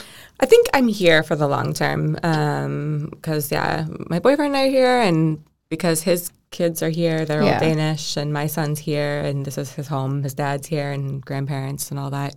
I 0.40 0.46
think 0.46 0.66
I'm 0.74 0.88
here 0.88 1.22
for 1.22 1.36
the 1.36 1.46
long 1.46 1.72
term 1.72 2.16
Um 2.22 3.08
because, 3.10 3.52
yeah, 3.52 3.86
my 4.10 4.18
boyfriend 4.18 4.54
and 4.54 4.62
I 4.62 4.66
are 4.66 4.70
here, 4.70 4.98
and 5.08 5.42
because 5.68 6.02
his 6.02 6.30
kids 6.52 6.82
are 6.82 6.88
here, 6.90 7.24
they're 7.24 7.42
Yeah. 7.42 7.54
all 7.54 7.60
Danish, 7.60 8.16
and 8.16 8.32
my 8.32 8.46
son's 8.46 8.78
here, 8.78 9.18
and 9.20 9.44
this 9.44 9.58
is 9.58 9.72
his 9.72 9.88
home. 9.88 10.22
His 10.22 10.34
dad's 10.34 10.68
here, 10.68 10.92
and 10.92 11.20
grandparents, 11.24 11.90
and 11.90 11.98
all 11.98 12.10
that. 12.10 12.36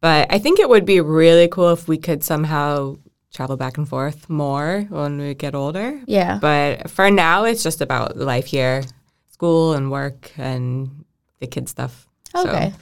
But 0.00 0.28
I 0.30 0.38
think 0.38 0.60
it 0.60 0.68
would 0.68 0.84
be 0.84 1.00
really 1.00 1.48
cool 1.48 1.72
if 1.72 1.88
we 1.88 1.98
could 1.98 2.22
somehow 2.22 2.96
travel 3.34 3.56
back 3.56 3.76
and 3.76 3.88
forth 3.88 4.30
more 4.30 4.86
when 4.88 5.18
we 5.18 5.34
get 5.34 5.54
older. 5.54 6.00
Yeah. 6.06 6.38
But 6.40 6.88
for 6.90 7.10
now, 7.10 7.44
it's 7.44 7.62
just 7.62 7.80
about 7.80 8.16
life 8.16 8.46
here, 8.46 8.84
school 9.30 9.72
and 9.72 9.90
work, 9.90 10.30
and 10.38 11.04
the 11.40 11.46
kid 11.46 11.68
stuff. 11.68 12.06
So, 12.34 12.48
Okay. 12.48 12.72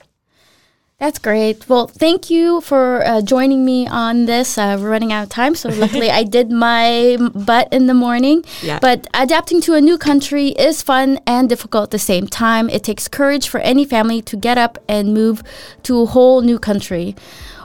That's 1.04 1.18
great. 1.18 1.68
Well, 1.68 1.86
thank 1.86 2.30
you 2.30 2.62
for 2.62 3.04
uh, 3.04 3.20
joining 3.20 3.62
me 3.62 3.86
on 3.86 4.24
this. 4.24 4.56
Uh, 4.56 4.78
we're 4.80 4.88
running 4.88 5.12
out 5.12 5.24
of 5.24 5.28
time, 5.28 5.54
so 5.54 5.68
luckily 5.68 6.10
I 6.10 6.24
did 6.24 6.50
my 6.50 7.18
butt 7.34 7.68
in 7.70 7.88
the 7.88 7.92
morning. 7.92 8.42
Yeah. 8.62 8.78
But 8.78 9.06
adapting 9.12 9.60
to 9.62 9.74
a 9.74 9.80
new 9.80 9.98
country 9.98 10.48
is 10.48 10.80
fun 10.80 11.18
and 11.26 11.50
difficult 11.50 11.84
at 11.84 11.90
the 11.90 11.98
same 11.98 12.26
time. 12.26 12.70
It 12.70 12.82
takes 12.82 13.08
courage 13.08 13.50
for 13.50 13.60
any 13.60 13.84
family 13.84 14.22
to 14.22 14.36
get 14.38 14.56
up 14.56 14.78
and 14.88 15.12
move 15.12 15.42
to 15.82 16.00
a 16.00 16.06
whole 16.06 16.40
new 16.40 16.58
country. 16.58 17.14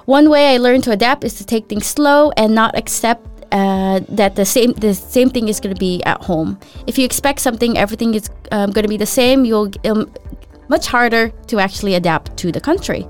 One 0.03 0.29
way 0.29 0.53
I 0.53 0.57
learned 0.57 0.83
to 0.85 0.91
adapt 0.91 1.23
is 1.23 1.35
to 1.35 1.45
take 1.45 1.69
things 1.69 1.85
slow 1.85 2.31
and 2.31 2.53
not 2.53 2.77
accept 2.77 3.25
uh, 3.53 4.01
that 4.09 4.35
the 4.35 4.45
same 4.45 4.73
the 4.73 4.93
same 4.93 5.29
thing 5.29 5.47
is 5.47 5.61
going 5.61 5.73
to 5.73 5.79
be 5.79 6.03
at 6.03 6.21
home. 6.23 6.59
If 6.85 6.97
you 6.97 7.05
expect 7.05 7.39
something, 7.39 7.77
everything 7.77 8.13
is 8.15 8.29
um, 8.51 8.71
going 8.71 8.83
to 8.83 8.89
be 8.89 8.97
the 8.97 9.13
same. 9.19 9.45
You'll 9.45 9.71
um, 9.85 10.11
much 10.69 10.87
harder 10.87 11.29
to 11.47 11.59
actually 11.59 11.95
adapt 11.95 12.37
to 12.37 12.51
the 12.51 12.61
country. 12.61 13.05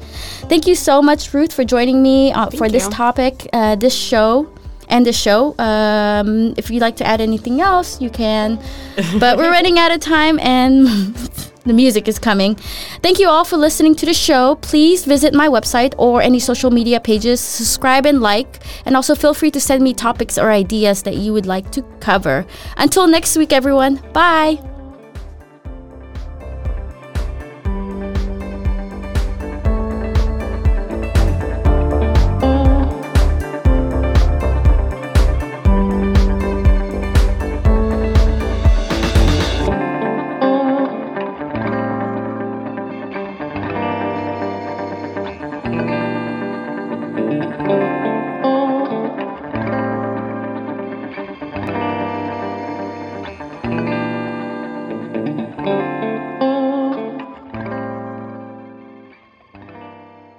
Thank 0.49 0.66
you 0.66 0.76
so 0.76 1.01
much, 1.01 1.34
Ruth, 1.34 1.53
for 1.53 1.64
joining 1.64 2.01
me 2.01 2.32
uh, 2.32 2.49
for 2.49 2.70
this 2.70 2.88
topic, 2.88 3.47
uh, 3.53 3.76
this 3.76 3.95
show. 3.95 4.51
And 4.91 5.05
the 5.05 5.14
show. 5.14 5.53
Um, 5.60 6.55
if 6.57 6.72
you'd 6.72 6.82
like 6.82 6.95
to 6.95 7.05
add 7.05 7.22
anything 7.22 7.62
else, 7.62 8.01
you 8.01 8.10
can. 8.10 8.60
But 9.20 9.38
we're 9.38 9.51
running 9.51 9.78
out 9.78 9.91
of 9.91 9.99
time 9.99 10.39
and 10.39 10.88
the 11.70 11.74
music 11.74 12.07
is 12.07 12.18
coming. 12.18 12.55
Thank 13.03 13.20
you 13.20 13.30
all 13.30 13.45
for 13.45 13.55
listening 13.55 13.93
to 13.95 14.07
the 14.07 14.16
show. 14.16 14.55
Please 14.55 15.05
visit 15.05 15.36
my 15.36 15.47
website 15.47 15.93
or 15.99 16.24
any 16.24 16.39
social 16.39 16.72
media 16.72 16.99
pages, 16.99 17.39
subscribe 17.39 18.07
and 18.07 18.20
like, 18.20 18.62
and 18.86 18.95
also 18.95 19.14
feel 19.14 19.36
free 19.36 19.51
to 19.51 19.62
send 19.62 19.84
me 19.84 19.93
topics 19.93 20.39
or 20.39 20.49
ideas 20.49 21.03
that 21.03 21.18
you 21.18 21.34
would 21.34 21.45
like 21.45 21.72
to 21.72 21.84
cover. 21.99 22.47
Until 22.78 23.05
next 23.05 23.38
week, 23.38 23.53
everyone. 23.53 24.01
Bye. 24.12 24.57